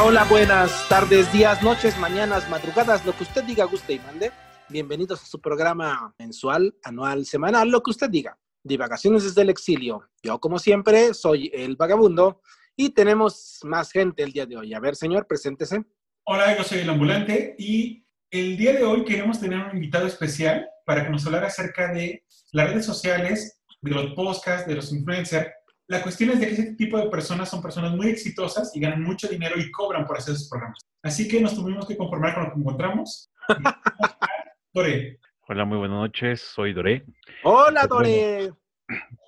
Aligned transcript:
Hola, 0.00 0.22
buenas 0.24 0.88
tardes, 0.88 1.30
días, 1.32 1.60
noches, 1.60 1.98
mañanas, 1.98 2.48
madrugadas, 2.48 3.04
lo 3.04 3.16
que 3.16 3.24
usted 3.24 3.42
diga, 3.42 3.64
guste 3.64 3.94
y 3.94 3.98
mande. 3.98 4.30
Bienvenidos 4.68 5.20
a 5.20 5.26
su 5.26 5.40
programa 5.40 6.14
mensual, 6.20 6.76
anual, 6.84 7.26
semanal, 7.26 7.68
lo 7.68 7.82
que 7.82 7.90
usted 7.90 8.08
diga. 8.08 8.38
Divagaciones 8.62 9.24
desde 9.24 9.42
el 9.42 9.50
exilio. 9.50 10.08
Yo, 10.22 10.38
como 10.38 10.60
siempre, 10.60 11.14
soy 11.14 11.50
el 11.52 11.74
vagabundo 11.74 12.40
y 12.76 12.90
tenemos 12.90 13.58
más 13.64 13.90
gente 13.90 14.22
el 14.22 14.32
día 14.32 14.46
de 14.46 14.56
hoy. 14.56 14.72
A 14.72 14.78
ver, 14.78 14.94
señor, 14.94 15.26
preséntese. 15.26 15.84
Hola, 16.24 16.56
yo 16.56 16.62
soy 16.62 16.78
el 16.78 16.90
ambulante 16.90 17.56
y 17.58 18.06
el 18.30 18.56
día 18.56 18.74
de 18.74 18.84
hoy 18.84 19.04
queremos 19.04 19.40
tener 19.40 19.58
un 19.58 19.74
invitado 19.74 20.06
especial 20.06 20.64
para 20.86 21.04
que 21.04 21.10
nos 21.10 21.26
hablara 21.26 21.48
acerca 21.48 21.92
de 21.92 22.22
las 22.52 22.70
redes 22.70 22.86
sociales, 22.86 23.62
de 23.80 23.90
los 23.90 24.14
podcasts, 24.14 24.68
de 24.68 24.76
los 24.76 24.92
influencers 24.92 25.48
la 25.88 26.02
cuestión 26.02 26.30
es 26.30 26.40
de 26.40 26.46
que 26.46 26.52
ese 26.52 26.74
tipo 26.74 26.98
de 26.98 27.08
personas 27.08 27.48
son 27.48 27.62
personas 27.62 27.92
muy 27.96 28.08
exitosas 28.08 28.76
y 28.76 28.80
ganan 28.80 29.02
mucho 29.02 29.26
dinero 29.26 29.58
y 29.58 29.70
cobran 29.70 30.06
por 30.06 30.18
hacer 30.18 30.34
esos 30.34 30.48
programas. 30.48 30.78
Así 31.02 31.26
que 31.26 31.40
nos 31.40 31.54
tuvimos 31.54 31.86
que 31.86 31.96
conformar 31.96 32.34
con 32.34 32.44
lo 32.44 32.52
que 32.52 32.60
encontramos. 32.60 33.32
Doré. 34.74 35.18
Hola, 35.48 35.64
muy 35.64 35.78
buenas 35.78 35.96
noches. 35.96 36.42
Soy 36.42 36.74
Doré. 36.74 37.06
Hola, 37.42 37.86
Doré. 37.86 38.52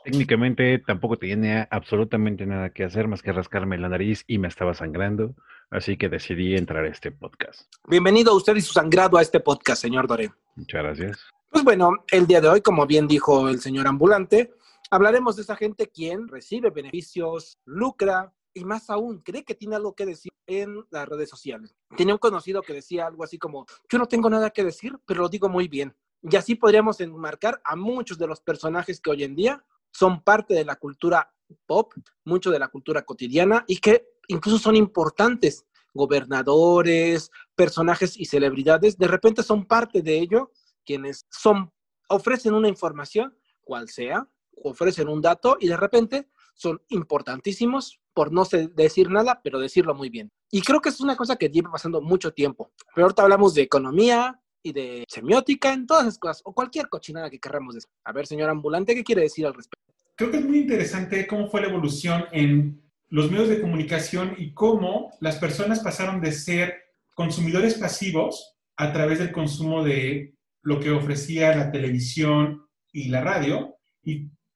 técnicamente 0.05 0.79
tampoco 0.87 1.17
tenía 1.17 1.67
absolutamente 1.71 2.45
nada 2.45 2.69
que 2.71 2.85
hacer 2.85 3.09
más 3.09 3.23
que 3.23 3.33
rascarme 3.33 3.79
la 3.79 3.89
nariz 3.89 4.25
y 4.27 4.37
me 4.37 4.49
estaba 4.49 4.75
sangrando, 4.75 5.35
así 5.71 5.97
que 5.97 6.11
decidí 6.11 6.57
entrar 6.57 6.85
a 6.85 6.89
este 6.89 7.11
podcast. 7.11 7.73
Bienvenido 7.89 8.33
a 8.33 8.37
usted 8.37 8.55
y 8.57 8.61
su 8.61 8.75
sangrado 8.75 9.17
a 9.17 9.23
este 9.23 9.41
podcast, 9.41 9.81
señor 9.81 10.07
Doré. 10.07 10.31
Muchas 10.57 10.83
gracias. 10.83 11.21
Pues 11.51 11.65
bueno, 11.65 12.05
el 12.11 12.27
día 12.27 12.43
de 12.43 12.49
hoy, 12.49 12.61
como 12.61 12.87
bien 12.87 13.09
dijo 13.09 13.49
el 13.49 13.61
señor 13.61 13.87
ambulante, 13.87 14.53
Hablaremos 14.93 15.37
de 15.37 15.43
esa 15.43 15.55
gente 15.55 15.89
quien 15.89 16.27
recibe 16.27 16.71
beneficios, 16.71 17.61
lucra 17.65 18.35
y 18.53 18.65
más 18.65 18.91
aún 18.91 19.21
cree 19.21 19.45
que 19.45 19.55
tiene 19.55 19.77
algo 19.77 19.95
que 19.95 20.05
decir 20.05 20.33
en 20.49 20.85
las 20.91 21.09
redes 21.09 21.31
sociales. 21.31 21.77
Tenía 21.97 22.15
un 22.15 22.19
conocido 22.19 22.61
que 22.61 22.73
decía 22.73 23.07
algo 23.07 23.23
así 23.23 23.39
como, 23.39 23.67
yo 23.89 23.99
no 23.99 24.07
tengo 24.07 24.29
nada 24.29 24.51
que 24.51 24.65
decir, 24.65 24.99
pero 25.07 25.23
lo 25.23 25.29
digo 25.29 25.49
muy 25.49 25.69
bien. 25.69 25.97
Y 26.23 26.35
así 26.35 26.57
podríamos 26.57 27.01
enmarcar 27.01 27.61
a 27.65 27.77
muchos 27.77 28.19
de 28.19 28.27
los 28.27 28.41
personajes 28.41 29.01
que 29.01 29.11
hoy 29.11 29.23
en 29.23 29.37
día 29.37 29.65
son 29.93 30.25
parte 30.25 30.55
de 30.55 30.65
la 30.65 30.75
cultura 30.75 31.33
pop, 31.67 31.95
mucho 32.25 32.51
de 32.51 32.59
la 32.59 32.67
cultura 32.67 33.03
cotidiana 33.03 33.65
y 33.69 33.79
que 33.79 34.09
incluso 34.27 34.59
son 34.59 34.75
importantes. 34.75 35.67
Gobernadores, 35.95 37.31
personajes 37.55 38.17
y 38.17 38.25
celebridades, 38.25 38.99
de 38.99 39.07
repente 39.07 39.45
son 39.45 39.67
parte 39.67 40.03
de 40.03 40.19
ello, 40.19 40.51
quienes 40.85 41.27
son, 41.31 41.73
ofrecen 42.09 42.55
una 42.55 42.69
información, 42.69 43.37
cual 43.61 43.89
sea, 43.89 44.29
ofrecen 44.63 45.09
un 45.09 45.21
dato 45.21 45.57
y 45.61 45.69
de 45.69 45.77
repente 45.77 46.29
son 46.55 46.83
importantísimos 46.89 48.01
por 48.13 48.33
no 48.33 48.45
decir 48.75 49.11
nada, 49.11 49.41
pero 49.43 49.59
decirlo 49.59 49.95
muy 49.95 50.11
bien. 50.11 50.31
Y 50.51 50.61
creo 50.63 50.81
que 50.81 50.91
es 50.91 51.01
una 51.01 51.17
cosa 51.17 51.37
que 51.37 51.49
lleva 51.49 51.71
pasando 51.71 52.01
mucho 52.03 52.33
tiempo. 52.33 52.73
Pero 52.95 53.07
ahorita 53.07 53.23
hablamos 53.23 53.55
de 53.55 53.63
economía 53.63 54.41
y 54.63 54.73
de 54.73 55.05
semiótica, 55.09 55.73
en 55.73 55.87
todas 55.87 56.05
esas 56.05 56.19
cosas, 56.19 56.43
o 56.45 56.53
cualquier 56.53 56.89
cochinada 56.89 57.31
que 57.31 57.39
queramos 57.39 57.75
decir. 57.75 57.89
A 58.05 58.13
ver, 58.13 58.27
señor 58.27 58.51
ambulante, 58.51 58.95
¿qué 58.95 59.05
quiere 59.05 59.23
decir 59.23 59.47
al 59.47 59.55
respecto? 59.55 59.95
Creo 60.17 60.31
que 60.31 60.39
es 60.39 60.45
muy 60.45 60.59
interesante 60.59 61.27
cómo 61.27 61.49
fue 61.49 61.63
la 61.63 61.69
evolución 61.69 62.27
en 62.33 62.83
los 63.09 63.31
medios 63.31 63.49
de 63.49 63.61
comunicación 63.61 64.35
y 64.37 64.53
cómo 64.53 65.13
las 65.21 65.37
personas 65.37 65.81
pasaron 65.81 66.21
de 66.21 66.33
ser 66.33 66.75
consumidores 67.15 67.75
pasivos 67.75 68.57
a 68.77 68.93
través 68.93 69.19
del 69.19 69.33
consumo 69.33 69.83
de 69.83 70.35
lo 70.63 70.79
que 70.79 70.91
ofrecía 70.91 71.57
la 71.57 71.73
televisión 71.73 72.67
y 72.93 73.09
la 73.09 73.23
radio 73.23 73.77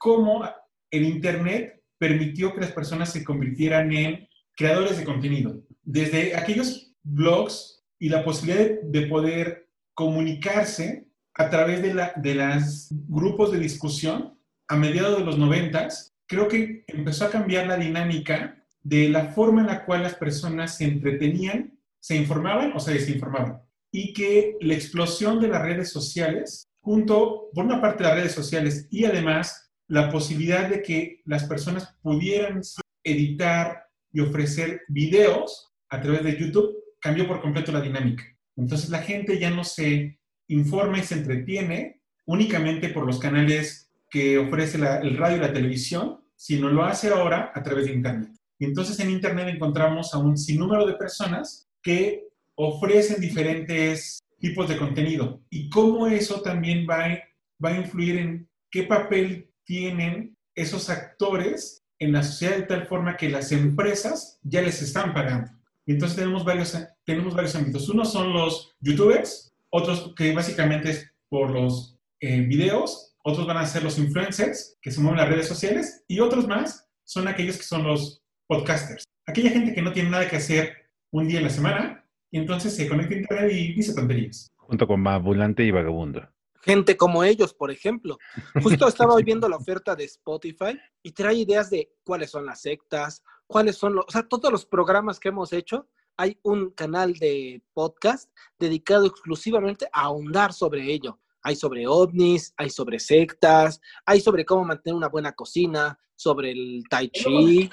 cómo 0.04 0.44
el 0.90 1.02
Internet 1.02 1.82
permitió 1.96 2.52
que 2.52 2.60
las 2.60 2.72
personas 2.72 3.10
se 3.10 3.24
convirtieran 3.24 3.90
en 3.90 4.28
creadores 4.54 4.98
de 4.98 5.04
contenido. 5.04 5.62
Desde 5.82 6.36
aquellos 6.36 6.94
blogs 7.02 7.82
y 7.98 8.10
la 8.10 8.22
posibilidad 8.22 8.82
de, 8.82 9.06
poder 9.06 9.70
comunicarse 9.94 11.06
a 11.32 11.48
través 11.48 11.80
de, 11.80 11.94
la, 11.94 12.12
de 12.16 12.34
los 12.34 12.88
grupos 13.08 13.50
de 13.50 13.58
discusión 13.58 14.38
a 14.68 14.76
mediados 14.76 15.20
de 15.20 15.24
los 15.24 15.38
noventas, 15.38 16.14
creo 16.26 16.48
que 16.48 16.84
empezó 16.86 17.24
a 17.24 17.30
cambiar 17.30 17.66
la 17.66 17.78
dinámica 17.78 18.62
de 18.82 19.08
la 19.08 19.28
forma 19.28 19.62
en 19.62 19.68
la 19.68 19.86
cual 19.86 20.02
las 20.02 20.16
personas 20.16 20.76
se 20.76 20.84
entretenían, 20.84 21.78
se 21.98 22.14
informaban 22.14 22.74
o 22.74 22.78
se 22.78 22.92
desinformaban. 22.92 23.62
Y 23.90 24.12
que 24.12 24.58
la 24.60 24.74
explosión 24.74 25.40
de 25.40 25.48
las 25.48 25.62
redes 25.62 25.88
sociales, 25.88 26.68
junto, 26.82 27.48
por 27.54 27.64
una 27.64 27.80
parte, 27.80 28.02
las 28.02 28.16
redes 28.16 28.32
sociales 28.32 28.86
y 28.90 29.06
además 29.06 29.62
la 29.88 30.10
posibilidad 30.10 30.68
de 30.68 30.82
que 30.82 31.20
las 31.24 31.44
personas 31.44 31.96
pudieran 32.02 32.62
editar 33.02 33.84
y 34.12 34.20
ofrecer 34.20 34.82
videos 34.88 35.72
a 35.90 36.00
través 36.00 36.24
de 36.24 36.38
YouTube 36.38 36.74
cambió 37.00 37.26
por 37.26 37.40
completo 37.40 37.72
la 37.72 37.80
dinámica. 37.80 38.24
Entonces 38.56 38.88
la 38.90 39.02
gente 39.02 39.38
ya 39.38 39.50
no 39.50 39.64
se 39.64 40.18
informa 40.48 40.98
y 40.98 41.02
se 41.02 41.14
entretiene 41.14 42.00
únicamente 42.26 42.88
por 42.88 43.04
los 43.04 43.18
canales 43.18 43.90
que 44.10 44.38
ofrece 44.38 44.78
el 44.78 45.16
radio 45.16 45.36
y 45.36 45.40
la 45.40 45.52
televisión, 45.52 46.20
sino 46.36 46.68
lo 46.68 46.84
hace 46.84 47.08
ahora 47.08 47.52
a 47.54 47.62
través 47.62 47.86
de 47.86 47.92
Internet. 47.92 48.30
Y 48.58 48.66
entonces 48.66 48.98
en 49.00 49.10
Internet 49.10 49.48
encontramos 49.48 50.14
a 50.14 50.18
un 50.18 50.38
sinnúmero 50.38 50.86
de 50.86 50.94
personas 50.94 51.68
que 51.82 52.28
ofrecen 52.54 53.20
diferentes 53.20 54.20
tipos 54.38 54.68
de 54.68 54.78
contenido 54.78 55.42
y 55.50 55.68
cómo 55.68 56.06
eso 56.06 56.40
también 56.40 56.86
va, 56.88 57.18
va 57.62 57.70
a 57.70 57.78
influir 57.78 58.18
en 58.18 58.48
qué 58.70 58.84
papel 58.84 59.50
tienen 59.64 60.36
esos 60.54 60.90
actores 60.90 61.84
en 61.98 62.12
la 62.12 62.22
sociedad 62.22 62.56
de 62.56 62.62
tal 62.62 62.86
forma 62.86 63.16
que 63.16 63.28
las 63.28 63.52
empresas 63.52 64.38
ya 64.42 64.62
les 64.62 64.82
están 64.82 65.12
pagando. 65.14 65.50
Y 65.86 65.92
entonces 65.92 66.16
tenemos 66.16 66.44
varios, 66.44 66.76
tenemos 67.04 67.34
varios 67.34 67.54
ámbitos. 67.54 67.88
Uno 67.88 68.04
son 68.04 68.32
los 68.32 68.74
youtubers, 68.80 69.54
otros 69.70 70.14
que 70.16 70.34
básicamente 70.34 70.90
es 70.90 71.12
por 71.28 71.50
los 71.50 71.98
eh, 72.20 72.40
videos, 72.40 73.16
otros 73.22 73.46
van 73.46 73.58
a 73.58 73.66
ser 73.66 73.82
los 73.82 73.98
influencers 73.98 74.78
que 74.80 74.90
se 74.90 75.00
mueven 75.00 75.18
en 75.18 75.24
las 75.24 75.34
redes 75.34 75.48
sociales 75.48 76.04
y 76.08 76.20
otros 76.20 76.46
más 76.46 76.88
son 77.04 77.28
aquellos 77.28 77.56
que 77.56 77.64
son 77.64 77.84
los 77.84 78.22
podcasters. 78.46 79.04
Aquella 79.26 79.50
gente 79.50 79.74
que 79.74 79.82
no 79.82 79.92
tiene 79.92 80.10
nada 80.10 80.28
que 80.28 80.36
hacer 80.36 80.74
un 81.10 81.28
día 81.28 81.38
en 81.38 81.44
la 81.44 81.50
semana 81.50 82.04
y 82.30 82.38
entonces 82.38 82.76
se 82.76 82.88
conecta 82.88 83.14
a 83.14 83.18
internet 83.18 83.52
y 83.52 83.72
dice 83.74 83.94
tonterías. 83.94 84.48
Junto 84.56 84.86
con 84.86 85.02
Babulante 85.02 85.64
y 85.64 85.70
Vagabundo 85.70 86.33
gente 86.64 86.96
como 86.96 87.24
ellos, 87.24 87.54
por 87.54 87.70
ejemplo. 87.70 88.18
Justo 88.62 88.88
estaba 88.88 89.14
hoy 89.14 89.22
viendo 89.22 89.48
la 89.48 89.56
oferta 89.56 89.94
de 89.94 90.04
Spotify 90.04 90.78
y 91.02 91.12
trae 91.12 91.34
ideas 91.34 91.70
de 91.70 91.92
cuáles 92.04 92.30
son 92.30 92.46
las 92.46 92.62
sectas, 92.62 93.22
cuáles 93.46 93.76
son 93.76 93.94
los, 93.96 94.04
o 94.08 94.10
sea, 94.10 94.26
todos 94.26 94.50
los 94.50 94.66
programas 94.66 95.20
que 95.20 95.28
hemos 95.28 95.52
hecho. 95.52 95.88
Hay 96.16 96.38
un 96.42 96.70
canal 96.70 97.14
de 97.14 97.62
podcast 97.72 98.30
dedicado 98.58 99.06
exclusivamente 99.06 99.88
a 99.92 100.02
ahondar 100.02 100.52
sobre 100.52 100.92
ello. 100.92 101.20
Hay 101.42 101.56
sobre 101.56 101.86
ovnis, 101.86 102.54
hay 102.56 102.70
sobre 102.70 102.98
sectas, 102.98 103.80
hay 104.06 104.20
sobre 104.20 104.44
cómo 104.44 104.64
mantener 104.64 104.96
una 104.96 105.08
buena 105.08 105.32
cocina, 105.32 105.98
sobre 106.16 106.52
el 106.52 106.84
tai 106.88 107.10
chi. 107.10 107.68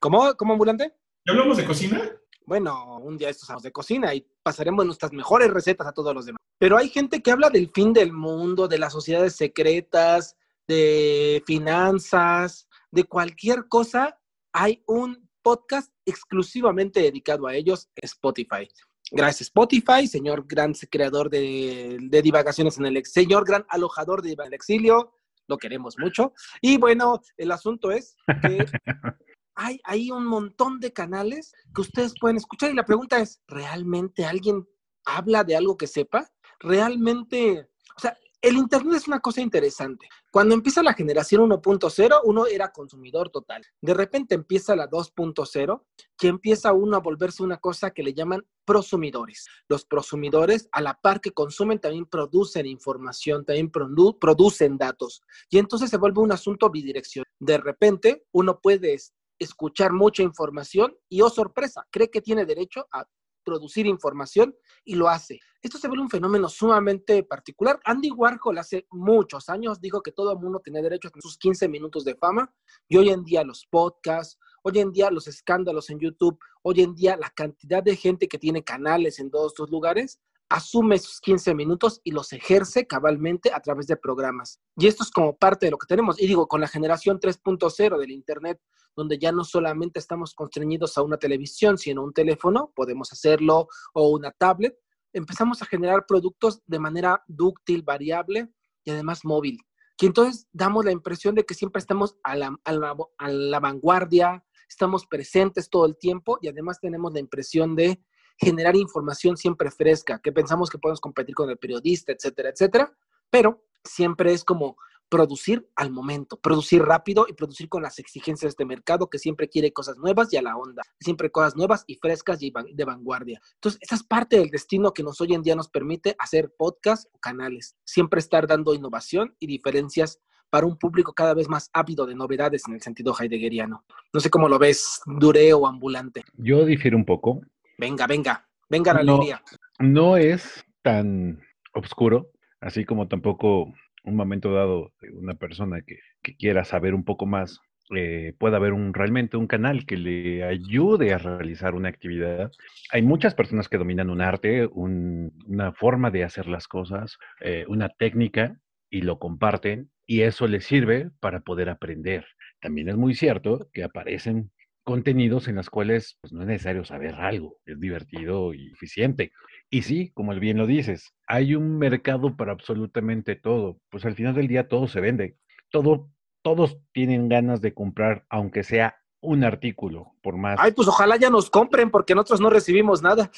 ¿Cómo, 0.00 0.34
¿Cómo 0.34 0.52
ambulante? 0.52 0.92
¿Ya 1.24 1.32
hablamos 1.32 1.56
de 1.56 1.64
cocina? 1.64 2.18
Bueno, 2.48 2.96
un 2.96 3.18
día 3.18 3.28
estos 3.28 3.62
de 3.62 3.70
cocina 3.70 4.14
y 4.14 4.26
pasaremos 4.42 4.86
nuestras 4.86 5.12
mejores 5.12 5.50
recetas 5.50 5.86
a 5.86 5.92
todos 5.92 6.14
los 6.14 6.24
demás. 6.24 6.38
Pero 6.58 6.78
hay 6.78 6.88
gente 6.88 7.22
que 7.22 7.30
habla 7.30 7.50
del 7.50 7.70
fin 7.74 7.92
del 7.92 8.10
mundo, 8.10 8.66
de 8.66 8.78
las 8.78 8.94
sociedades 8.94 9.36
secretas, 9.36 10.34
de 10.66 11.42
finanzas, 11.46 12.66
de 12.90 13.04
cualquier 13.04 13.68
cosa. 13.68 14.18
Hay 14.54 14.82
un 14.86 15.28
podcast 15.42 15.92
exclusivamente 16.06 17.02
dedicado 17.02 17.46
a 17.46 17.54
ellos, 17.54 17.90
Spotify. 17.96 18.66
Gracias 19.10 19.48
Spotify, 19.48 20.06
señor 20.06 20.46
gran 20.46 20.72
creador 20.72 21.28
de, 21.28 21.98
divagaciones 22.22 22.78
en 22.78 22.86
el 22.86 23.04
señor 23.04 23.46
gran 23.46 23.66
alojador 23.68 24.22
de 24.22 24.32
el 24.32 24.54
exilio, 24.54 25.12
lo 25.48 25.58
queremos 25.58 25.98
mucho. 25.98 26.32
Y 26.62 26.78
bueno, 26.78 27.20
el 27.36 27.52
asunto 27.52 27.90
es 27.90 28.16
que 28.40 28.64
hay, 29.58 29.80
hay 29.84 30.10
un 30.10 30.24
montón 30.24 30.80
de 30.80 30.92
canales 30.92 31.52
que 31.74 31.82
ustedes 31.82 32.14
pueden 32.18 32.38
escuchar 32.38 32.70
y 32.70 32.74
la 32.74 32.84
pregunta 32.84 33.18
es, 33.18 33.42
¿realmente 33.46 34.24
alguien 34.24 34.66
habla 35.04 35.44
de 35.44 35.56
algo 35.56 35.76
que 35.76 35.86
sepa? 35.86 36.30
realmente, 36.58 37.68
o 37.96 38.00
sea, 38.00 38.16
el 38.40 38.56
Internet 38.56 38.94
es 38.94 39.08
una 39.08 39.18
cosa 39.18 39.40
interesante. 39.40 40.08
Cuando 40.30 40.54
empieza 40.54 40.82
la 40.82 40.94
generación 40.94 41.42
1.0, 41.50 42.20
uno 42.24 42.46
era 42.46 42.70
consumidor 42.70 43.30
total. 43.30 43.62
De 43.80 43.94
repente 43.94 44.36
empieza 44.36 44.76
la 44.76 44.88
2.0, 44.88 45.82
que 46.16 46.28
empieza 46.28 46.72
uno 46.72 46.96
a 46.96 47.00
volverse 47.00 47.42
una 47.42 47.56
cosa 47.56 47.90
que 47.90 48.04
le 48.04 48.14
llaman 48.14 48.46
prosumidores. 48.64 49.46
Los 49.68 49.84
prosumidores, 49.84 50.68
a 50.70 50.80
la 50.80 50.94
par 50.94 51.20
que 51.20 51.32
consumen, 51.32 51.80
también 51.80 52.06
producen 52.06 52.66
información, 52.66 53.44
también 53.44 53.72
producen 53.72 54.78
datos. 54.78 55.22
Y 55.50 55.58
entonces 55.58 55.90
se 55.90 55.96
vuelve 55.96 56.20
un 56.20 56.30
asunto 56.30 56.70
bidireccional. 56.70 57.26
De 57.40 57.58
repente, 57.58 58.24
uno 58.30 58.60
puede 58.60 58.94
escuchar 59.38 59.92
mucha 59.92 60.22
información 60.22 60.96
y, 61.08 61.20
oh 61.22 61.30
sorpresa, 61.30 61.86
cree 61.90 62.10
que 62.10 62.20
tiene 62.20 62.44
derecho 62.44 62.86
a 62.92 63.06
producir 63.44 63.86
información 63.86 64.54
y 64.84 64.94
lo 64.94 65.08
hace. 65.08 65.40
Esto 65.62 65.78
se 65.78 65.88
vuelve 65.88 66.02
un 66.02 66.10
fenómeno 66.10 66.48
sumamente 66.48 67.22
particular. 67.24 67.80
Andy 67.84 68.10
Warhol 68.10 68.58
hace 68.58 68.86
muchos 68.90 69.48
años 69.48 69.80
dijo 69.80 70.02
que 70.02 70.12
todo 70.12 70.32
el 70.32 70.38
mundo 70.38 70.60
tiene 70.62 70.82
derecho 70.82 71.08
a 71.08 71.20
sus 71.20 71.38
15 71.38 71.66
minutos 71.68 72.04
de 72.04 72.14
fama 72.14 72.52
y 72.88 72.98
hoy 72.98 73.08
en 73.08 73.24
día 73.24 73.42
los 73.44 73.66
podcasts, 73.70 74.38
hoy 74.62 74.78
en 74.80 74.92
día 74.92 75.10
los 75.10 75.26
escándalos 75.28 75.88
en 75.88 75.98
YouTube, 75.98 76.38
hoy 76.62 76.82
en 76.82 76.94
día 76.94 77.16
la 77.16 77.30
cantidad 77.30 77.82
de 77.82 77.96
gente 77.96 78.28
que 78.28 78.38
tiene 78.38 78.62
canales 78.62 79.18
en 79.18 79.30
todos 79.30 79.52
estos 79.52 79.70
lugares 79.70 80.20
asume 80.48 80.96
esos 80.96 81.20
15 81.20 81.54
minutos 81.54 82.00
y 82.04 82.12
los 82.12 82.32
ejerce 82.32 82.86
cabalmente 82.86 83.52
a 83.52 83.60
través 83.60 83.86
de 83.86 83.96
programas. 83.96 84.60
Y 84.76 84.86
esto 84.86 85.02
es 85.02 85.10
como 85.10 85.36
parte 85.36 85.66
de 85.66 85.70
lo 85.70 85.78
que 85.78 85.86
tenemos. 85.86 86.20
Y 86.20 86.26
digo, 86.26 86.48
con 86.48 86.60
la 86.60 86.68
generación 86.68 87.20
3.0 87.20 87.98
del 87.98 88.10
Internet, 88.10 88.60
donde 88.96 89.18
ya 89.18 89.30
no 89.30 89.44
solamente 89.44 89.98
estamos 89.98 90.34
constreñidos 90.34 90.98
a 90.98 91.02
una 91.02 91.18
televisión, 91.18 91.78
sino 91.78 92.02
un 92.02 92.12
teléfono, 92.12 92.72
podemos 92.74 93.12
hacerlo, 93.12 93.68
o 93.92 94.08
una 94.08 94.32
tablet, 94.32 94.76
empezamos 95.12 95.62
a 95.62 95.66
generar 95.66 96.06
productos 96.06 96.62
de 96.66 96.78
manera 96.78 97.22
dúctil, 97.28 97.82
variable 97.82 98.48
y 98.84 98.90
además 98.90 99.24
móvil. 99.24 99.58
Y 100.00 100.06
entonces 100.06 100.46
damos 100.52 100.84
la 100.84 100.92
impresión 100.92 101.34
de 101.34 101.44
que 101.44 101.54
siempre 101.54 101.80
estamos 101.80 102.16
a 102.22 102.36
la, 102.36 102.56
a 102.64 102.72
la, 102.72 102.96
a 103.18 103.28
la 103.28 103.60
vanguardia, 103.60 104.44
estamos 104.68 105.06
presentes 105.06 105.70
todo 105.70 105.86
el 105.86 105.96
tiempo 105.96 106.38
y 106.40 106.48
además 106.48 106.78
tenemos 106.80 107.12
la 107.12 107.20
impresión 107.20 107.74
de 107.74 108.02
generar 108.38 108.76
información 108.76 109.36
siempre 109.36 109.70
fresca, 109.70 110.20
que 110.22 110.32
pensamos 110.32 110.70
que 110.70 110.78
podemos 110.78 111.00
competir 111.00 111.34
con 111.34 111.50
el 111.50 111.58
periodista, 111.58 112.12
etcétera, 112.12 112.50
etcétera, 112.50 112.92
pero 113.30 113.64
siempre 113.84 114.32
es 114.32 114.44
como 114.44 114.76
producir 115.08 115.68
al 115.74 115.90
momento, 115.90 116.38
producir 116.38 116.82
rápido 116.82 117.26
y 117.28 117.32
producir 117.32 117.68
con 117.68 117.82
las 117.82 117.98
exigencias 117.98 118.56
de 118.56 118.64
mercado 118.64 119.08
que 119.08 119.18
siempre 119.18 119.48
quiere 119.48 119.72
cosas 119.72 119.96
nuevas 119.96 120.32
y 120.32 120.36
a 120.36 120.42
la 120.42 120.56
onda, 120.56 120.82
siempre 121.00 121.30
cosas 121.30 121.56
nuevas 121.56 121.84
y 121.86 121.94
frescas 121.96 122.42
y 122.42 122.52
de 122.72 122.84
vanguardia. 122.84 123.40
Entonces, 123.54 123.80
esa 123.82 123.94
es 123.94 124.02
parte 124.02 124.38
del 124.38 124.50
destino 124.50 124.92
que 124.92 125.02
nos 125.02 125.20
hoy 125.20 125.34
en 125.34 125.42
día 125.42 125.56
nos 125.56 125.68
permite 125.68 126.14
hacer 126.18 126.52
podcasts 126.56 127.08
o 127.12 127.18
canales, 127.18 127.76
siempre 127.84 128.20
estar 128.20 128.46
dando 128.46 128.74
innovación 128.74 129.34
y 129.38 129.46
diferencias 129.46 130.20
para 130.50 130.66
un 130.66 130.78
público 130.78 131.12
cada 131.12 131.34
vez 131.34 131.48
más 131.48 131.70
ávido 131.72 132.06
de 132.06 132.14
novedades 132.14 132.62
en 132.68 132.74
el 132.74 132.80
sentido 132.80 133.14
heideggeriano. 133.18 133.84
No 134.12 134.20
sé 134.20 134.30
cómo 134.30 134.48
lo 134.48 134.58
ves, 134.58 135.00
Dure 135.06 135.52
o 135.52 135.66
ambulante. 135.66 136.22
Yo 136.34 136.64
difiero 136.64 136.96
un 136.96 137.04
poco. 137.04 137.40
Venga, 137.78 138.06
venga, 138.06 138.46
venga 138.68 138.92
la 138.92 139.02
no, 139.02 139.14
alegría. 139.14 139.42
No 139.78 140.16
es 140.16 140.64
tan 140.82 141.40
oscuro, 141.72 142.30
así 142.60 142.84
como 142.84 143.08
tampoco 143.08 143.72
un 144.04 144.16
momento 144.16 144.52
dado 144.52 144.92
una 145.12 145.34
persona 145.34 145.80
que, 145.82 145.98
que 146.22 146.36
quiera 146.36 146.64
saber 146.64 146.94
un 146.94 147.04
poco 147.04 147.26
más 147.26 147.60
eh, 147.94 148.34
pueda 148.38 148.58
haber 148.58 148.74
un, 148.74 148.92
realmente 148.92 149.36
un 149.36 149.46
canal 149.46 149.86
que 149.86 149.96
le 149.96 150.44
ayude 150.44 151.14
a 151.14 151.18
realizar 151.18 151.74
una 151.74 151.88
actividad. 151.88 152.50
Hay 152.92 153.02
muchas 153.02 153.34
personas 153.34 153.68
que 153.68 153.78
dominan 153.78 154.10
un 154.10 154.20
arte, 154.20 154.66
un, 154.66 155.32
una 155.46 155.72
forma 155.72 156.10
de 156.10 156.24
hacer 156.24 156.48
las 156.48 156.68
cosas, 156.68 157.18
eh, 157.40 157.64
una 157.68 157.88
técnica 157.88 158.60
y 158.90 159.02
lo 159.02 159.18
comparten 159.18 159.90
y 160.06 160.22
eso 160.22 160.46
les 160.46 160.64
sirve 160.64 161.10
para 161.20 161.40
poder 161.40 161.70
aprender. 161.70 162.26
También 162.60 162.88
es 162.88 162.96
muy 162.96 163.14
cierto 163.14 163.68
que 163.72 163.84
aparecen 163.84 164.50
contenidos 164.88 165.48
en 165.48 165.56
los 165.56 165.68
cuales 165.68 166.16
pues, 166.22 166.32
no 166.32 166.40
es 166.40 166.46
necesario 166.46 166.82
saber 166.82 167.16
algo, 167.16 167.58
es 167.66 167.78
divertido 167.78 168.54
y 168.54 168.72
eficiente. 168.72 169.32
Y 169.68 169.82
sí, 169.82 170.12
como 170.14 170.34
bien 170.36 170.56
lo 170.56 170.66
dices, 170.66 171.12
hay 171.26 171.54
un 171.54 171.76
mercado 171.76 172.38
para 172.38 172.52
absolutamente 172.52 173.36
todo. 173.36 173.78
Pues 173.90 174.06
al 174.06 174.14
final 174.14 174.34
del 174.34 174.48
día 174.48 174.66
todo 174.66 174.88
se 174.88 175.02
vende. 175.02 175.36
Todo, 175.70 176.08
todos 176.40 176.78
tienen 176.92 177.28
ganas 177.28 177.60
de 177.60 177.74
comprar, 177.74 178.24
aunque 178.30 178.62
sea 178.62 178.96
un 179.20 179.44
artículo, 179.44 180.14
por 180.22 180.38
más. 180.38 180.56
Ay, 180.58 180.72
pues 180.72 180.88
ojalá 180.88 181.16
ya 181.18 181.28
nos 181.28 181.50
compren 181.50 181.90
porque 181.90 182.14
nosotros 182.14 182.40
no 182.40 182.48
recibimos 182.48 183.02
nada. 183.02 183.30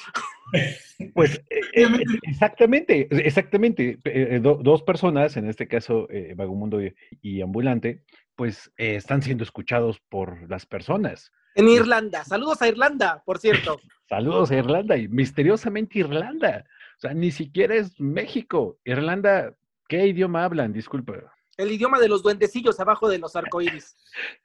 Pues 1.15 1.41
eh, 1.49 1.87
exactamente, 2.25 3.07
exactamente. 3.25 4.01
Eh, 4.05 4.41
do, 4.43 4.57
dos 4.57 4.83
personas, 4.83 5.37
en 5.37 5.49
este 5.49 5.69
caso 5.69 6.09
eh, 6.11 6.35
Vagamundo 6.37 6.85
y, 6.85 6.93
y 7.23 7.41
Ambulante, 7.41 8.03
pues 8.41 8.73
eh, 8.77 8.97
están 8.97 9.23
siendo 9.23 9.45
escuchados 9.45 10.01
por 10.09 10.49
las 10.51 10.67
personas. 10.67 11.31
En 11.61 11.69
Irlanda. 11.69 12.25
Saludos 12.25 12.63
a 12.63 12.69
Irlanda, 12.69 13.23
por 13.27 13.39
cierto. 13.39 13.79
Saludos 14.09 14.51
a 14.51 14.57
Irlanda 14.57 14.97
y 14.97 15.09
misteriosamente 15.09 15.99
Irlanda. 15.99 16.65
O 16.97 17.01
sea, 17.01 17.13
ni 17.13 17.31
siquiera 17.31 17.75
es 17.75 18.01
México. 18.01 18.79
Irlanda, 18.83 19.55
¿qué 19.87 20.07
idioma 20.07 20.45
hablan? 20.45 20.73
Disculpa. 20.73 21.35
El 21.59 21.71
idioma 21.71 22.01
de 22.01 22.09
los 22.09 22.23
duendecillos 22.23 22.81
abajo 22.81 23.11
de 23.11 23.19
los 23.19 23.37
arcoíris. 23.37 23.95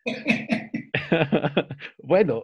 bueno, 2.03 2.43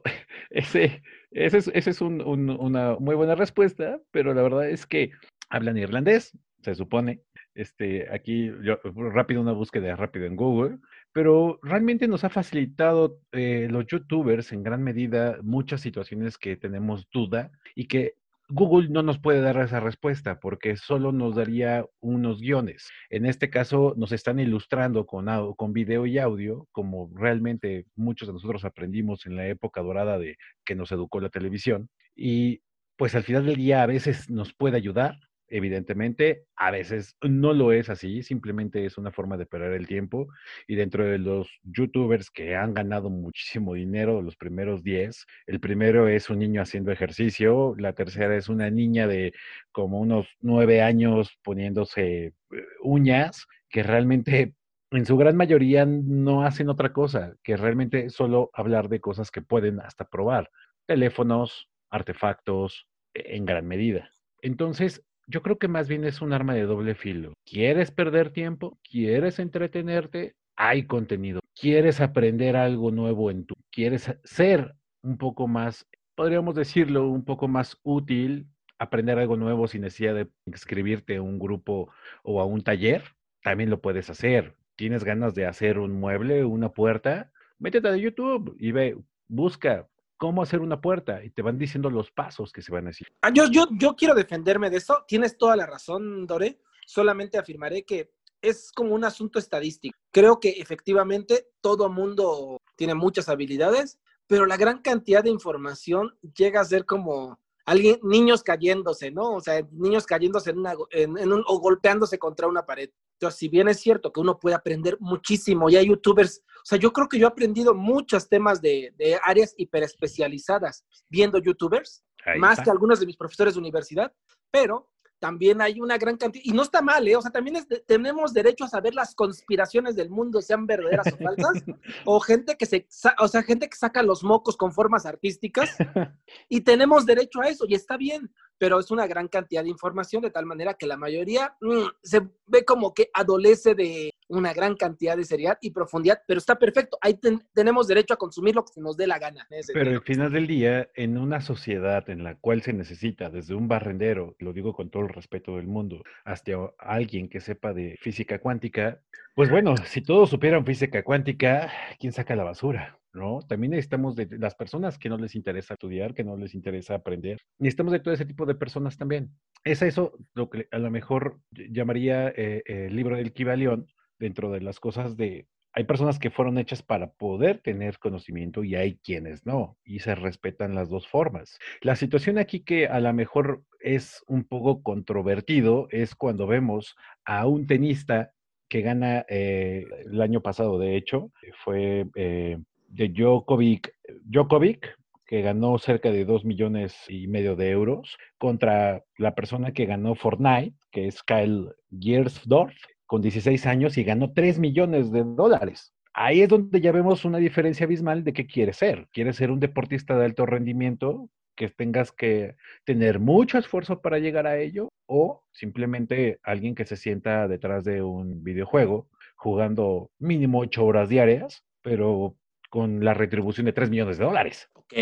ese, 0.49 1.03
ese 1.31 1.57
es, 1.57 1.67
ese 1.73 1.89
es 1.89 1.99
un, 1.99 2.21
un, 2.21 2.49
una 2.49 2.95
muy 2.97 3.15
buena 3.15 3.35
respuesta, 3.35 3.99
pero 4.11 4.33
la 4.33 4.41
verdad 4.41 4.69
es 4.69 4.85
que 4.85 5.11
hablan 5.49 5.77
irlandés, 5.77 6.31
se 6.61 6.75
supone. 6.75 7.19
Este, 7.55 8.07
aquí, 8.09 8.49
yo, 8.63 8.79
rápido, 8.95 9.41
una 9.41 9.51
búsqueda 9.51 9.97
rápido 9.97 10.27
en 10.27 10.37
Google, 10.37 10.77
pero 11.13 11.59
realmente 11.61 12.07
nos 12.07 12.23
ha 12.23 12.29
facilitado 12.29 13.19
eh, 13.31 13.67
los 13.69 13.85
youtubers 13.87 14.51
en 14.51 14.63
gran 14.63 14.83
medida 14.83 15.37
muchas 15.43 15.81
situaciones 15.81 16.37
que 16.37 16.55
tenemos 16.55 17.07
duda 17.11 17.51
y 17.75 17.87
que 17.87 18.15
Google 18.53 18.89
no 18.89 19.01
nos 19.01 19.17
puede 19.17 19.39
dar 19.39 19.57
esa 19.61 19.79
respuesta 19.79 20.39
porque 20.41 20.75
solo 20.75 21.13
nos 21.13 21.35
daría 21.35 21.85
unos 22.01 22.41
guiones. 22.41 22.89
En 23.09 23.25
este 23.25 23.49
caso 23.49 23.93
nos 23.97 24.11
están 24.11 24.39
ilustrando 24.39 25.05
con, 25.05 25.27
con 25.55 25.71
video 25.71 26.05
y 26.05 26.17
audio, 26.17 26.67
como 26.73 27.09
realmente 27.15 27.85
muchos 27.95 28.27
de 28.27 28.33
nosotros 28.33 28.65
aprendimos 28.65 29.25
en 29.25 29.37
la 29.37 29.47
época 29.47 29.81
dorada 29.81 30.19
de 30.19 30.35
que 30.65 30.75
nos 30.75 30.91
educó 30.91 31.21
la 31.21 31.29
televisión. 31.29 31.89
Y 32.13 32.61
pues 32.97 33.15
al 33.15 33.23
final 33.23 33.45
del 33.45 33.55
día 33.55 33.83
a 33.83 33.87
veces 33.87 34.29
nos 34.29 34.53
puede 34.53 34.75
ayudar, 34.75 35.15
evidentemente, 35.51 36.45
a 36.55 36.71
veces 36.71 37.15
no 37.21 37.53
lo 37.53 37.71
es 37.71 37.89
así, 37.89 38.23
simplemente 38.23 38.85
es 38.85 38.97
una 38.97 39.11
forma 39.11 39.37
de 39.37 39.45
perder 39.45 39.73
el 39.73 39.87
tiempo. 39.87 40.27
Y 40.67 40.75
dentro 40.75 41.05
de 41.05 41.17
los 41.19 41.49
youtubers 41.63 42.31
que 42.31 42.55
han 42.55 42.73
ganado 42.73 43.09
muchísimo 43.09 43.73
dinero, 43.73 44.21
los 44.21 44.37
primeros 44.37 44.83
10, 44.83 45.25
el 45.47 45.59
primero 45.59 46.07
es 46.07 46.29
un 46.29 46.39
niño 46.39 46.61
haciendo 46.61 46.91
ejercicio, 46.91 47.75
la 47.77 47.93
tercera 47.93 48.35
es 48.35 48.49
una 48.49 48.69
niña 48.69 49.07
de 49.07 49.33
como 49.71 49.99
unos 49.99 50.27
nueve 50.39 50.81
años 50.81 51.37
poniéndose 51.43 52.25
eh, 52.25 52.33
uñas, 52.81 53.45
que 53.69 53.83
realmente 53.83 54.55
en 54.91 55.05
su 55.05 55.17
gran 55.17 55.37
mayoría 55.37 55.85
no 55.85 56.43
hacen 56.43 56.69
otra 56.69 56.91
cosa 56.91 57.35
que 57.43 57.55
realmente 57.57 58.09
solo 58.09 58.49
hablar 58.53 58.89
de 58.89 58.99
cosas 58.99 59.31
que 59.31 59.41
pueden 59.41 59.79
hasta 59.79 60.05
probar, 60.05 60.49
teléfonos, 60.85 61.69
artefactos, 61.89 62.87
e, 63.13 63.37
en 63.37 63.45
gran 63.45 63.67
medida. 63.67 64.11
Entonces, 64.41 65.03
yo 65.31 65.41
creo 65.41 65.57
que 65.57 65.69
más 65.69 65.87
bien 65.87 66.03
es 66.03 66.21
un 66.21 66.33
arma 66.33 66.53
de 66.53 66.63
doble 66.63 66.93
filo. 66.93 67.33
¿Quieres 67.45 67.89
perder 67.89 68.31
tiempo? 68.31 68.77
¿Quieres 68.83 69.39
entretenerte? 69.39 70.35
Hay 70.57 70.85
contenido. 70.85 71.39
¿Quieres 71.55 72.01
aprender 72.01 72.57
algo 72.57 72.91
nuevo 72.91 73.31
en 73.31 73.45
tu? 73.45 73.55
¿Quieres 73.71 74.13
ser 74.25 74.75
un 75.01 75.17
poco 75.17 75.47
más, 75.47 75.87
podríamos 76.15 76.55
decirlo, 76.55 77.07
un 77.07 77.23
poco 77.23 77.47
más 77.47 77.79
útil? 77.83 78.47
Aprender 78.77 79.17
algo 79.19 79.37
nuevo 79.37 79.67
sin 79.67 79.83
necesidad 79.83 80.15
de 80.15 80.27
inscribirte 80.45 81.15
a 81.15 81.21
un 81.21 81.39
grupo 81.39 81.89
o 82.23 82.41
a 82.41 82.45
un 82.45 82.61
taller, 82.61 83.03
también 83.41 83.69
lo 83.69 83.79
puedes 83.79 84.09
hacer. 84.09 84.55
¿Tienes 84.75 85.03
ganas 85.05 85.33
de 85.33 85.45
hacer 85.45 85.79
un 85.79 85.93
mueble, 85.93 86.43
una 86.43 86.69
puerta? 86.69 87.31
Métete 87.57 87.87
a 87.87 87.95
YouTube 87.95 88.55
y 88.59 88.71
ve, 88.71 88.97
busca 89.27 89.87
cómo 90.21 90.43
hacer 90.43 90.59
una 90.59 90.79
puerta 90.79 91.23
y 91.23 91.31
te 91.31 91.41
van 91.41 91.57
diciendo 91.57 91.89
los 91.89 92.11
pasos 92.11 92.53
que 92.53 92.61
se 92.61 92.71
van 92.71 92.85
a 92.85 92.89
decir. 92.91 93.07
Ah, 93.23 93.31
yo, 93.33 93.47
yo, 93.49 93.65
yo 93.71 93.95
quiero 93.95 94.13
defenderme 94.13 94.69
de 94.69 94.77
eso. 94.77 95.03
Tienes 95.07 95.35
toda 95.35 95.55
la 95.55 95.65
razón, 95.65 96.27
Dore. 96.27 96.59
Solamente 96.85 97.39
afirmaré 97.39 97.85
que 97.85 98.11
es 98.39 98.71
como 98.71 98.93
un 98.93 99.03
asunto 99.03 99.39
estadístico. 99.39 99.97
Creo 100.11 100.39
que 100.39 100.49
efectivamente 100.49 101.47
todo 101.59 101.89
mundo 101.89 102.61
tiene 102.75 102.93
muchas 102.93 103.29
habilidades, 103.29 103.97
pero 104.27 104.45
la 104.45 104.57
gran 104.57 104.83
cantidad 104.83 105.23
de 105.23 105.31
información 105.31 106.15
llega 106.35 106.61
a 106.61 106.65
ser 106.65 106.85
como 106.85 107.39
alguien, 107.65 107.97
niños 108.03 108.43
cayéndose, 108.43 109.09
¿no? 109.09 109.33
O 109.33 109.41
sea, 109.41 109.67
niños 109.71 110.05
cayéndose 110.05 110.51
en, 110.51 110.59
una, 110.59 110.75
en, 110.91 111.17
en 111.17 111.33
un, 111.33 111.43
o 111.47 111.59
golpeándose 111.59 112.19
contra 112.19 112.45
una 112.45 112.63
pared. 112.63 112.91
Entonces, 113.21 113.37
si 113.37 113.49
bien 113.49 113.67
es 113.67 113.79
cierto 113.79 114.11
que 114.11 114.19
uno 114.19 114.39
puede 114.39 114.55
aprender 114.55 114.97
muchísimo, 114.99 115.69
y 115.69 115.75
hay 115.75 115.87
youtubers, 115.87 116.41
o 116.57 116.65
sea, 116.65 116.79
yo 116.79 116.91
creo 116.91 117.07
que 117.07 117.19
yo 117.19 117.27
he 117.27 117.29
aprendido 117.29 117.75
muchos 117.75 118.27
temas 118.27 118.63
de, 118.63 118.95
de 118.97 119.19
áreas 119.23 119.53
hiperespecializadas 119.57 120.83
viendo 121.07 121.37
youtubers, 121.37 122.03
Ahí 122.25 122.39
más 122.39 122.53
está. 122.53 122.63
que 122.63 122.71
algunos 122.71 122.99
de 122.99 123.05
mis 123.05 123.17
profesores 123.17 123.53
de 123.53 123.59
universidad, 123.59 124.11
pero 124.49 124.89
también 125.19 125.61
hay 125.61 125.79
una 125.79 125.99
gran 125.99 126.17
cantidad, 126.17 126.43
y 126.43 126.51
no 126.51 126.63
está 126.63 126.81
mal, 126.81 127.07
¿eh? 127.07 127.15
O 127.15 127.21
sea, 127.21 127.29
también 127.29 127.57
es, 127.57 127.67
tenemos 127.85 128.33
derecho 128.33 128.63
a 128.63 128.69
saber 128.69 128.95
las 128.95 129.13
conspiraciones 129.13 129.95
del 129.95 130.09
mundo, 130.09 130.41
sean 130.41 130.65
verdaderas 130.65 131.13
o 131.13 131.17
falsas, 131.17 131.63
o 132.05 132.19
gente 132.21 132.57
que 132.57 132.65
se, 132.65 132.87
o 133.19 133.27
sea, 133.27 133.43
gente 133.43 133.69
que 133.69 133.77
saca 133.77 134.01
los 134.01 134.23
mocos 134.23 134.57
con 134.57 134.73
formas 134.73 135.05
artísticas, 135.05 135.75
y 136.49 136.61
tenemos 136.61 137.05
derecho 137.05 137.39
a 137.41 137.49
eso, 137.49 137.65
y 137.67 137.75
está 137.75 137.97
bien, 137.97 138.33
pero 138.61 138.79
es 138.79 138.91
una 138.91 139.07
gran 139.07 139.27
cantidad 139.27 139.63
de 139.63 139.69
información, 139.69 140.21
de 140.21 140.29
tal 140.29 140.45
manera 140.45 140.75
que 140.75 140.85
la 140.85 140.95
mayoría 140.95 141.55
mm, 141.61 141.97
se 142.03 142.21
ve 142.45 142.63
como 142.63 142.93
que 142.93 143.09
adolece 143.11 143.73
de 143.73 144.11
una 144.27 144.53
gran 144.53 144.75
cantidad 144.75 145.17
de 145.17 145.25
seriedad 145.25 145.57
y 145.61 145.71
profundidad, 145.71 146.21
pero 146.27 146.37
está 146.37 146.59
perfecto. 146.59 146.95
Ahí 147.01 147.19
tenemos 147.55 147.87
derecho 147.87 148.13
a 148.13 148.17
consumir 148.17 148.53
lo 148.53 148.63
que 148.63 148.73
se 148.73 148.79
nos 148.79 148.95
dé 148.95 149.07
la 149.07 149.17
gana. 149.17 149.47
Pero 149.73 149.89
al 149.89 150.03
final 150.03 150.31
del 150.31 150.45
día, 150.45 150.87
en 150.93 151.17
una 151.17 151.41
sociedad 151.41 152.07
en 152.07 152.23
la 152.23 152.35
cual 152.35 152.61
se 152.61 152.71
necesita 152.71 153.31
desde 153.31 153.55
un 153.55 153.67
barrendero, 153.67 154.35
lo 154.37 154.53
digo 154.53 154.75
con 154.75 154.91
todo 154.91 155.01
el 155.01 155.09
respeto 155.09 155.57
del 155.57 155.65
mundo, 155.65 156.03
hasta 156.23 156.51
alguien 156.77 157.29
que 157.29 157.41
sepa 157.41 157.73
de 157.73 157.97
física 157.99 158.37
cuántica, 158.37 159.01
pues 159.35 159.49
bueno, 159.49 159.75
si 159.85 160.01
todos 160.01 160.29
supieran 160.29 160.65
física 160.65 161.03
cuántica, 161.03 161.71
¿quién 161.99 162.13
saca 162.13 162.35
la 162.35 162.43
basura? 162.43 163.01
¿no? 163.13 163.41
También 163.47 163.71
necesitamos 163.71 164.15
de 164.15 164.27
las 164.37 164.55
personas 164.55 164.97
que 164.97 165.09
no 165.09 165.17
les 165.17 165.35
interesa 165.35 165.73
estudiar, 165.73 166.13
que 166.13 166.23
no 166.23 166.37
les 166.37 166.53
interesa 166.55 166.95
aprender. 166.95 167.39
Necesitamos 167.59 167.93
de 167.93 167.99
todo 167.99 168.13
ese 168.13 168.25
tipo 168.25 168.45
de 168.45 168.55
personas 168.55 168.97
también. 168.97 169.31
Es 169.63 169.81
eso 169.81 170.17
lo 170.33 170.49
que 170.49 170.67
a 170.71 170.77
lo 170.77 170.91
mejor 170.91 171.39
llamaría 171.51 172.29
eh, 172.29 172.63
el 172.65 172.95
libro 172.95 173.17
del 173.17 173.33
Kibalión 173.33 173.87
dentro 174.19 174.51
de 174.51 174.61
las 174.61 174.79
cosas 174.79 175.17
de... 175.17 175.47
Hay 175.73 175.85
personas 175.85 176.19
que 176.19 176.31
fueron 176.31 176.57
hechas 176.57 176.83
para 176.83 177.13
poder 177.13 177.59
tener 177.59 177.97
conocimiento 177.97 178.65
y 178.65 178.75
hay 178.75 178.97
quienes 178.97 179.45
no, 179.45 179.77
y 179.85 179.99
se 179.99 180.15
respetan 180.15 180.75
las 180.75 180.89
dos 180.89 181.07
formas. 181.07 181.59
La 181.79 181.95
situación 181.95 182.37
aquí 182.37 182.59
que 182.59 182.87
a 182.87 182.99
lo 182.99 183.13
mejor 183.13 183.63
es 183.79 184.21
un 184.27 184.43
poco 184.43 184.83
controvertido 184.83 185.87
es 185.89 186.13
cuando 186.13 186.45
vemos 186.45 186.97
a 187.23 187.47
un 187.47 187.67
tenista 187.67 188.33
que 188.71 188.81
gana 188.81 189.25
eh, 189.27 189.85
el 190.05 190.21
año 190.21 190.39
pasado, 190.39 190.79
de 190.79 190.95
hecho, 190.95 191.29
fue 191.65 192.07
eh, 192.15 192.57
de 192.87 193.09
Djokovic, 193.09 193.93
Djokovic, 194.23 194.97
que 195.25 195.41
ganó 195.41 195.77
cerca 195.77 196.09
de 196.09 196.23
2 196.23 196.45
millones 196.45 196.95
y 197.09 197.27
medio 197.27 197.57
de 197.57 197.69
euros, 197.69 198.17
contra 198.37 199.03
la 199.17 199.35
persona 199.35 199.73
que 199.73 199.85
ganó 199.85 200.15
Fortnite, 200.15 200.73
que 200.89 201.07
es 201.07 201.21
Kyle 201.21 201.67
Giersdorf, 201.99 202.73
con 203.05 203.21
16 203.21 203.65
años 203.65 203.97
y 203.97 204.05
ganó 204.05 204.31
3 204.31 204.57
millones 204.59 205.11
de 205.11 205.25
dólares. 205.25 205.93
Ahí 206.13 206.39
es 206.39 206.47
donde 206.47 206.79
ya 206.79 206.93
vemos 206.93 207.25
una 207.25 207.39
diferencia 207.39 207.85
abismal 207.85 208.23
de 208.23 208.31
qué 208.31 208.47
quiere 208.47 208.71
ser. 208.71 209.09
Quiere 209.11 209.33
ser 209.33 209.51
un 209.51 209.59
deportista 209.59 210.17
de 210.17 210.23
alto 210.23 210.45
rendimiento, 210.45 211.29
que 211.61 211.69
tengas 211.69 212.11
que 212.11 212.55
tener 212.85 213.19
mucho 213.19 213.59
esfuerzo 213.59 214.01
para 214.01 214.17
llegar 214.17 214.47
a 214.47 214.57
ello, 214.57 214.89
o 215.05 215.43
simplemente 215.51 216.39
alguien 216.41 216.73
que 216.73 216.87
se 216.87 216.97
sienta 216.97 217.47
detrás 217.47 217.83
de 217.83 218.01
un 218.01 218.43
videojuego 218.43 219.09
jugando 219.35 220.09
mínimo 220.17 220.59
8 220.59 220.83
horas 220.83 221.07
diarias, 221.07 221.63
pero 221.83 222.35
con 222.71 223.05
la 223.05 223.13
retribución 223.13 223.67
de 223.67 223.73
3 223.73 223.91
millones 223.91 224.17
de 224.17 224.25
dólares. 224.25 224.69
Ok. 224.73 224.93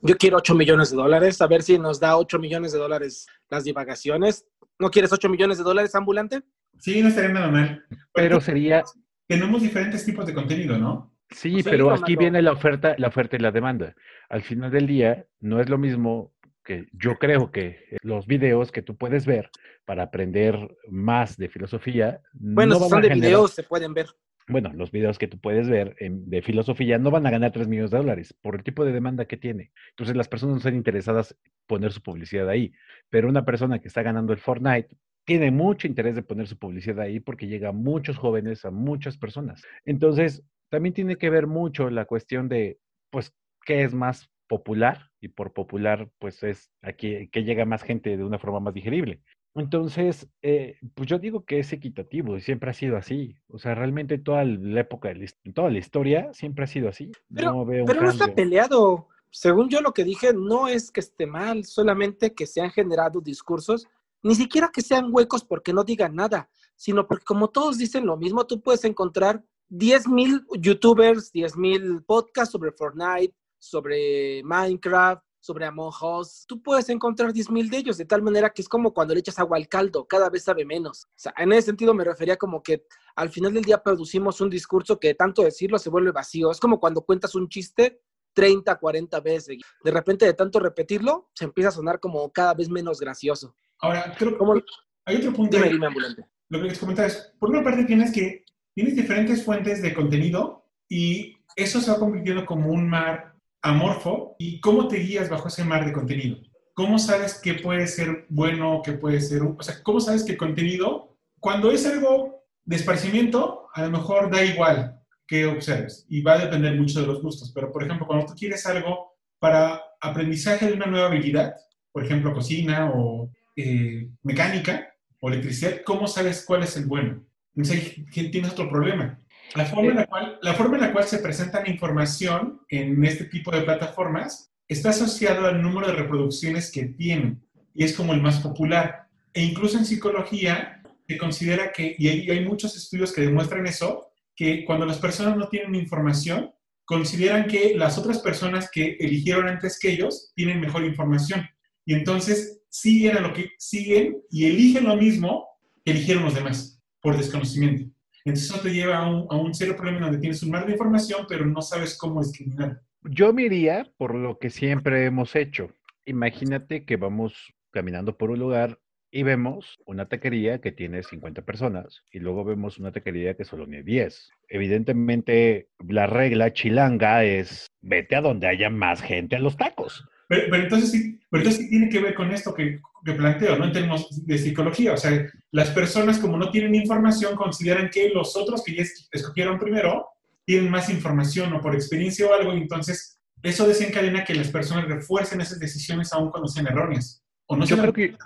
Yo 0.00 0.16
quiero 0.16 0.36
8 0.36 0.54
millones 0.54 0.90
de 0.90 0.96
dólares, 0.96 1.40
a 1.40 1.48
ver 1.48 1.62
si 1.62 1.76
nos 1.76 1.98
da 1.98 2.16
8 2.18 2.38
millones 2.38 2.72
de 2.72 2.78
dólares 2.78 3.26
las 3.50 3.64
divagaciones. 3.64 4.46
¿No 4.78 4.90
quieres 4.90 5.12
8 5.12 5.28
millones 5.28 5.58
de 5.58 5.64
dólares, 5.64 5.94
ambulante? 5.96 6.42
Sí, 6.78 7.02
no 7.02 7.08
estaría 7.08 7.30
nada 7.30 7.50
mal. 7.50 7.84
Pero 8.12 8.40
sería... 8.40 8.84
Tenemos 9.26 9.62
diferentes 9.62 10.04
tipos 10.04 10.26
de 10.26 10.34
contenido, 10.34 10.78
¿no? 10.78 11.13
Sí, 11.34 11.62
pero 11.62 11.92
aquí 11.92 12.16
viene 12.16 12.40
la 12.42 12.52
oferta, 12.52 12.94
la 12.98 13.08
oferta 13.08 13.36
y 13.36 13.40
la 13.40 13.50
demanda. 13.50 13.94
Al 14.28 14.42
final 14.42 14.70
del 14.70 14.86
día, 14.86 15.26
no 15.40 15.60
es 15.60 15.68
lo 15.68 15.78
mismo 15.78 16.32
que 16.64 16.86
yo 16.92 17.16
creo 17.16 17.50
que 17.50 17.98
los 18.02 18.26
videos 18.26 18.72
que 18.72 18.80
tú 18.80 18.96
puedes 18.96 19.26
ver 19.26 19.50
para 19.84 20.04
aprender 20.04 20.56
más 20.88 21.36
de 21.36 21.48
filosofía. 21.48 22.20
Bueno, 22.32 22.78
no 22.78 22.88
son 22.88 23.02
de 23.02 23.10
videos, 23.10 23.52
se 23.52 23.62
pueden 23.62 23.92
ver 23.92 24.06
bueno, 24.46 24.72
los 24.74 24.90
videos 24.90 25.18
que 25.18 25.28
tú 25.28 25.38
puedes 25.38 25.68
ver 25.68 25.96
de 25.98 26.42
filosofía 26.42 26.98
no 26.98 27.10
van 27.10 27.26
a 27.26 27.30
ganar 27.30 27.52
3 27.52 27.66
millones 27.66 27.90
de 27.90 27.98
dólares 27.98 28.34
por 28.42 28.56
el 28.56 28.62
tipo 28.62 28.84
de 28.84 28.92
demanda 28.92 29.24
que 29.24 29.36
tiene. 29.36 29.72
Entonces 29.90 30.16
las 30.16 30.28
personas 30.28 30.54
no 30.54 30.58
están 30.58 30.74
interesadas 30.74 31.32
en 31.32 31.50
poner 31.66 31.92
su 31.92 32.02
publicidad 32.02 32.48
ahí. 32.48 32.72
Pero 33.08 33.28
una 33.28 33.44
persona 33.44 33.78
que 33.78 33.88
está 33.88 34.02
ganando 34.02 34.32
el 34.32 34.38
Fortnite 34.38 34.88
tiene 35.24 35.50
mucho 35.50 35.86
interés 35.86 36.14
de 36.14 36.22
poner 36.22 36.46
su 36.46 36.58
publicidad 36.58 37.00
ahí 37.00 37.20
porque 37.20 37.46
llega 37.46 37.70
a 37.70 37.72
muchos 37.72 38.18
jóvenes, 38.18 38.66
a 38.66 38.70
muchas 38.70 39.16
personas. 39.16 39.62
Entonces, 39.86 40.42
también 40.70 40.94
tiene 40.94 41.16
que 41.16 41.30
ver 41.30 41.46
mucho 41.46 41.90
la 41.90 42.04
cuestión 42.04 42.48
de, 42.48 42.78
pues, 43.10 43.32
qué 43.64 43.82
es 43.82 43.94
más 43.94 44.30
popular 44.46 45.10
y 45.20 45.28
por 45.28 45.52
popular, 45.52 46.10
pues 46.18 46.42
es 46.42 46.70
aquí 46.82 47.28
que 47.28 47.44
llega 47.44 47.64
más 47.64 47.82
gente 47.82 48.16
de 48.16 48.24
una 48.24 48.38
forma 48.38 48.60
más 48.60 48.74
digerible. 48.74 49.22
Entonces, 49.56 50.28
eh, 50.42 50.78
pues 50.94 51.08
yo 51.08 51.18
digo 51.18 51.44
que 51.44 51.60
es 51.60 51.72
equitativo 51.72 52.36
y 52.36 52.40
siempre 52.40 52.70
ha 52.70 52.74
sido 52.74 52.96
así. 52.96 53.36
O 53.48 53.58
sea, 53.58 53.74
realmente 53.74 54.18
toda 54.18 54.44
la 54.44 54.80
época, 54.80 55.12
toda 55.54 55.70
la 55.70 55.78
historia 55.78 56.32
siempre 56.32 56.64
ha 56.64 56.66
sido 56.66 56.88
así. 56.88 57.12
Pero 57.32 57.52
no, 57.52 57.64
veo 57.64 57.84
pero 57.84 58.02
no 58.02 58.10
está 58.10 58.34
peleado. 58.34 59.08
Según 59.30 59.68
yo 59.68 59.80
lo 59.80 59.92
que 59.92 60.04
dije, 60.04 60.32
no 60.34 60.66
es 60.66 60.90
que 60.90 61.00
esté 61.00 61.26
mal, 61.26 61.64
solamente 61.64 62.34
que 62.34 62.46
se 62.46 62.60
han 62.60 62.70
generado 62.70 63.20
discursos, 63.20 63.86
ni 64.22 64.34
siquiera 64.34 64.70
que 64.72 64.82
sean 64.82 65.08
huecos 65.12 65.44
porque 65.44 65.72
no 65.72 65.84
digan 65.84 66.16
nada, 66.16 66.48
sino 66.74 67.06
porque 67.06 67.24
como 67.24 67.48
todos 67.48 67.78
dicen 67.78 68.06
lo 68.06 68.16
mismo, 68.16 68.46
tú 68.46 68.60
puedes 68.60 68.84
encontrar 68.84 69.44
10.000 69.70 70.44
youtubers, 70.60 71.32
10.000 71.32 72.04
podcasts 72.04 72.52
sobre 72.52 72.72
Fortnite, 72.72 73.34
sobre 73.58 74.42
Minecraft, 74.44 75.24
sobre 75.44 75.66
Among 75.66 75.92
Us, 76.00 76.46
tú 76.48 76.62
puedes 76.62 76.88
encontrar 76.88 77.30
10.000 77.30 77.68
de 77.68 77.76
ellos, 77.76 77.98
de 77.98 78.06
tal 78.06 78.22
manera 78.22 78.48
que 78.48 78.62
es 78.62 78.68
como 78.68 78.94
cuando 78.94 79.12
le 79.12 79.20
echas 79.20 79.38
agua 79.38 79.58
al 79.58 79.68
caldo, 79.68 80.06
cada 80.06 80.30
vez 80.30 80.44
sabe 80.44 80.64
menos. 80.64 81.04
O 81.04 81.08
sea, 81.16 81.34
en 81.36 81.52
ese 81.52 81.66
sentido 81.66 81.92
me 81.92 82.02
refería 82.02 82.36
como 82.36 82.62
que 82.62 82.86
al 83.14 83.28
final 83.28 83.52
del 83.52 83.62
día 83.62 83.82
producimos 83.82 84.40
un 84.40 84.48
discurso 84.48 84.98
que 84.98 85.14
tanto 85.14 85.42
decirlo 85.42 85.78
se 85.78 85.90
vuelve 85.90 86.12
vacío. 86.12 86.50
Es 86.50 86.58
como 86.58 86.80
cuando 86.80 87.02
cuentas 87.02 87.34
un 87.34 87.50
chiste 87.50 88.00
30, 88.32 88.74
40 88.76 89.20
veces. 89.20 89.58
De 89.82 89.90
repente, 89.90 90.24
de 90.24 90.32
tanto 90.32 90.60
repetirlo, 90.60 91.30
se 91.34 91.44
empieza 91.44 91.68
a 91.68 91.72
sonar 91.72 92.00
como 92.00 92.32
cada 92.32 92.54
vez 92.54 92.70
menos 92.70 92.98
gracioso. 92.98 93.54
Ahora, 93.80 94.14
creo 94.18 94.38
que 94.38 94.64
hay 95.04 95.16
otro 95.16 95.32
punto. 95.34 95.58
Dime, 95.60 95.86
ambulante. 95.86 96.26
Lo 96.48 96.60
que 96.60 96.68
les 96.68 96.78
comentaba 96.78 97.08
es, 97.08 97.34
por 97.38 97.50
una 97.50 97.62
parte 97.62 97.84
tienes 97.84 98.12
que, 98.12 98.43
tienes 98.74 98.96
diferentes 98.96 99.44
fuentes 99.44 99.80
de 99.82 99.94
contenido 99.94 100.64
y 100.88 101.36
eso 101.56 101.80
se 101.80 101.90
va 101.90 101.98
convirtiendo 101.98 102.44
como 102.44 102.70
un 102.70 102.88
mar 102.88 103.34
amorfo 103.62 104.36
y 104.38 104.60
cómo 104.60 104.88
te 104.88 104.96
guías 104.96 105.30
bajo 105.30 105.48
ese 105.48 105.64
mar 105.64 105.86
de 105.86 105.92
contenido. 105.92 106.38
¿Cómo 106.74 106.98
sabes 106.98 107.40
qué 107.40 107.54
puede 107.54 107.86
ser 107.86 108.26
bueno, 108.28 108.82
qué 108.84 108.92
puede 108.92 109.20
ser, 109.20 109.42
o 109.42 109.62
sea, 109.62 109.82
cómo 109.82 110.00
sabes 110.00 110.24
que 110.24 110.36
contenido, 110.36 111.16
cuando 111.38 111.70
es 111.70 111.86
algo 111.86 112.42
de 112.64 112.76
esparcimiento, 112.76 113.68
a 113.72 113.82
lo 113.82 113.90
mejor 113.90 114.30
da 114.30 114.44
igual 114.44 115.00
que 115.26 115.46
observes 115.46 116.04
y 116.08 116.20
va 116.20 116.34
a 116.34 116.44
depender 116.44 116.74
mucho 116.74 117.00
de 117.00 117.06
los 117.06 117.22
gustos, 117.22 117.52
pero 117.54 117.72
por 117.72 117.84
ejemplo, 117.84 118.06
cuando 118.06 118.26
tú 118.26 118.34
quieres 118.34 118.66
algo 118.66 119.14
para 119.38 119.80
aprendizaje 120.00 120.66
de 120.66 120.72
una 120.72 120.86
nueva 120.86 121.06
habilidad, 121.06 121.54
por 121.92 122.04
ejemplo, 122.04 122.34
cocina 122.34 122.90
o 122.92 123.30
eh, 123.56 124.08
mecánica 124.22 124.92
o 125.20 125.28
electricidad, 125.28 125.82
¿cómo 125.84 126.06
sabes 126.08 126.44
cuál 126.44 126.64
es 126.64 126.76
el 126.76 126.86
bueno? 126.86 127.24
Entonces, 127.56 127.96
tienes 128.12 128.52
otro 128.52 128.68
problema. 128.68 129.18
La 129.54 129.66
forma, 129.66 129.90
en 129.90 129.96
la, 129.96 130.06
cual, 130.06 130.38
la 130.42 130.54
forma 130.54 130.76
en 130.76 130.82
la 130.82 130.92
cual 130.92 131.04
se 131.04 131.18
presenta 131.18 131.62
la 131.62 131.70
información 131.70 132.60
en 132.68 133.04
este 133.04 133.24
tipo 133.24 133.52
de 133.52 133.62
plataformas 133.62 134.50
está 134.66 134.90
asociado 134.90 135.46
al 135.46 135.62
número 135.62 135.86
de 135.86 135.92
reproducciones 135.92 136.72
que 136.72 136.86
tienen 136.86 137.42
y 137.72 137.84
es 137.84 137.92
como 137.94 138.14
el 138.14 138.22
más 138.22 138.40
popular. 138.40 139.06
E 139.32 139.42
incluso 139.42 139.78
en 139.78 139.84
psicología 139.84 140.82
se 141.06 141.18
considera 141.18 141.70
que, 141.70 141.94
y 141.98 142.08
hay, 142.08 142.30
hay 142.30 142.44
muchos 142.44 142.76
estudios 142.76 143.12
que 143.12 143.20
demuestran 143.20 143.66
eso, 143.66 144.08
que 144.34 144.64
cuando 144.64 144.86
las 144.86 144.98
personas 144.98 145.36
no 145.36 145.48
tienen 145.48 145.74
información, 145.76 146.52
consideran 146.84 147.46
que 147.46 147.74
las 147.76 147.96
otras 147.96 148.18
personas 148.18 148.68
que 148.70 148.96
eligieron 148.98 149.46
antes 149.46 149.78
que 149.78 149.92
ellos 149.92 150.32
tienen 150.34 150.60
mejor 150.60 150.84
información. 150.84 151.48
Y 151.86 151.94
entonces 151.94 152.62
siguen 152.68 153.18
a 153.18 153.20
lo 153.20 153.32
que 153.32 153.50
siguen 153.58 154.22
y 154.30 154.46
eligen 154.46 154.84
lo 154.84 154.96
mismo 154.96 155.46
que 155.84 155.92
eligieron 155.92 156.24
los 156.24 156.34
demás 156.34 156.73
por 157.04 157.18
desconocimiento. 157.18 157.84
Entonces 158.24 158.50
eso 158.50 158.60
te 158.60 158.72
lleva 158.72 158.96
a 158.96 159.08
un, 159.08 159.26
a 159.28 159.36
un 159.36 159.54
serio 159.54 159.76
problema 159.76 160.00
donde 160.00 160.18
tienes 160.18 160.42
un 160.42 160.50
mar 160.50 160.64
de 160.64 160.72
información, 160.72 161.26
pero 161.28 161.44
no 161.44 161.60
sabes 161.60 161.96
cómo 161.98 162.22
discriminar. 162.22 162.80
Yo 163.02 163.34
me 163.34 163.42
iría 163.42 163.86
por 163.98 164.14
lo 164.14 164.38
que 164.38 164.48
siempre 164.48 165.04
hemos 165.04 165.36
hecho. 165.36 165.68
Imagínate 166.06 166.86
que 166.86 166.96
vamos 166.96 167.52
caminando 167.70 168.16
por 168.16 168.30
un 168.30 168.38
lugar 168.38 168.80
y 169.10 169.22
vemos 169.22 169.78
una 169.84 170.08
taquería 170.08 170.62
que 170.62 170.72
tiene 170.72 171.02
50 171.02 171.42
personas 171.42 172.02
y 172.10 172.20
luego 172.20 172.44
vemos 172.44 172.78
una 172.78 172.90
taquería 172.90 173.36
que 173.36 173.44
solo 173.44 173.66
tiene 173.66 173.82
10. 173.82 174.30
Evidentemente, 174.48 175.68
la 175.86 176.06
regla 176.06 176.54
chilanga 176.54 177.22
es 177.22 177.66
vete 177.82 178.16
a 178.16 178.22
donde 178.22 178.48
haya 178.48 178.70
más 178.70 179.02
gente 179.02 179.36
a 179.36 179.40
los 179.40 179.58
tacos. 179.58 180.08
Pero, 180.28 180.56
entonces, 180.56 180.90
sí, 180.90 181.18
pero 181.30 181.42
entonces 181.42 181.64
sí 181.64 181.70
tiene 181.70 181.88
que 181.88 182.00
ver 182.00 182.14
con 182.14 182.30
esto 182.32 182.54
que, 182.54 182.80
que, 183.04 183.12
planteo, 183.12 183.56
¿no? 183.58 183.64
En 183.64 183.72
términos 183.72 184.26
de 184.26 184.38
psicología. 184.38 184.92
O 184.92 184.96
sea, 184.96 185.26
las 185.50 185.70
personas 185.70 186.18
como 186.18 186.36
no 186.36 186.50
tienen 186.50 186.74
información 186.74 187.36
consideran 187.36 187.90
que 187.90 188.10
los 188.10 188.36
otros 188.36 188.62
que 188.64 188.74
ya 188.74 188.84
escogieron 189.12 189.58
primero 189.58 190.08
tienen 190.44 190.70
más 190.70 190.90
información 190.90 191.52
o 191.52 191.60
por 191.60 191.74
experiencia 191.74 192.26
o 192.26 192.34
algo, 192.34 192.54
y 192.54 192.58
entonces 192.58 193.18
eso 193.42 193.66
desencadena 193.66 194.24
que 194.24 194.34
las 194.34 194.48
personas 194.48 194.86
refuercen 194.86 195.40
esas 195.40 195.58
decisiones 195.58 196.12
aún 196.12 196.30
cuando 196.30 196.48
sean 196.48 196.66
erróneas. 196.66 197.22
O 197.46 197.56
no 197.56 197.66
Yo 197.66 197.76
creo 197.76 197.92
que... 197.92 198.16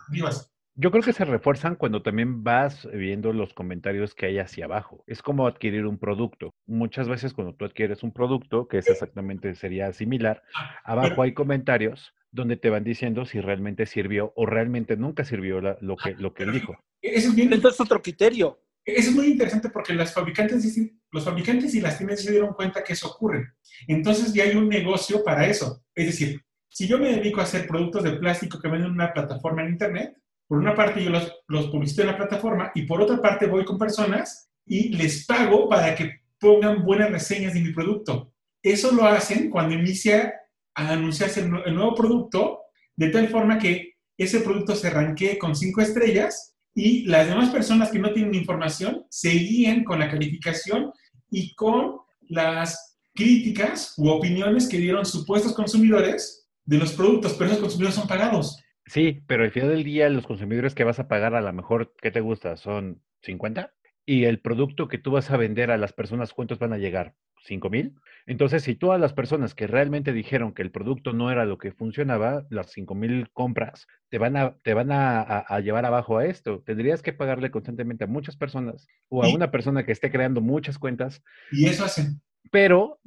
Yo 0.81 0.93
creo 0.93 1.03
que 1.03 1.13
se 1.13 1.25
refuerzan 1.25 1.75
cuando 1.75 2.03
también 2.03 2.45
vas 2.45 2.89
viendo 2.93 3.33
los 3.33 3.53
comentarios 3.53 4.15
que 4.15 4.27
hay 4.27 4.39
hacia 4.39 4.67
abajo. 4.67 5.03
Es 5.09 5.23
como 5.23 5.49
adquirir 5.49 5.87
un 5.87 5.99
producto. 5.99 6.55
Muchas 6.67 7.09
veces 7.09 7.35
cuando 7.35 7.53
tú 7.53 7.65
adquieres 7.65 8.05
un 8.05 8.13
producto, 8.13 8.69
que 8.69 8.79
es 8.79 8.89
exactamente 8.89 9.57
sería 9.57 9.93
similar, 9.93 10.41
abajo 10.85 11.23
hay 11.23 11.35
comentarios 11.35 12.15
donde 12.31 12.57
te 12.57 12.71
van 12.71 12.85
diciendo 12.85 13.25
si 13.25 13.41
realmente 13.41 13.87
sirvió 13.87 14.33
o 14.37 14.47
realmente 14.47 14.97
nunca 14.97 15.25
sirvió 15.25 15.61
lo 15.61 15.97
que, 15.97 16.15
lo 16.15 16.33
que 16.33 16.45
él 16.45 16.53
dijo. 16.53 16.77
Eso 17.03 17.31
es 17.31 17.35
bien, 17.35 17.53
entonces 17.53 17.81
otro 17.81 18.01
criterio. 18.01 18.61
Eso 18.85 19.11
es 19.11 19.17
muy 19.17 19.27
interesante 19.27 19.71
porque 19.71 19.95
las 19.95 20.15
fabricantes, 20.15 20.79
los 21.11 21.25
fabricantes 21.25 21.75
y 21.75 21.81
las 21.81 21.99
tiendas 21.99 22.23
se 22.23 22.31
dieron 22.31 22.55
cuenta 22.55 22.85
que 22.85 22.93
eso 22.93 23.09
ocurre. 23.09 23.55
Entonces 23.89 24.33
ya 24.33 24.45
hay 24.45 24.55
un 24.55 24.69
negocio 24.69 25.25
para 25.25 25.45
eso. 25.49 25.83
Es 25.93 26.07
decir, 26.07 26.41
si 26.69 26.87
yo 26.87 27.01
me 27.01 27.17
dedico 27.17 27.41
a 27.41 27.45
hacer 27.45 27.67
productos 27.67 28.05
de 28.05 28.13
plástico 28.13 28.61
que 28.61 28.69
venden 28.69 28.91
en 28.91 28.95
una 28.95 29.13
plataforma 29.13 29.65
en 29.65 29.71
Internet, 29.71 30.15
por 30.49 30.59
una 30.59 30.75
parte 30.75 31.05
yo 31.05 31.11
los, 31.11 31.31
los 31.47 31.69
publicito 31.69 32.01
en 32.01 32.09
la 32.09 32.17
plataforma 32.17 32.73
y 32.75 32.83
por 32.83 33.01
otra 33.03 33.21
parte 33.21 33.47
voy 33.47 33.65
con 33.65 33.79
personas 33.79 34.51
y 34.67 34.89
les 34.89 35.27
pago 35.27 35.69
para 35.69 35.95
que 35.95 36.23
pongan 36.41 36.85
buenas 36.85 37.11
reseñas 37.11 37.55
de 37.55 37.61
mi 37.61 37.73
producto. 37.73 38.33
Eso 38.63 38.93
lo 38.93 39.05
hacen 39.05 39.51
cuando 39.51 39.75
inicia 39.75 40.35
a 40.75 40.91
anunciarse 40.91 41.41
el, 41.41 41.51
nuevo 41.51 41.95
producto, 41.95 42.61
de 42.97 43.11
tal 43.11 43.29
forma 43.29 43.59
que 43.59 43.95
ese 44.17 44.41
producto 44.41 44.75
se 44.75 44.89
arranque 44.89 45.39
con 45.39 45.55
cinco 45.55 45.81
estrellas 45.81 46.57
y 46.75 47.05
las 47.05 47.29
demás 47.29 47.51
personas 47.51 47.91
que 47.91 47.99
no 47.99 48.13
tienen 48.13 48.35
información 48.35 49.05
se 49.11 49.85
con 49.85 49.99
la 49.99 50.11
calificación 50.11 50.93
y 51.31 51.55
con 51.55 51.99
las 52.29 52.97
críticas 53.15 53.95
u 53.97 54.09
opiniones 54.09 54.69
que 54.69 54.79
dieron 54.79 55.05
supuestos 55.05 55.53
consumidores 55.53 56.49
de 56.65 56.79
los 56.79 56.93
productos, 56.93 57.35
pero 57.35 57.51
esos 57.51 57.61
consumidores 57.63 57.97
son 57.97 58.07
pagados. 58.07 58.63
Sí, 58.89 59.23
pero 59.27 59.45
al 59.45 59.51
final 59.51 59.71
del 59.71 59.85
día 59.85 60.09
los 60.09 60.27
consumidores 60.27 60.75
que 60.75 60.85
vas 60.85 60.99
a 60.99 61.09
pagar 61.09 61.35
a 61.35 61.41
lo 61.41 61.53
mejor, 61.53 61.95
¿qué 62.01 62.11
te 62.11 62.21
gusta? 62.21 62.57
¿Son 62.57 63.03
50? 63.23 63.75
Y 64.07 64.25
el 64.25 64.41
producto 64.41 64.89
que 64.89 64.97
tú 64.99 65.11
vas 65.11 65.31
a 65.31 65.37
vender 65.37 65.71
a 65.71 65.77
las 65.77 65.93
personas, 65.93 66.33
¿cuántos 66.33 66.59
van 66.59 66.73
a 66.73 66.79
llegar? 66.79 67.15
¿5 67.47 67.71
mil? 67.71 67.95
Entonces, 68.27 68.63
si 68.63 68.75
todas 68.75 68.99
las 68.99 69.13
personas 69.13 69.55
que 69.55 69.67
realmente 69.67 70.13
dijeron 70.13 70.55
que 70.55 70.63
el 70.63 70.71
producto 70.71 71.13
no 71.13 71.31
era 71.31 71.45
lo 71.45 71.59
que 71.59 71.73
funcionaba, 71.73 72.47
las 72.51 72.73
5 72.73 72.95
mil 72.95 73.31
compras 73.33 73.87
te 74.09 74.17
van, 74.17 74.37
a, 74.37 74.57
te 74.63 74.73
van 74.73 74.89
a, 74.91 75.61
llevar 75.61 75.85
abajo 75.85 76.19
a 76.19 76.25
esto. 76.25 76.63
Tendrías 76.65 77.03
que 77.03 77.13
pagarle 77.13 77.51
constantemente 77.51 78.05
a 78.05 78.07
muchas 78.07 78.37
personas 78.37 78.87
o 79.09 79.23
a 79.23 79.29
una 79.29 79.51
persona 79.51 79.85
que 79.85 79.93
esté 79.93 80.11
creando 80.11 80.41
muchas 80.41 80.79
cuentas. 80.79 81.23
Y 81.53 81.67
eso 81.67 81.85
hacen. 81.85 82.23
Pero 82.51 82.99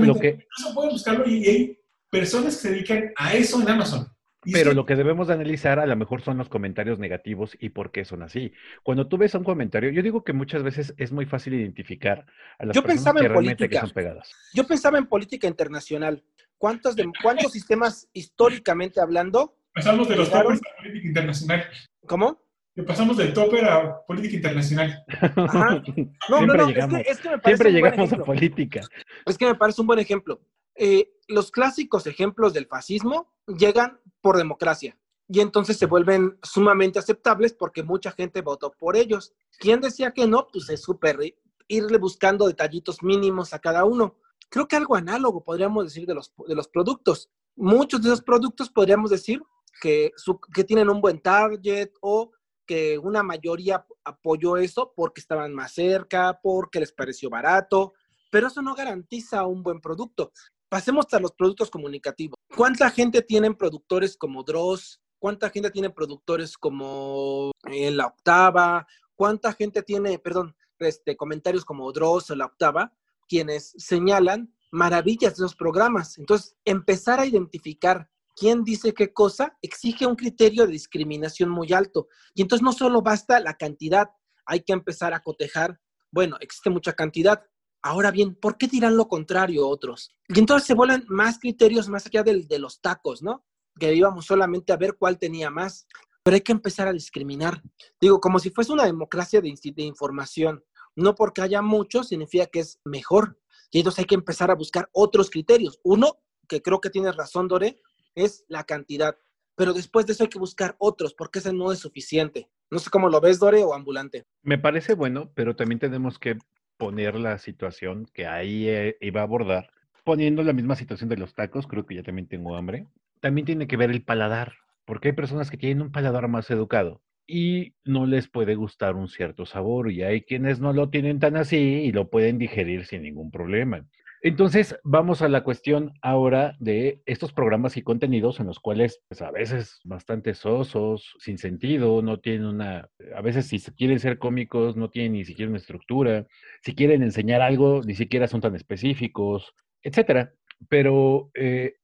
lo 0.00 0.16
que... 0.16 0.46
Eso 0.58 0.74
pueden 0.74 0.90
buscarlo 0.90 1.28
y 1.28 1.46
hay 1.46 1.78
personas 2.10 2.56
que 2.56 2.62
se 2.62 2.70
dedican 2.72 3.12
a 3.16 3.34
eso 3.34 3.62
en 3.62 3.68
Amazon. 3.68 4.08
Pero 4.42 4.72
lo 4.72 4.86
que 4.86 4.96
debemos 4.96 5.28
de 5.28 5.34
analizar 5.34 5.80
a 5.80 5.86
lo 5.86 5.96
mejor 5.96 6.22
son 6.22 6.38
los 6.38 6.48
comentarios 6.48 6.98
negativos 6.98 7.56
y 7.60 7.70
por 7.70 7.90
qué 7.90 8.04
son 8.04 8.22
así. 8.22 8.52
Cuando 8.82 9.08
tú 9.08 9.18
ves 9.18 9.34
un 9.34 9.44
comentario, 9.44 9.90
yo 9.90 10.02
digo 10.02 10.22
que 10.22 10.32
muchas 10.32 10.62
veces 10.62 10.94
es 10.96 11.12
muy 11.12 11.26
fácil 11.26 11.54
identificar 11.54 12.24
a 12.58 12.66
las 12.66 12.74
yo 12.74 12.82
personas 12.82 12.98
pensaba 12.98 13.20
que 13.20 13.26
en 13.26 13.32
realmente 13.32 13.56
política. 13.56 13.80
son 13.80 13.90
pegadas. 13.90 14.30
Yo 14.54 14.66
pensaba 14.66 14.98
en 14.98 15.06
política 15.06 15.48
internacional. 15.48 16.22
¿Cuántos, 16.56 16.96
de, 16.96 17.10
cuántos 17.22 17.52
sistemas 17.52 18.08
históricamente 18.12 19.00
hablando? 19.00 19.56
Pasamos 19.74 20.08
de 20.08 20.16
los 20.16 20.30
toppers 20.30 20.60
a 20.60 20.82
política 20.82 21.08
internacional. 21.08 21.64
¿Cómo? 22.06 22.48
pasamos 22.84 23.16
del 23.16 23.32
topper 23.32 23.64
a 23.64 24.04
política 24.06 24.36
internacional. 24.36 25.04
Ajá. 25.08 25.82
No, 26.28 26.38
siempre 26.38 26.58
no, 26.58 26.64
no, 26.64 26.68
llegamos, 26.68 27.00
es 27.06 27.18
que, 27.20 27.30
me 27.30 27.38
parece 27.38 27.62
siempre 27.62 27.72
llegamos 27.72 28.12
a 28.12 28.16
política. 28.18 28.80
Es 29.26 29.38
que 29.38 29.46
me 29.46 29.54
parece 29.54 29.80
un 29.80 29.86
buen 29.86 29.98
ejemplo. 29.98 30.40
Eh, 30.78 31.12
los 31.26 31.50
clásicos 31.50 32.06
ejemplos 32.06 32.52
del 32.54 32.66
fascismo 32.66 33.34
llegan 33.46 34.00
por 34.20 34.36
democracia 34.36 34.96
y 35.28 35.40
entonces 35.40 35.76
se 35.76 35.86
vuelven 35.86 36.38
sumamente 36.42 36.98
aceptables 36.98 37.52
porque 37.52 37.82
mucha 37.82 38.12
gente 38.12 38.40
votó 38.40 38.70
por 38.72 38.96
ellos. 38.96 39.34
¿Quién 39.58 39.80
decía 39.80 40.12
que 40.12 40.26
no? 40.26 40.46
Pues 40.50 40.70
es 40.70 40.80
súper 40.80 41.18
irle 41.66 41.98
buscando 41.98 42.46
detallitos 42.46 43.02
mínimos 43.02 43.52
a 43.52 43.58
cada 43.58 43.84
uno. 43.84 44.16
Creo 44.48 44.66
que 44.66 44.76
algo 44.76 44.94
análogo 44.94 45.44
podríamos 45.44 45.84
decir 45.84 46.06
de 46.06 46.14
los, 46.14 46.32
de 46.46 46.54
los 46.54 46.68
productos. 46.68 47.28
Muchos 47.56 48.00
de 48.00 48.08
esos 48.08 48.22
productos 48.22 48.70
podríamos 48.70 49.10
decir 49.10 49.42
que, 49.82 50.12
que 50.54 50.64
tienen 50.64 50.88
un 50.88 51.00
buen 51.00 51.20
target 51.20 51.90
o 52.00 52.30
que 52.64 52.98
una 52.98 53.22
mayoría 53.22 53.84
apoyó 54.04 54.56
eso 54.56 54.92
porque 54.94 55.20
estaban 55.20 55.52
más 55.52 55.72
cerca, 55.72 56.38
porque 56.42 56.80
les 56.80 56.92
pareció 56.92 57.28
barato, 57.28 57.94
pero 58.30 58.46
eso 58.46 58.62
no 58.62 58.74
garantiza 58.74 59.46
un 59.46 59.62
buen 59.62 59.80
producto. 59.80 60.32
Pasemos 60.68 61.06
a 61.12 61.20
los 61.20 61.32
productos 61.32 61.70
comunicativos. 61.70 62.36
¿Cuánta 62.54 62.90
gente 62.90 63.22
tienen 63.22 63.54
productores 63.54 64.16
como 64.16 64.42
Dross, 64.42 65.00
¿Cuánta 65.18 65.50
gente 65.50 65.70
tiene 65.70 65.90
productores 65.90 66.56
como 66.56 67.50
eh, 67.70 67.90
La 67.90 68.06
Octava? 68.06 68.86
¿Cuánta 69.16 69.52
gente 69.52 69.82
tiene, 69.82 70.18
perdón, 70.18 70.54
este, 70.78 71.16
comentarios 71.16 71.64
como 71.64 71.90
Dross 71.92 72.30
o 72.30 72.36
La 72.36 72.46
Octava, 72.46 72.92
quienes 73.28 73.74
señalan 73.76 74.54
maravillas 74.70 75.36
de 75.36 75.42
los 75.42 75.56
programas? 75.56 76.18
Entonces, 76.18 76.56
empezar 76.64 77.18
a 77.18 77.26
identificar 77.26 78.08
quién 78.36 78.62
dice 78.62 78.94
qué 78.94 79.12
cosa 79.12 79.58
exige 79.60 80.06
un 80.06 80.14
criterio 80.14 80.66
de 80.66 80.72
discriminación 80.72 81.50
muy 81.50 81.72
alto. 81.72 82.06
Y 82.34 82.42
entonces 82.42 82.62
no 82.62 82.72
solo 82.72 83.02
basta 83.02 83.40
la 83.40 83.54
cantidad, 83.54 84.10
hay 84.46 84.60
que 84.60 84.72
empezar 84.72 85.12
a 85.14 85.20
cotejar, 85.20 85.80
bueno, 86.12 86.36
existe 86.40 86.70
mucha 86.70 86.92
cantidad. 86.92 87.42
Ahora 87.82 88.10
bien, 88.10 88.34
¿por 88.34 88.58
qué 88.58 88.66
dirán 88.66 88.96
lo 88.96 89.08
contrario 89.08 89.66
otros? 89.66 90.14
Y 90.28 90.38
entonces 90.38 90.66
se 90.66 90.74
vuelven 90.74 91.04
más 91.08 91.38
criterios 91.38 91.88
más 91.88 92.06
allá 92.06 92.22
de 92.22 92.58
los 92.58 92.80
tacos, 92.80 93.22
¿no? 93.22 93.44
que 93.78 93.94
íbamos 93.94 94.26
solamente 94.26 94.72
a 94.72 94.76
ver 94.76 94.96
cuál 94.98 95.18
tenía 95.18 95.50
más, 95.50 95.86
pero 96.22 96.34
hay 96.34 96.40
que 96.42 96.52
empezar 96.52 96.88
a 96.88 96.92
discriminar. 96.92 97.62
Digo, 98.00 98.20
como 98.20 98.38
si 98.38 98.50
fuese 98.50 98.72
una 98.72 98.84
democracia 98.84 99.40
de, 99.40 99.54
de 99.74 99.82
información. 99.82 100.62
No 100.96 101.14
porque 101.14 101.42
haya 101.42 101.62
muchos 101.62 102.08
significa 102.08 102.46
que 102.46 102.60
es 102.60 102.80
mejor. 102.84 103.38
Y 103.70 103.78
entonces 103.78 104.00
hay 104.00 104.04
que 104.06 104.16
empezar 104.16 104.50
a 104.50 104.56
buscar 104.56 104.88
otros 104.92 105.30
criterios. 105.30 105.78
Uno, 105.84 106.18
que 106.48 106.60
creo 106.60 106.80
que 106.80 106.90
tienes 106.90 107.16
razón, 107.16 107.46
Dore, 107.46 107.80
es 108.14 108.44
la 108.48 108.64
cantidad. 108.64 109.16
Pero 109.54 109.72
después 109.72 110.06
de 110.06 110.12
eso 110.12 110.24
hay 110.24 110.28
que 110.28 110.38
buscar 110.38 110.76
otros, 110.78 111.14
porque 111.14 111.38
ese 111.38 111.52
no 111.52 111.72
es 111.72 111.78
suficiente. 111.78 112.50
No 112.70 112.78
sé 112.78 112.90
cómo 112.90 113.08
lo 113.08 113.20
ves, 113.20 113.38
Dore, 113.38 113.62
o 113.64 113.74
ambulante. 113.74 114.26
Me 114.42 114.58
parece 114.58 114.94
bueno, 114.94 115.30
pero 115.34 115.54
también 115.54 115.78
tenemos 115.78 116.18
que 116.18 116.38
poner 116.78 117.16
la 117.16 117.36
situación 117.38 118.06
que 118.14 118.26
ahí 118.26 118.68
eh, 118.68 118.96
iba 119.00 119.20
a 119.20 119.24
abordar. 119.24 119.70
Poniendo 120.04 120.42
la 120.42 120.54
misma 120.54 120.76
situación 120.76 121.10
de 121.10 121.18
los 121.18 121.34
tacos, 121.34 121.66
creo 121.66 121.84
que 121.84 121.96
ya 121.96 122.02
también 122.02 122.28
tengo 122.28 122.56
hambre 122.56 122.86
también 123.20 123.46
tiene 123.46 123.66
que 123.66 123.76
ver 123.76 123.90
el 123.90 124.02
paladar, 124.02 124.54
porque 124.84 125.08
hay 125.08 125.14
personas 125.14 125.50
que 125.50 125.56
tienen 125.56 125.82
un 125.82 125.92
paladar 125.92 126.28
más 126.28 126.50
educado 126.50 127.02
y 127.26 127.74
no 127.84 128.06
les 128.06 128.28
puede 128.28 128.54
gustar 128.54 128.96
un 128.96 129.08
cierto 129.08 129.44
sabor 129.44 129.90
y 129.90 130.02
hay 130.02 130.22
quienes 130.22 130.60
no 130.60 130.72
lo 130.72 130.88
tienen 130.88 131.18
tan 131.18 131.36
así 131.36 131.56
y 131.56 131.92
lo 131.92 132.08
pueden 132.08 132.38
digerir 132.38 132.86
sin 132.86 133.02
ningún 133.02 133.30
problema. 133.30 133.86
Entonces, 134.20 134.76
vamos 134.82 135.22
a 135.22 135.28
la 135.28 135.44
cuestión 135.44 135.92
ahora 136.02 136.56
de 136.58 137.00
estos 137.06 137.32
programas 137.32 137.76
y 137.76 137.82
contenidos 137.82 138.40
en 138.40 138.46
los 138.46 138.58
cuales 138.58 139.00
pues, 139.08 139.22
a 139.22 139.30
veces 139.30 139.80
bastante 139.84 140.34
sosos, 140.34 141.14
sin 141.20 141.38
sentido, 141.38 142.02
no 142.02 142.18
tienen 142.18 142.46
una, 142.46 142.88
a 143.14 143.20
veces 143.22 143.46
si 143.46 143.60
quieren 143.60 144.00
ser 144.00 144.18
cómicos, 144.18 144.76
no 144.76 144.90
tienen 144.90 145.12
ni 145.12 145.24
siquiera 145.24 145.50
una 145.50 145.58
estructura, 145.58 146.26
si 146.62 146.74
quieren 146.74 147.02
enseñar 147.02 147.42
algo, 147.42 147.82
ni 147.84 147.94
siquiera 147.94 148.26
son 148.26 148.40
tan 148.40 148.56
específicos, 148.56 149.54
etcétera. 149.82 150.32
Pero 150.68 151.30
eh, 151.34 151.74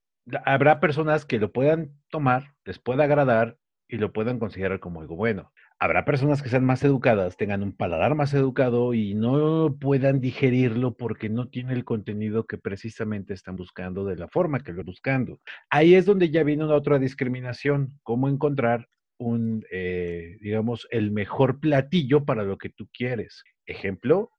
habrá 0.44 0.81
personas 0.81 1.25
que 1.25 1.38
lo 1.38 1.53
puedan 1.53 1.92
tomar, 2.11 2.55
les 2.64 2.81
pueda 2.81 3.05
agradar 3.05 3.59
y 3.88 3.99
lo 3.99 4.12
puedan 4.12 4.38
considerar 4.38 4.81
como 4.81 5.01
algo 5.01 5.16
bueno. 5.16 5.53
Habrá 5.79 6.05
personas 6.05 6.42
que 6.42 6.49
sean 6.49 6.64
más 6.64 6.83
educadas, 6.85 7.37
tengan 7.37 7.62
un 7.62 7.77
paladar 7.77 8.14
más 8.14 8.33
educado 8.33 8.94
y 8.94 9.14
no 9.14 9.77
puedan 9.81 10.20
digerirlo 10.20 10.97
porque 10.97 11.29
no 11.29 11.49
tiene 11.49 11.75
el 11.75 11.85
contenido 11.85 12.47
que 12.47 12.59
precisamente 12.59 13.35
están 13.35 13.57
buscando 13.57 14.05
de 14.05 14.16
la 14.16 14.29
forma 14.29 14.61
que 14.61 14.73
lo 14.73 14.81
están 14.81 14.87
buscando. 14.87 15.40
Ahí 15.70 15.94
es 15.94 16.07
donde 16.07 16.31
ya 16.31 16.42
viene 16.44 16.64
una 16.64 16.75
otra 16.75 16.99
discriminación, 16.99 17.99
cómo 18.03 18.29
encontrar 18.29 18.88
un, 19.18 19.64
eh, 19.70 20.37
digamos, 20.40 20.87
el 20.90 21.11
mejor 21.11 21.61
platillo 21.61 22.25
para 22.25 22.44
lo 22.44 22.59
que 22.59 22.70
tú 22.70 22.88
quieres. 22.92 23.44
Ejemplo, 23.66 24.31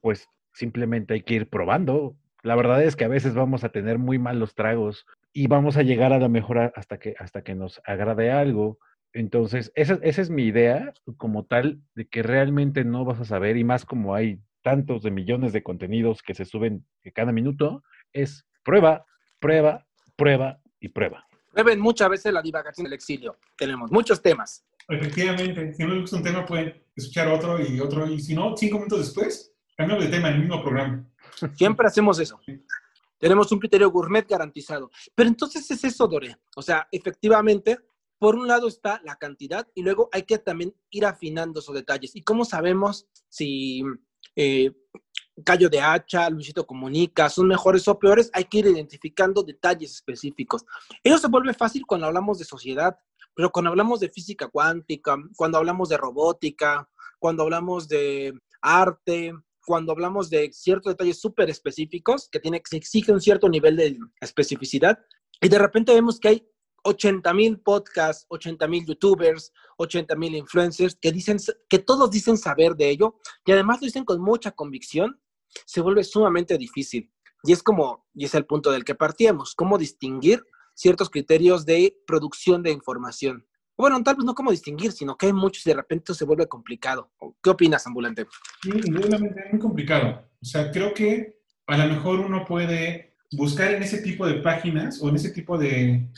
pues 0.00 0.28
simplemente 0.52 1.14
hay 1.14 1.22
que 1.22 1.34
ir 1.34 1.48
probando. 1.48 2.16
La 2.42 2.56
verdad 2.56 2.82
es 2.82 2.96
que 2.96 3.04
a 3.04 3.08
veces 3.08 3.34
vamos 3.34 3.64
a 3.64 3.70
tener 3.70 3.98
muy 3.98 4.18
malos 4.18 4.54
tragos 4.54 5.06
y 5.32 5.46
vamos 5.46 5.76
a 5.76 5.82
llegar 5.82 6.12
a 6.12 6.18
la 6.18 6.28
mejora 6.28 6.72
hasta 6.74 6.98
que, 6.98 7.14
hasta 7.18 7.42
que 7.42 7.54
nos 7.54 7.80
agrade 7.84 8.30
algo. 8.30 8.78
Entonces, 9.12 9.72
esa, 9.74 9.98
esa 10.02 10.22
es 10.22 10.30
mi 10.30 10.44
idea 10.44 10.92
como 11.16 11.44
tal, 11.44 11.80
de 11.94 12.06
que 12.06 12.22
realmente 12.22 12.84
no 12.84 13.04
vas 13.04 13.20
a 13.20 13.24
saber, 13.24 13.56
y 13.56 13.64
más 13.64 13.84
como 13.84 14.14
hay 14.14 14.40
tantos 14.62 15.02
de 15.02 15.10
millones 15.10 15.52
de 15.52 15.62
contenidos 15.62 16.22
que 16.22 16.34
se 16.34 16.44
suben 16.44 16.86
cada 17.14 17.32
minuto, 17.32 17.82
es 18.12 18.46
prueba, 18.62 19.04
prueba, 19.40 19.86
prueba 20.16 20.60
y 20.80 20.88
prueba. 20.88 21.26
Prueben 21.52 21.80
muchas 21.80 22.08
veces 22.08 22.32
la 22.32 22.40
divagación 22.40 22.84
del 22.84 22.94
exilio. 22.94 23.36
Tenemos 23.56 23.90
muchos 23.90 24.22
temas. 24.22 24.64
Efectivamente, 24.88 25.74
si 25.74 25.82
no 25.82 25.90
les 25.90 26.00
gusta 26.02 26.16
un 26.16 26.22
tema, 26.22 26.46
pueden 26.46 26.74
escuchar 26.96 27.28
otro 27.28 27.60
y 27.60 27.78
otro, 27.80 28.06
y 28.06 28.20
si 28.20 28.34
no, 28.34 28.56
cinco 28.56 28.76
minutos 28.76 29.00
después, 29.00 29.54
cambiamos 29.76 30.04
de 30.04 30.10
tema 30.10 30.28
en 30.28 30.34
el 30.34 30.40
mismo 30.40 30.62
programa. 30.62 31.06
Siempre 31.54 31.86
hacemos 31.86 32.18
eso. 32.18 32.40
Tenemos 33.22 33.52
un 33.52 33.60
criterio 33.60 33.88
gourmet 33.88 34.28
garantizado. 34.28 34.90
Pero 35.14 35.28
entonces 35.28 35.70
es 35.70 35.84
eso, 35.84 36.08
Dore. 36.08 36.38
O 36.56 36.60
sea, 36.60 36.88
efectivamente, 36.90 37.78
por 38.18 38.34
un 38.34 38.48
lado 38.48 38.66
está 38.66 39.00
la 39.04 39.14
cantidad 39.14 39.64
y 39.76 39.82
luego 39.82 40.08
hay 40.10 40.24
que 40.24 40.38
también 40.38 40.74
ir 40.90 41.06
afinando 41.06 41.60
esos 41.60 41.72
detalles. 41.72 42.16
¿Y 42.16 42.24
cómo 42.24 42.44
sabemos 42.44 43.06
si, 43.28 43.84
eh, 44.34 44.72
de 45.36 45.80
Hacha, 45.80 46.28
Luisito 46.30 46.66
Comunica, 46.66 47.30
son 47.30 47.46
mejores 47.46 47.86
o 47.86 47.96
peores, 47.96 48.28
hay 48.32 48.46
que 48.46 48.58
ir 48.58 48.66
identificando 48.66 49.44
detalles 49.44 49.92
específicos. 49.92 50.64
Eso 51.04 51.18
se 51.18 51.28
vuelve 51.28 51.54
fácil 51.54 51.86
cuando 51.86 52.08
hablamos 52.08 52.40
de 52.40 52.44
sociedad, 52.44 52.98
pero 53.36 53.50
cuando 53.50 53.70
hablamos 53.70 54.00
de 54.00 54.10
física 54.10 54.48
cuántica, 54.48 55.16
cuando 55.36 55.58
hablamos 55.58 55.90
de 55.90 55.96
robótica, 55.96 56.90
cuando 57.20 57.44
hablamos 57.44 57.86
de 57.86 58.34
arte, 58.60 59.32
cuando 59.64 59.92
hablamos 59.92 60.30
de 60.30 60.50
ciertos 60.52 60.92
detalles 60.92 61.20
súper 61.20 61.50
específicos 61.50 62.28
que, 62.30 62.40
tiene, 62.40 62.62
que 62.62 62.76
exigen 62.76 63.16
un 63.16 63.20
cierto 63.20 63.48
nivel 63.48 63.76
de 63.76 63.98
especificidad, 64.20 64.98
y 65.40 65.48
de 65.48 65.58
repente 65.58 65.92
vemos 65.92 66.20
que 66.20 66.28
hay 66.28 66.48
80 66.84 67.32
mil 67.34 67.60
podcasts, 67.60 68.26
80 68.28 68.66
mil 68.68 68.86
youtubers, 68.86 69.52
80 69.78 70.14
mil 70.16 70.34
influencers 70.34 70.96
que 71.00 71.12
dicen 71.12 71.38
que 71.68 71.78
todos 71.78 72.10
dicen 72.10 72.36
saber 72.36 72.74
de 72.74 72.90
ello 72.90 73.18
y 73.44 73.52
además 73.52 73.80
lo 73.80 73.86
dicen 73.86 74.04
con 74.04 74.20
mucha 74.20 74.52
convicción, 74.52 75.20
se 75.66 75.80
vuelve 75.80 76.04
sumamente 76.04 76.58
difícil. 76.58 77.12
Y 77.44 77.52
es 77.52 77.62
como, 77.62 78.06
y 78.14 78.24
es 78.24 78.34
el 78.34 78.46
punto 78.46 78.70
del 78.70 78.84
que 78.84 78.94
partíamos, 78.94 79.54
cómo 79.54 79.78
distinguir 79.78 80.44
ciertos 80.74 81.10
criterios 81.10 81.66
de 81.66 81.96
producción 82.06 82.62
de 82.62 82.70
información. 82.70 83.46
Bueno, 83.76 84.02
tal 84.02 84.16
vez 84.16 84.24
no 84.24 84.34
cómo 84.34 84.50
distinguir, 84.50 84.92
sino 84.92 85.16
que 85.16 85.26
hay 85.26 85.32
muchos 85.32 85.66
y 85.66 85.70
de 85.70 85.76
repente 85.76 86.14
se 86.14 86.24
vuelve 86.24 86.46
complicado. 86.46 87.10
¿Qué 87.42 87.50
opinas, 87.50 87.86
Ambulante? 87.86 88.26
Sí, 88.62 88.70
indudablemente 88.70 89.44
muy 89.50 89.60
complicado. 89.60 90.28
O 90.40 90.44
sea, 90.44 90.70
creo 90.70 90.92
que 90.94 91.38
a 91.66 91.76
lo 91.78 91.94
mejor 91.94 92.20
uno 92.20 92.44
puede 92.44 93.16
buscar 93.32 93.72
en 93.72 93.82
ese 93.82 94.02
tipo 94.02 94.26
de 94.26 94.34
páginas 94.34 95.00
o 95.02 95.08
en 95.08 95.16
ese 95.16 95.30
tipo 95.30 95.56
de, 95.56 96.08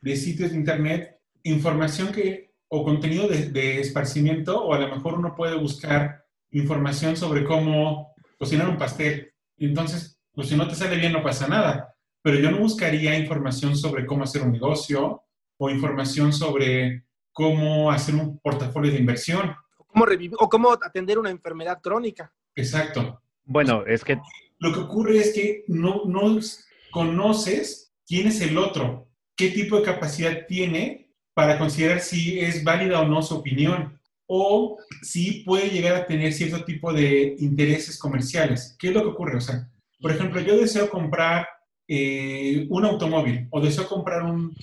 de 0.00 0.16
sitios 0.16 0.50
de 0.50 0.56
internet 0.56 1.14
información 1.44 2.10
que, 2.10 2.52
o 2.68 2.82
contenido 2.82 3.28
de, 3.28 3.80
esparcimiento, 3.80 4.64
o 4.64 4.74
a 4.74 4.78
lo 4.80 4.88
mejor 4.88 5.14
uno 5.14 5.34
puede 5.36 5.56
buscar 5.56 6.24
información 6.50 7.16
sobre 7.16 7.44
cómo 7.44 8.14
cocinar 8.38 8.68
un 8.68 8.78
pastel. 8.78 9.32
Entonces, 9.58 10.18
pues 10.32 10.48
si 10.48 10.56
no 10.56 10.66
te 10.66 10.74
sale 10.74 10.96
bien, 10.96 11.12
no 11.12 11.22
pasa 11.22 11.46
nada. 11.46 11.94
Pero 12.22 12.38
yo 12.38 12.50
no 12.50 12.58
buscaría 12.58 13.16
información 13.18 13.76
sobre 13.76 14.06
cómo 14.06 14.24
hacer 14.24 14.42
un 14.42 14.52
negocio 14.52 15.23
o 15.64 15.70
información 15.70 16.32
sobre 16.32 17.04
cómo 17.32 17.90
hacer 17.90 18.14
un 18.14 18.38
portafolio 18.38 18.92
de 18.92 18.98
inversión. 18.98 19.54
Cómo 19.86 20.06
revivir, 20.06 20.36
o 20.40 20.48
cómo 20.48 20.72
atender 20.72 21.18
una 21.18 21.30
enfermedad 21.30 21.80
crónica. 21.80 22.32
Exacto. 22.54 23.20
Bueno, 23.44 23.84
es 23.86 24.04
que... 24.04 24.18
Lo 24.58 24.72
que 24.72 24.80
ocurre 24.80 25.18
es 25.18 25.34
que 25.34 25.64
no, 25.68 26.02
no 26.06 26.38
conoces 26.90 27.92
quién 28.06 28.28
es 28.28 28.40
el 28.40 28.56
otro 28.56 29.08
qué 29.36 29.50
tipo 29.50 29.76
de 29.76 29.82
capacidad 29.82 30.46
tiene 30.46 31.10
para 31.34 31.58
considerar 31.58 32.00
si 32.00 32.38
es 32.38 32.62
válida 32.62 33.00
o 33.00 33.08
no 33.08 33.22
su 33.22 33.36
opinión 33.36 33.98
o 34.26 34.78
si 35.02 35.42
puede 35.44 35.68
llegar 35.68 35.96
a 35.96 36.06
tener 36.06 36.32
cierto 36.32 36.64
tipo 36.64 36.92
de 36.92 37.36
intereses 37.38 37.98
comerciales. 37.98 38.76
¿Qué 38.78 38.88
es 38.88 38.94
lo 38.94 39.02
que 39.02 39.08
ocurre? 39.08 39.36
O 39.36 39.40
sea, 39.40 39.68
por 40.00 40.12
ejemplo, 40.12 40.40
yo 40.40 40.56
deseo 40.56 40.88
comprar 40.88 41.46
eh, 41.88 42.66
un 42.70 42.84
automóvil 42.84 43.48
o 43.50 43.60
deseo 43.60 43.86
comprar 43.86 44.22
un 44.22 44.54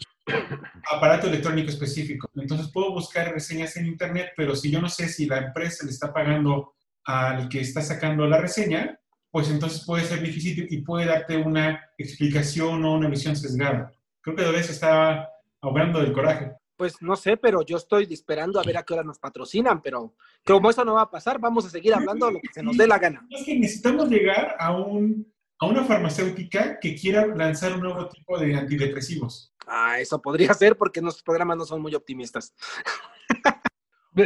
aparato 0.92 1.28
electrónico 1.28 1.70
específico. 1.70 2.30
Entonces 2.36 2.70
puedo 2.72 2.92
buscar 2.92 3.32
reseñas 3.32 3.76
en 3.78 3.88
Internet, 3.88 4.32
pero 4.36 4.56
si 4.56 4.72
yo 4.72 4.82
no 4.82 4.90
sé 4.90 5.08
si 5.08 5.26
la 5.26 5.40
empresa 5.40 5.86
le 5.86 5.92
está 5.92 6.14
pagando 6.14 6.74
al 7.06 7.50
que 7.50 7.62
está 7.62 7.82
sacando 7.82 8.28
la 8.28 8.40
reseña, 8.40 9.00
pues 9.32 9.50
entonces 9.50 9.84
puede 9.86 10.04
ser 10.04 10.22
difícil 10.22 10.68
y 10.70 10.82
puede 10.82 11.06
darte 11.06 11.38
una 11.38 11.90
explicación 11.98 12.84
o 12.84 12.96
una 12.96 13.10
visión 13.10 13.36
sesgada. 13.36 13.92
Creo 14.22 14.36
que 14.36 14.44
Dolores 14.44 14.70
está 14.70 15.30
ahogando 15.62 16.00
del 16.00 16.14
coraje. 16.14 16.52
Pues 16.76 17.02
no 17.02 17.16
sé, 17.16 17.38
pero 17.38 17.62
yo 17.64 17.78
estoy 17.78 18.08
esperando 18.12 18.60
a 18.60 18.64
ver 18.64 18.78
a 18.78 18.84
qué 18.84 18.94
hora 18.94 19.04
nos 19.04 19.20
patrocinan, 19.20 19.82
pero 19.82 20.16
como 20.44 20.70
eso 20.70 20.84
no 20.84 20.96
va 20.96 21.04
a 21.04 21.12
pasar, 21.12 21.40
vamos 21.40 21.66
a 21.66 21.70
seguir 21.70 21.94
hablando 21.94 22.32
lo 22.32 22.40
que 22.40 22.50
se 22.52 22.64
nos 22.64 22.76
dé 22.76 22.88
la 22.88 22.98
gana. 22.98 23.26
Es 23.30 23.46
que 23.46 23.58
necesitamos 23.58 24.10
llegar 24.10 24.56
a, 24.60 24.76
un, 24.76 25.32
a 25.60 25.68
una 25.68 25.84
farmacéutica 25.86 26.80
que 26.80 26.96
quiera 26.96 27.28
lanzar 27.28 27.74
un 27.74 27.82
nuevo 27.82 28.10
tipo 28.10 28.38
de 28.40 28.56
antidepresivos. 28.56 29.51
Ah, 29.68 30.00
eso 30.00 30.22
podría 30.22 30.54
ser 30.54 30.78
porque 30.78 31.02
nuestros 31.02 31.24
programas 31.24 31.58
no 31.58 31.66
son 31.66 31.82
muy 31.82 31.96
optimistas. 31.96 32.54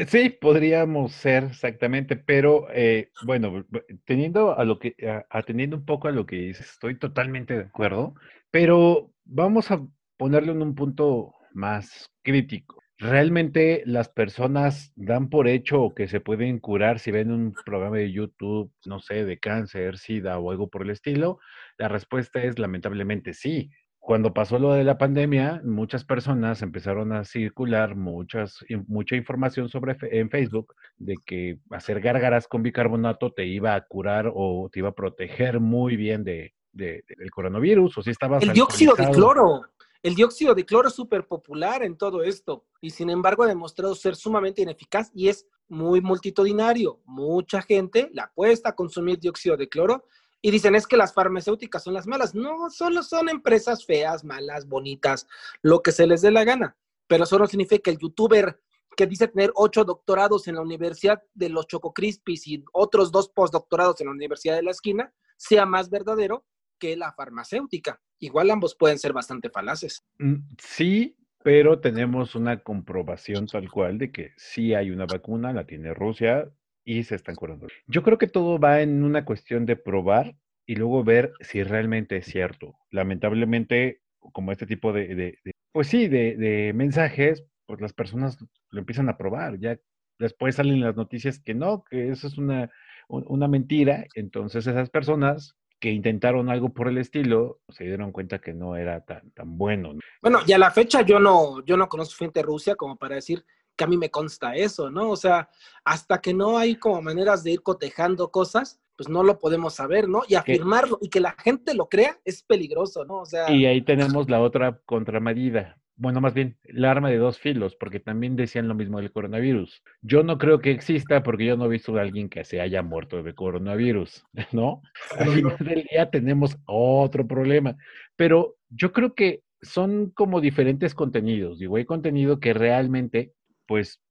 Sí, 0.08 0.30
podríamos 0.30 1.12
ser 1.12 1.44
exactamente, 1.44 2.16
pero 2.16 2.68
eh, 2.72 3.12
bueno, 3.24 3.66
teniendo 4.06 4.58
a 4.58 4.66
lo 4.66 4.80
que, 4.80 4.96
atendiendo 5.30 5.78
un 5.78 5.86
poco 5.86 6.08
a 6.08 6.12
lo 6.12 6.26
que 6.26 6.38
dices, 6.38 6.72
estoy 6.72 6.98
totalmente 6.98 7.54
de 7.56 7.66
acuerdo, 7.66 8.16
pero 8.50 9.12
vamos 9.26 9.70
a 9.70 9.86
ponerlo 10.18 10.54
en 10.54 10.64
un 10.64 10.74
punto 10.74 11.36
más 11.54 12.10
crítico. 12.24 12.82
¿Realmente 12.98 13.84
las 13.86 14.08
personas 14.08 14.94
dan 14.96 15.30
por 15.30 15.50
hecho 15.50 15.94
que 15.94 16.08
se 16.08 16.22
pueden 16.22 16.60
curar 16.60 17.00
si 17.00 17.12
ven 17.12 17.30
un 17.30 17.54
programa 17.66 17.98
de 17.98 18.12
YouTube, 18.12 18.72
no 18.86 19.02
sé, 19.02 19.26
de 19.26 19.38
cáncer, 19.38 19.98
SIDA 19.98 20.40
o 20.40 20.50
algo 20.50 20.70
por 20.70 20.84
el 20.84 20.92
estilo? 20.92 21.40
La 21.78 21.90
respuesta 21.90 22.42
es 22.42 22.58
lamentablemente 22.58 23.34
sí. 23.34 23.70
Cuando 24.06 24.36
pasó 24.36 24.60
lo 24.60 24.74
de 24.74 24.84
la 24.84 25.00
pandemia, 25.00 25.62
muchas 25.64 26.06
personas 26.06 26.62
empezaron 26.62 27.12
a 27.12 27.26
circular 27.26 27.96
muchas, 27.96 28.64
mucha 28.86 29.16
información 29.16 29.68
sobre 29.68 29.98
en 30.00 30.30
Facebook 30.30 30.76
de 30.98 31.16
que 31.26 31.58
hacer 31.72 32.02
gárgaras 32.02 32.48
con 32.48 32.62
bicarbonato 32.62 33.34
te 33.34 33.48
iba 33.48 33.74
a 33.74 33.82
curar 33.82 34.32
o 34.32 34.70
te 34.72 34.78
iba 34.78 34.90
a 34.90 34.94
proteger 34.94 35.60
muy 35.60 35.96
bien 35.96 36.24
de, 36.24 36.54
del 36.72 37.32
coronavirus 37.32 37.98
o 37.98 38.04
si 38.04 38.12
estaba... 38.12 38.38
El 38.38 38.54
dióxido 38.54 38.94
de 38.94 39.10
cloro. 39.10 39.64
El 40.04 40.14
dióxido 40.14 40.54
de 40.54 40.66
cloro 40.68 40.90
es 40.90 40.94
súper 40.94 41.26
popular 41.26 41.82
en 41.82 41.98
todo 41.98 42.22
esto 42.22 42.68
y 42.82 42.92
sin 42.92 43.10
embargo 43.10 43.42
ha 43.42 43.48
demostrado 43.48 43.96
ser 43.96 44.16
sumamente 44.16 44.62
ineficaz 44.62 45.10
y 45.16 45.30
es 45.30 45.48
muy 45.68 46.00
multitudinario. 46.00 47.02
Mucha 47.06 47.64
gente 47.64 48.12
le 48.14 48.22
apuesta 48.22 48.70
a 48.70 48.76
consumir 48.76 49.18
dióxido 49.18 49.58
de 49.58 49.68
cloro 49.68 50.06
y 50.42 50.52
dicen 50.52 50.76
es 50.76 50.86
que 50.88 50.98
las 50.98 51.14
farmacéuticas 51.14 51.84
son 51.84 51.94
las 51.94 52.08
malas. 52.08 52.36
No, 52.36 52.70
solo 52.70 53.04
son 53.04 53.30
empresas 53.30 53.86
feas, 53.86 54.24
malas, 54.24 54.68
bonitas, 54.68 55.28
lo 55.62 55.82
que 55.82 55.92
se 55.92 56.06
les 56.08 56.22
dé 56.22 56.32
la 56.32 56.44
gana. 56.44 56.78
Pero 57.08 57.24
eso 57.24 57.40
no 57.40 57.48
significa 57.48 57.82
que 57.84 57.92
el 57.92 57.98
youtuber 57.98 58.60
que 58.96 59.08
dice 59.08 59.28
tener 59.28 59.52
ocho 59.56 59.84
doctorados 59.84 60.48
en 60.48 60.56
la 60.56 60.62
Universidad 60.62 61.22
de 61.34 61.50
los 61.50 61.68
Choco 61.68 61.94
Crispis 61.94 62.48
y 62.48 62.64
otros 62.72 63.12
dos 63.12 63.30
postdoctorados 63.30 64.00
en 64.02 64.08
la 64.08 64.14
Universidad 64.14 64.56
de 64.56 64.64
la 64.64 64.72
Esquina 64.72 65.14
sea 65.38 65.66
más 65.66 65.90
verdadero 65.90 66.46
que 66.80 66.96
la 66.96 67.14
farmacéutica. 67.14 68.02
Igual 68.20 68.52
ambos 68.52 68.76
pueden 68.76 69.00
ser 69.00 69.14
bastante 69.14 69.50
falaces. 69.50 70.06
Mm, 70.20 70.36
sí, 70.58 71.18
pero 71.44 71.80
tenemos 71.80 72.36
una 72.36 72.64
comprobación 72.64 73.48
tal 73.48 73.70
cual 73.70 73.98
de 73.98 74.12
que 74.12 74.32
sí 74.38 74.74
hay 74.74 74.92
una 74.92 75.06
vacuna, 75.06 75.54
la 75.54 75.66
tiene 75.66 75.94
Rusia 75.94 76.50
y 76.86 77.04
se 77.04 77.16
están 77.16 77.36
curando. 77.36 77.68
Yo 77.88 78.04
creo 78.04 78.18
que 78.18 78.28
todo 78.28 78.60
va 78.60 78.82
en 78.82 79.04
una 79.04 79.26
cuestión 79.26 79.66
de 79.66 79.76
probar 79.76 80.36
y 80.66 80.76
luego 80.76 81.04
ver 81.04 81.34
si 81.42 81.64
realmente 81.64 82.18
es 82.18 82.28
cierto. 82.28 82.78
Lamentablemente, 82.92 84.02
como 84.20 84.52
este 84.52 84.68
tipo 84.68 84.94
de, 84.94 85.38
pues 85.72 85.88
sí, 85.88 86.08
de, 86.08 86.72
mensajes, 86.74 87.44
pues 87.66 87.82
las 87.82 87.94
personas 87.94 88.38
lo 88.70 88.80
empiezan 88.80 89.10
a 89.10 89.18
probar. 89.18 89.60
Ya 89.60 89.78
después 90.20 90.56
salen 90.56 90.80
las 90.80 90.96
noticias 90.96 91.40
que 91.40 91.56
no, 91.56 91.84
que 91.84 92.10
eso 92.10 92.28
es 92.28 92.38
una, 92.38 92.70
una 93.10 93.48
mentira. 93.48 94.06
Entonces 94.14 94.68
esas 94.68 94.90
personas 94.90 95.56
que 95.80 95.92
intentaron 95.92 96.50
algo 96.50 96.70
por 96.70 96.88
el 96.88 96.98
estilo, 96.98 97.60
se 97.70 97.84
dieron 97.84 98.12
cuenta 98.12 98.40
que 98.40 98.54
no 98.54 98.76
era 98.76 99.04
tan, 99.04 99.32
tan 99.32 99.58
bueno. 99.58 99.94
Bueno, 100.22 100.40
y 100.48 100.54
a 100.54 100.58
la 100.58 100.72
fecha 100.72 101.02
yo 101.02 101.20
no, 101.20 101.64
yo 101.66 101.78
no 101.78 101.90
conozco 101.90 102.24
gente 102.24 102.42
Rusia 102.42 102.76
como 102.76 102.96
para 102.98 103.16
decir 103.16 103.44
que 103.76 103.84
a 103.84 103.88
mí 103.88 103.98
me 103.98 104.10
consta 104.10 104.56
eso, 104.56 104.90
¿no? 104.90 105.10
O 105.10 105.16
sea, 105.16 105.50
hasta 105.84 106.20
que 106.22 106.34
no 106.34 106.58
hay 106.58 106.76
como 106.76 107.02
maneras 107.02 107.44
de 107.44 107.52
ir 107.52 107.62
cotejando 107.62 108.32
cosas, 108.32 108.80
pues 108.98 109.10
no 109.10 109.24
lo 109.24 109.40
podemos 109.40 109.76
saber, 109.76 110.08
¿no? 110.08 110.24
Y 110.28 110.36
afirmarlo 110.36 110.98
y 111.02 111.10
que 111.10 111.20
la 111.20 111.36
gente 111.44 111.74
lo 111.74 111.90
crea 111.90 112.20
es 112.24 112.44
peligroso, 112.44 113.06
¿no? 113.06 113.20
O 113.20 113.26
sea... 113.26 113.52
Y 113.52 113.66
ahí 113.66 113.82
tenemos 113.82 114.30
la 114.30 114.42
otra 114.42 114.80
contramedida 114.86 115.78
bueno, 115.98 116.20
más 116.20 116.34
bien, 116.34 116.58
el 116.64 116.84
arma 116.84 117.10
de 117.10 117.18
dos 117.18 117.40
filos, 117.40 117.76
porque 117.76 118.00
también 118.02 118.36
decían 118.36 118.68
lo 118.68 118.76
mismo 118.76 119.00
del 119.00 119.12
coronavirus. 119.12 119.82
Yo 120.02 120.24
no 120.24 120.38
creo 120.38 120.60
que 120.60 120.72
exista 120.72 121.24
porque 121.24 121.46
yo 121.46 121.56
no 121.56 121.66
he 121.66 121.70
visto 121.70 121.96
a 121.96 122.02
alguien 122.02 122.28
que 122.28 122.44
se 122.44 122.60
haya 122.60 122.82
muerto 122.82 123.24
de 123.24 123.34
coronavirus, 123.34 124.26
¿no? 124.52 124.82
Al 125.18 125.30
final 125.30 125.58
del 125.60 125.88
día 125.90 126.10
tenemos 126.10 126.58
otro 126.66 127.26
problema, 127.26 127.78
pero 128.16 128.58
yo 128.70 128.92
creo 128.92 129.16
que 129.16 129.42
son 129.62 130.12
como 130.12 130.42
diferentes 130.42 130.94
contenidos. 130.94 131.60
Digo, 131.60 131.78
hay 131.78 131.86
contenido 131.86 132.40
que 132.40 132.54
realmente, 132.54 133.32
pues, 133.68 134.02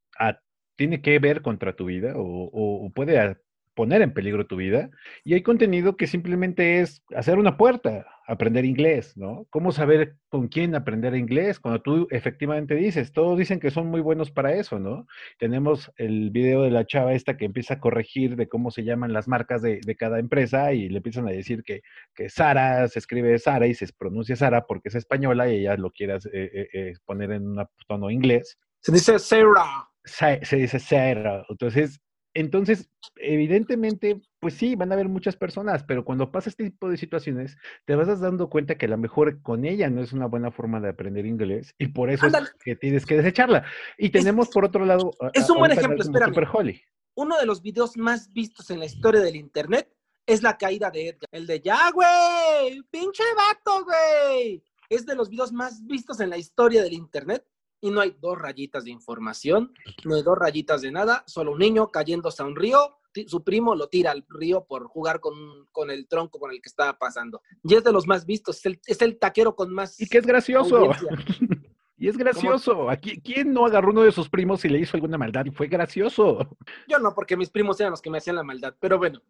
tiene 0.77 1.03
que 1.03 1.19
ver 1.19 1.43
contra 1.43 1.77
tu 1.77 1.87
vida 1.87 2.15
o, 2.17 2.91
puede 2.95 3.37
poner 3.75 4.03
en 4.03 4.13
peligro 4.15 4.47
tu 4.47 4.57
vida. 4.57 4.91
Y 5.25 5.35
hay 5.35 5.43
contenido 5.43 5.97
que 5.97 6.07
simplemente 6.07 6.81
es 6.81 7.03
hacer 7.15 7.39
una 7.39 7.57
puerta, 7.57 8.07
aprender 8.27 8.65
inglés, 8.65 9.17
¿no? 9.17 9.47
¿Cómo 9.51 9.73
saber 9.73 10.17
con 10.29 10.49
quién 10.49 10.75
aprender 10.75 11.15
inglés? 11.17 11.59
Cuando 11.61 11.83
tú 11.83 12.07
efectivamente 12.11 12.75
dices, 12.77 13.13
todos 13.13 13.37
dicen 13.39 13.61
que 13.61 13.71
son 13.71 13.89
muy 13.89 14.01
buenos 14.01 14.31
para 14.31 14.55
eso, 14.55 14.79
¿no? 14.79 15.07
Tenemos 15.39 15.93
el 15.97 16.31
video 16.31 16.63
de 16.63 16.71
la 16.71 16.87
chava 16.87 17.15
esta 17.15 17.37
que 17.37 17.45
empieza 17.47 17.75
a 17.75 17.81
corregir 17.81 18.37
de 18.37 18.49
cómo 18.49 18.71
se 18.71 18.85
llaman 18.85 19.13
las 19.13 19.29
marcas 19.29 19.61
de, 19.61 19.81
cada 19.99 20.19
empresa 20.19 20.73
y 20.73 20.89
le 20.89 20.99
empiezan 20.99 21.27
a 21.29 21.33
decir 21.33 21.63
que, 21.65 21.83
que, 22.15 22.29
Sara 22.29 22.87
se 22.89 22.99
escribe 22.99 23.39
Sara 23.39 23.67
y 23.67 23.75
se 23.75 23.87
pronuncia 23.97 24.37
Sara 24.37 24.67
porque 24.67 24.89
es 24.89 24.95
española 24.95 25.49
y 25.49 25.61
ella 25.61 25.77
lo 25.77 25.91
quiere 25.91 26.15
eh, 26.15 26.21
eh, 26.33 26.69
eh, 26.73 26.93
poner 27.05 27.33
en 27.33 27.47
un 27.47 27.67
tono 27.89 28.11
inglés. 28.11 28.59
Se 28.85 28.93
dice 28.93 29.19
Sarah. 29.19 29.89
Se, 30.05 30.45
se 30.45 30.57
dice 30.57 30.79
Sarah. 30.79 31.47
Entonces, 31.49 32.01
Entonces, 32.35 32.91
evidentemente, 33.17 34.21
pues 34.41 34.55
sí, 34.55 34.75
van 34.75 34.91
a 34.91 34.95
haber 34.95 35.09
muchas 35.09 35.37
personas, 35.37 35.85
pero 35.85 36.05
cuando 36.05 36.31
pasa 36.31 36.51
este 36.51 36.65
tipo 36.65 36.91
de 36.91 36.99
situaciones, 36.99 37.57
te 37.87 37.95
vas 37.95 38.21
dando 38.21 38.51
cuenta 38.51 38.75
que 38.75 38.85
a 38.85 38.91
lo 38.91 38.99
mejor 38.99 39.41
con 39.41 39.65
ella 39.65 39.89
no 39.89 40.03
es 40.03 40.13
una 40.13 40.27
buena 40.27 40.51
forma 40.51 40.81
de 40.81 40.91
aprender 40.91 41.25
inglés 41.25 41.75
y 41.79 41.87
por 41.87 42.11
eso 42.11 42.27
es 42.27 42.55
que 42.63 42.77
tienes 42.77 43.07
que 43.07 43.17
desecharla. 43.17 43.65
Y 43.97 44.11
tenemos 44.11 44.51
por 44.51 44.67
otro 44.67 44.85
lado... 44.85 45.13
Es 45.33 45.49
un 45.49 45.61
buen 45.61 45.71
ejemplo, 45.71 46.03
espérame. 46.03 46.83
Uno 47.15 47.39
de 47.39 47.47
los 47.47 47.63
videos 47.63 47.97
más 47.97 48.31
vistos 48.33 48.69
en 48.71 48.81
la 48.81 48.87
historia 48.87 49.23
del 49.23 49.37
Internet 49.37 49.89
es 50.27 50.43
la 50.43 50.59
caída 50.59 50.91
de 50.91 51.09
Edgar. 51.09 51.29
El 51.33 51.47
de 51.47 51.61
ya, 51.61 51.91
güey, 51.93 52.83
pinche 52.91 53.23
vato, 53.35 53.85
güey. 53.85 54.63
Es 54.91 55.07
de 55.07 55.15
los 55.15 55.31
videos 55.31 55.53
más 55.53 55.87
vistos 55.87 56.21
en 56.21 56.29
la 56.29 56.37
historia 56.37 56.83
del 56.83 56.93
Internet 56.93 57.47
y 57.85 57.91
no 57.91 58.01
hay 58.01 58.17
dos 58.19 58.39
rayitas 58.39 58.85
de 58.85 58.91
información, 58.91 59.75
no 60.07 60.15
hay 60.15 60.23
dos 60.23 60.39
rayitas 60.39 60.81
de 60.81 60.91
nada, 60.91 61.23
solo 61.27 61.53
un 61.53 61.59
niño 61.59 61.91
cayéndose 61.91 62.43
a 62.43 62.47
un 62.47 62.57
río, 62.57 62.97
su 63.27 63.45
primo 63.45 63.75
lo 63.75 63.89
tira 63.89 64.11
al 64.11 64.25
río 64.27 64.65
por 64.65 64.87
jugar 64.87 65.21
con, 65.21 65.35
con 65.71 65.91
el 65.91 66.09
tronco 66.09 66.41
con 66.41 66.51
el 66.51 66.63
que 66.63 66.71
estaba 66.71 66.99
pasando. 66.99 67.43
Y 67.63 67.75
es 67.75 67.85
de 67.85 67.93
los 67.93 68.07
más 68.07 68.25
vistos, 68.25 68.57
es 68.57 68.67
el, 68.67 68.81
es 68.87 69.03
el 69.03 69.19
taquero 69.19 69.55
con 69.55 69.71
más... 69.71 70.01
Y 70.01 70.07
que 70.07 70.17
es 70.17 70.27
gracioso. 70.27 70.91
Y 71.97 72.09
es 72.09 72.19
gracioso. 72.19 72.91
Aquí, 72.91 73.21
¿Quién 73.21 73.55
no 73.55 73.65
agarró 73.65 73.91
uno 73.91 74.03
de 74.03 74.11
sus 74.11 74.29
primos 74.29 74.65
y 74.65 74.69
le 74.69 74.81
hizo 74.81 74.97
alguna 74.97 75.17
maldad? 75.17 75.47
Y 75.47 75.53
fue 75.53 75.69
gracioso. 75.69 76.57
Yo 76.89 76.99
no, 76.99 77.15
porque 77.15 77.37
mis 77.37 77.51
primos 77.51 77.79
eran 77.81 77.93
los 77.93 78.03
que 78.03 78.11
me 78.11 78.19
hacían 78.19 78.35
la 78.35 78.43
maldad, 78.43 78.75
pero 78.81 78.99
bueno. 78.99 79.23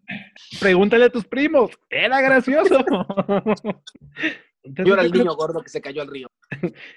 Pregúntale 0.59 1.05
a 1.05 1.11
tus 1.11 1.27
primos. 1.27 1.71
Era 1.91 2.23
gracioso. 2.23 2.83
yo 4.65 4.95
era 4.95 5.03
el 5.03 5.13
niño 5.13 5.35
gordo 5.35 5.63
que 5.63 5.69
se 5.69 5.81
cayó 5.81 6.03
al 6.03 6.09
río. 6.09 6.29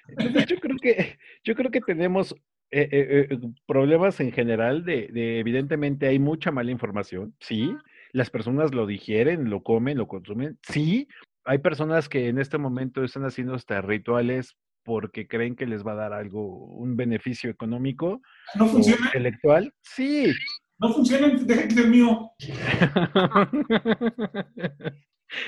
Entonces 0.08 0.46
yo 0.48 0.60
creo 0.60 0.78
que, 0.82 1.18
yo 1.44 1.56
creo 1.56 1.72
que 1.72 1.82
tenemos 1.82 2.34
eh, 2.72 2.90
eh, 2.92 3.28
eh, 3.30 3.40
problemas 3.66 4.20
en 4.20 4.32
general 4.32 4.84
de, 4.84 5.08
de, 5.08 5.40
evidentemente 5.40 6.08
hay 6.08 6.20
mucha 6.20 6.52
mala 6.52 6.72
información, 6.72 7.36
sí. 7.40 7.76
Las 8.14 8.30
personas 8.30 8.74
lo 8.74 8.86
digieren, 8.86 9.50
lo 9.50 9.64
comen, 9.64 9.98
lo 9.98 10.08
consumen, 10.08 10.58
sí. 10.64 11.08
Hay 11.46 11.60
personas 11.60 12.10
que 12.10 12.28
en 12.28 12.40
este 12.40 12.58
momento 12.58 13.04
están 13.04 13.26
haciendo 13.26 13.56
hasta 13.56 13.82
rituales 13.82 14.56
porque 14.84 15.28
creen 15.28 15.56
que 15.56 15.66
les 15.66 15.86
va 15.86 15.92
a 15.92 15.96
dar 15.96 16.14
algo, 16.14 16.48
un 16.48 16.96
beneficio 16.96 17.50
económico. 17.50 18.22
¿No 18.56 18.68
funciona? 18.68 19.06
Intelectual. 19.08 19.74
Sí. 19.82 20.34
No 20.80 20.94
funciona, 20.94 21.28
deja 21.28 21.68
que 21.68 21.74
sea 21.74 21.88
mío. 21.88 22.32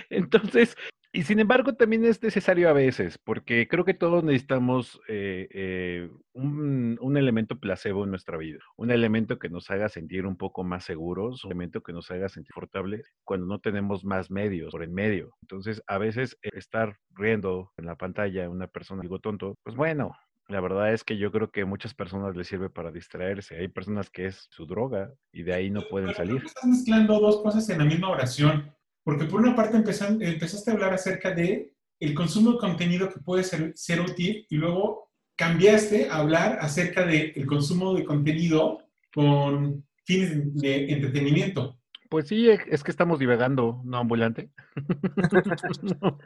Entonces, 0.10 0.76
y 1.12 1.24
sin 1.24 1.40
embargo, 1.40 1.74
también 1.74 2.06
es 2.06 2.22
necesario 2.22 2.70
a 2.70 2.74
veces, 2.74 3.18
porque 3.18 3.68
creo 3.68 3.84
que 3.84 3.94
todos 3.96 4.24
necesitamos 4.24 5.02
eh, 5.08 5.48
eh, 5.52 6.10
un, 6.34 6.98
un, 7.02 7.18
elemento 7.18 7.60
placebo 7.60 8.04
en 8.04 8.12
nuestra 8.12 8.38
vida, 8.38 8.60
un 8.78 8.92
elemento 8.92 9.40
que 9.40 9.50
nos 9.50 9.72
haga 9.72 9.90
sentir 9.90 10.28
un 10.28 10.38
poco 10.38 10.64
más 10.64 10.84
seguros, 10.84 11.44
un 11.46 11.52
elemento 11.52 11.82
que 11.82 11.94
nos 11.94 12.12
haga 12.12 12.30
sentir 12.30 12.52
confortable 12.54 13.04
cuando 13.24 13.48
no 13.48 13.60
tenemos 13.60 14.06
más 14.06 14.30
medios 14.30 14.72
por 14.72 14.84
en 14.84 14.94
medio. 14.94 15.34
Entonces, 15.42 15.82
a 15.88 15.98
veces 15.98 16.38
eh, 16.44 16.50
estar 16.54 16.98
riendo 17.16 17.72
en 17.78 17.86
la 17.86 17.96
pantalla 17.96 18.50
una 18.50 18.68
persona 18.68 19.02
algo 19.02 19.20
tonto, 19.20 19.56
pues 19.64 19.76
bueno, 19.76 20.16
la 20.48 20.62
verdad 20.62 20.94
es 20.94 21.04
que 21.04 21.18
yo 21.18 21.32
creo 21.32 21.52
que 21.52 21.66
muchas 21.66 21.94
personas 21.94 22.36
les 22.36 22.48
sirve 22.48 22.70
para 22.70 22.92
distraerse. 22.92 23.58
Hay 23.58 23.68
personas 23.68 24.10
que 24.10 24.26
es 24.26 24.48
su 24.50 24.66
droga 24.66 25.12
y 25.32 25.44
de 25.44 25.54
ahí 25.54 25.70
no 25.70 25.82
pueden 25.90 26.14
salir. 26.16 26.44
Estás 26.44 26.66
mezclando 26.66 27.20
dos 27.20 27.42
cosas 27.42 27.70
en 27.70 27.78
la 27.78 27.86
misma 27.86 28.10
oración. 28.10 28.74
Porque 29.10 29.26
por 29.26 29.42
una 29.42 29.56
parte 29.56 29.76
empezaste 29.76 30.70
a 30.70 30.74
hablar 30.76 30.94
acerca 30.94 31.32
de 31.32 31.74
el 32.00 32.14
consumo 32.14 32.52
de 32.52 32.58
contenido 32.60 33.10
que 33.10 33.20
puede 33.20 33.44
ser, 33.44 33.74
ser 33.76 34.02
útil 34.02 34.46
y 34.48 34.56
luego 34.56 35.10
cambiaste 35.36 36.10
a 36.12 36.18
hablar 36.18 36.60
acerca 36.62 37.08
del 37.08 37.34
el 37.36 37.48
consumo 37.48 37.96
de 37.96 38.06
contenido 38.06 38.84
con 39.12 39.84
fines 40.06 40.54
de 40.62 40.92
entretenimiento. 40.92 41.80
Pues 42.08 42.28
sí, 42.28 42.52
es 42.52 42.84
que 42.84 42.92
estamos 42.92 43.18
divagando, 43.18 43.82
¿no, 43.84 43.98
ambulante? 43.98 44.52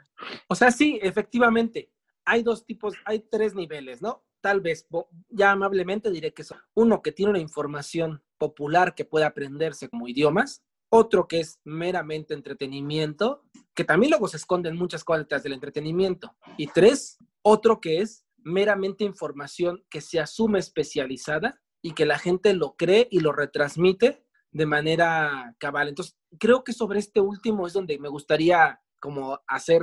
o 0.50 0.56
sea, 0.56 0.70
sí, 0.70 1.00
efectivamente. 1.02 1.90
Hay 2.26 2.44
dos 2.44 2.66
tipos, 2.66 2.96
hay 3.06 3.20
tres 3.32 3.56
niveles, 3.56 4.02
¿no? 4.02 4.26
Tal 4.42 4.60
vez, 4.60 4.86
ya 5.30 5.52
amablemente 5.52 6.12
diré 6.12 6.34
que 6.34 6.44
son 6.44 6.58
uno 6.74 7.02
que 7.02 7.14
tiene 7.14 7.30
una 7.30 7.40
información 7.40 8.22
popular 8.38 8.94
que 8.94 9.06
puede 9.06 9.24
aprenderse 9.24 9.88
como 9.88 10.06
idiomas, 10.10 10.66
otro 10.96 11.28
que 11.28 11.40
es 11.40 11.60
meramente 11.64 12.36
entretenimiento, 12.36 13.42
que 13.74 13.84
también 13.84 14.12
luego 14.12 14.28
se 14.28 14.38
esconden 14.38 14.78
muchas 14.78 15.04
cosas 15.04 15.24
detrás 15.24 15.42
del 15.42 15.54
entretenimiento. 15.54 16.36
Y 16.56 16.68
tres, 16.68 17.18
otro 17.42 17.82
que 17.82 17.98
es 17.98 18.28
meramente 18.38 19.04
información 19.04 19.84
que 19.90 20.02
se 20.02 20.20
asume 20.20 20.60
especializada 20.60 21.60
y 21.82 21.94
que 21.94 22.06
la 22.06 22.20
gente 22.20 22.54
lo 22.54 22.76
cree 22.76 23.08
y 23.10 23.22
lo 23.22 23.32
retransmite 23.32 24.24
de 24.52 24.66
manera 24.68 25.56
cabal. 25.58 25.88
Entonces, 25.90 26.16
creo 26.38 26.64
que 26.64 26.74
sobre 26.74 27.00
este 27.00 27.22
último 27.22 27.66
es 27.66 27.74
donde 27.74 27.98
me 27.98 28.10
gustaría 28.10 28.80
como 29.00 29.40
hacer, 29.48 29.82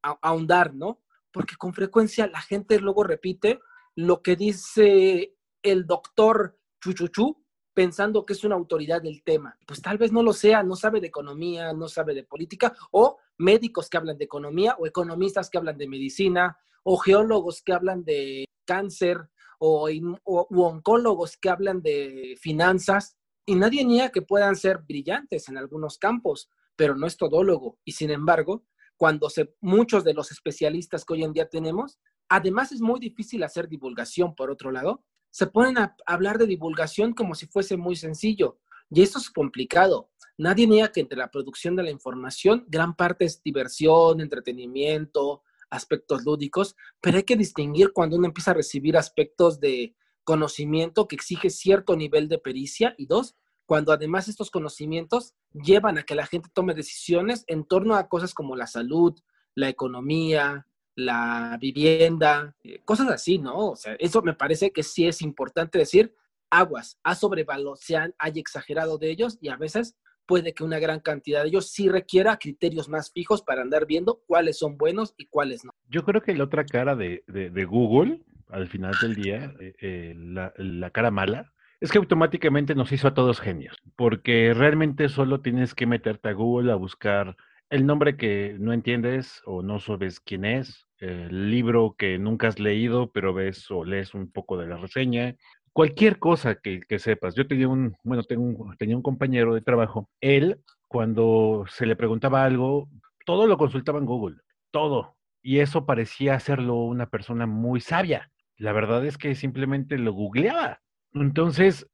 ahondar, 0.00 0.76
¿no? 0.76 1.02
Porque 1.32 1.56
con 1.56 1.74
frecuencia 1.74 2.28
la 2.28 2.40
gente 2.40 2.78
luego 2.78 3.02
repite 3.02 3.58
lo 3.96 4.22
que 4.22 4.36
dice 4.36 5.34
el 5.64 5.88
doctor 5.88 6.56
Chuchuchu 6.80 7.41
pensando 7.74 8.24
que 8.26 8.32
es 8.32 8.44
una 8.44 8.54
autoridad 8.54 9.02
del 9.02 9.22
tema. 9.22 9.56
Pues 9.66 9.80
tal 9.80 9.98
vez 9.98 10.12
no 10.12 10.22
lo 10.22 10.32
sea, 10.32 10.62
no 10.62 10.76
sabe 10.76 11.00
de 11.00 11.06
economía, 11.06 11.72
no 11.72 11.88
sabe 11.88 12.14
de 12.14 12.24
política, 12.24 12.74
o 12.90 13.18
médicos 13.38 13.88
que 13.88 13.96
hablan 13.96 14.18
de 14.18 14.24
economía, 14.24 14.76
o 14.78 14.86
economistas 14.86 15.50
que 15.50 15.58
hablan 15.58 15.78
de 15.78 15.88
medicina, 15.88 16.56
o 16.82 16.96
geólogos 16.96 17.62
que 17.62 17.72
hablan 17.72 18.04
de 18.04 18.44
cáncer, 18.64 19.28
o, 19.58 19.88
oncólogos 20.24 21.36
que 21.36 21.48
hablan 21.48 21.82
de 21.82 22.36
finanzas. 22.40 23.16
Y 23.46 23.54
nadie 23.54 23.84
niega 23.84 24.10
que 24.10 24.22
puedan 24.22 24.56
ser 24.56 24.78
brillantes 24.78 25.48
en 25.48 25.56
algunos 25.56 25.98
campos, 25.98 26.48
pero 26.76 26.94
no 26.96 27.06
es 27.06 27.16
todólogo. 27.16 27.78
Y 27.84 27.92
sin 27.92 28.10
embargo, 28.10 28.64
cuando 28.96 29.30
se, 29.30 29.54
muchos 29.60 30.04
de 30.04 30.14
los 30.14 30.30
especialistas 30.30 31.04
que 31.04 31.14
hoy 31.14 31.24
en 31.24 31.32
día 31.32 31.48
tenemos, 31.48 31.98
además 32.28 32.72
es 32.72 32.80
muy 32.80 33.00
difícil 33.00 33.42
hacer 33.42 33.68
divulgación, 33.68 34.34
por 34.34 34.50
otro 34.50 34.70
lado, 34.70 35.04
se 35.32 35.46
ponen 35.48 35.78
a 35.78 35.96
hablar 36.06 36.38
de 36.38 36.46
divulgación 36.46 37.14
como 37.14 37.34
si 37.34 37.46
fuese 37.46 37.76
muy 37.76 37.96
sencillo. 37.96 38.58
Y 38.90 39.02
eso 39.02 39.18
es 39.18 39.30
complicado. 39.30 40.10
Nadie 40.36 40.66
niega 40.66 40.92
que 40.92 41.00
entre 41.00 41.18
la 41.18 41.30
producción 41.30 41.74
de 41.74 41.82
la 41.82 41.90
información, 41.90 42.64
gran 42.68 42.94
parte 42.94 43.24
es 43.24 43.42
diversión, 43.42 44.20
entretenimiento, 44.20 45.42
aspectos 45.70 46.24
lúdicos, 46.24 46.76
pero 47.00 47.16
hay 47.16 47.22
que 47.22 47.36
distinguir 47.36 47.92
cuando 47.94 48.16
uno 48.16 48.26
empieza 48.26 48.50
a 48.50 48.54
recibir 48.54 48.96
aspectos 48.96 49.58
de 49.58 49.96
conocimiento 50.22 51.08
que 51.08 51.16
exige 51.16 51.48
cierto 51.48 51.96
nivel 51.96 52.28
de 52.28 52.38
pericia 52.38 52.94
y 52.98 53.06
dos, 53.06 53.34
cuando 53.64 53.92
además 53.92 54.28
estos 54.28 54.50
conocimientos 54.50 55.34
llevan 55.52 55.96
a 55.96 56.02
que 56.02 56.14
la 56.14 56.26
gente 56.26 56.50
tome 56.52 56.74
decisiones 56.74 57.44
en 57.46 57.64
torno 57.64 57.94
a 57.94 58.08
cosas 58.08 58.34
como 58.34 58.54
la 58.54 58.66
salud, 58.66 59.18
la 59.54 59.70
economía, 59.70 60.66
la 60.94 61.56
vivienda, 61.60 62.54
eh, 62.64 62.80
cosas 62.84 63.08
así, 63.08 63.38
¿no? 63.38 63.70
O 63.70 63.76
sea, 63.76 63.94
eso 63.98 64.22
me 64.22 64.34
parece 64.34 64.70
que 64.70 64.82
sí 64.82 65.06
es 65.06 65.22
importante 65.22 65.78
decir, 65.78 66.14
aguas, 66.50 66.98
ha 67.02 67.14
sobrevalorado, 67.14 67.78
hay 68.18 68.38
exagerado 68.38 68.98
de 68.98 69.10
ellos 69.10 69.38
y 69.40 69.48
a 69.48 69.56
veces 69.56 69.96
puede 70.26 70.54
que 70.54 70.64
una 70.64 70.78
gran 70.78 71.00
cantidad 71.00 71.42
de 71.42 71.48
ellos 71.48 71.70
sí 71.70 71.88
requiera 71.88 72.38
criterios 72.38 72.88
más 72.88 73.10
fijos 73.10 73.42
para 73.42 73.62
andar 73.62 73.86
viendo 73.86 74.22
cuáles 74.26 74.58
son 74.58 74.76
buenos 74.76 75.14
y 75.16 75.26
cuáles 75.26 75.64
no. 75.64 75.72
Yo 75.88 76.04
creo 76.04 76.22
que 76.22 76.34
la 76.34 76.44
otra 76.44 76.64
cara 76.64 76.94
de, 76.94 77.24
de, 77.26 77.64
Google, 77.64 78.22
al 78.48 78.68
final 78.68 78.94
del 79.00 79.14
día, 79.14 79.54
eh, 79.60 79.74
eh, 79.80 80.14
la 80.16 80.90
cara 80.90 81.10
mala, 81.10 81.52
es 81.82 81.90
que 81.90 81.98
automáticamente 81.98 82.76
nos 82.76 82.92
hizo 82.92 83.08
a 83.08 83.14
todos 83.14 83.40
genios, 83.40 83.76
porque 83.96 84.54
realmente 84.54 85.08
solo 85.08 85.40
tienes 85.40 85.74
que 85.74 85.84
meterte 85.84 86.28
a 86.28 86.32
Google 86.32 86.70
a 86.70 86.76
buscar 86.76 87.36
el 87.72 87.86
nombre 87.86 88.18
que 88.18 88.54
no 88.60 88.74
entiendes 88.74 89.40
o 89.46 89.62
no 89.62 89.80
sabes 89.80 90.20
quién 90.20 90.44
es, 90.44 90.86
el 90.98 91.50
libro 91.50 91.94
que 91.96 92.18
nunca 92.18 92.48
has 92.48 92.60
leído, 92.60 93.10
pero 93.10 93.32
ves 93.32 93.70
o 93.70 93.82
lees 93.82 94.12
un 94.12 94.30
poco 94.30 94.58
de 94.58 94.66
la 94.66 94.76
reseña, 94.76 95.36
cualquier 95.72 96.18
cosa 96.18 96.56
que, 96.56 96.84
sepas. 96.98 97.34
Yo 97.34 97.46
tenía 97.46 97.68
un, 97.68 97.96
bueno, 98.04 98.24
tengo 98.24 98.74
tenía 98.78 98.94
un 98.94 99.02
compañero 99.02 99.54
de 99.54 99.62
trabajo, 99.62 100.10
él, 100.20 100.60
cuando 100.86 101.64
se 101.66 101.86
le 101.86 101.96
preguntaba 101.96 102.44
algo, 102.44 102.90
todo 103.24 103.46
lo 103.46 103.56
consultaba 103.56 103.98
en 103.98 104.04
Google, 104.04 104.36
todo. 104.70 105.16
Y 105.40 105.60
eso 105.60 105.86
parecía 105.86 106.34
hacerlo 106.34 106.74
una 106.74 107.08
persona 107.08 107.46
muy 107.46 107.80
sabia. 107.80 108.30
La 108.58 108.72
verdad 108.72 109.02
es 109.06 109.16
que 109.16 109.34
simplemente 109.34 109.96
lo 109.96 110.12
googleaba. 110.12 110.82
Entonces, 111.14 111.88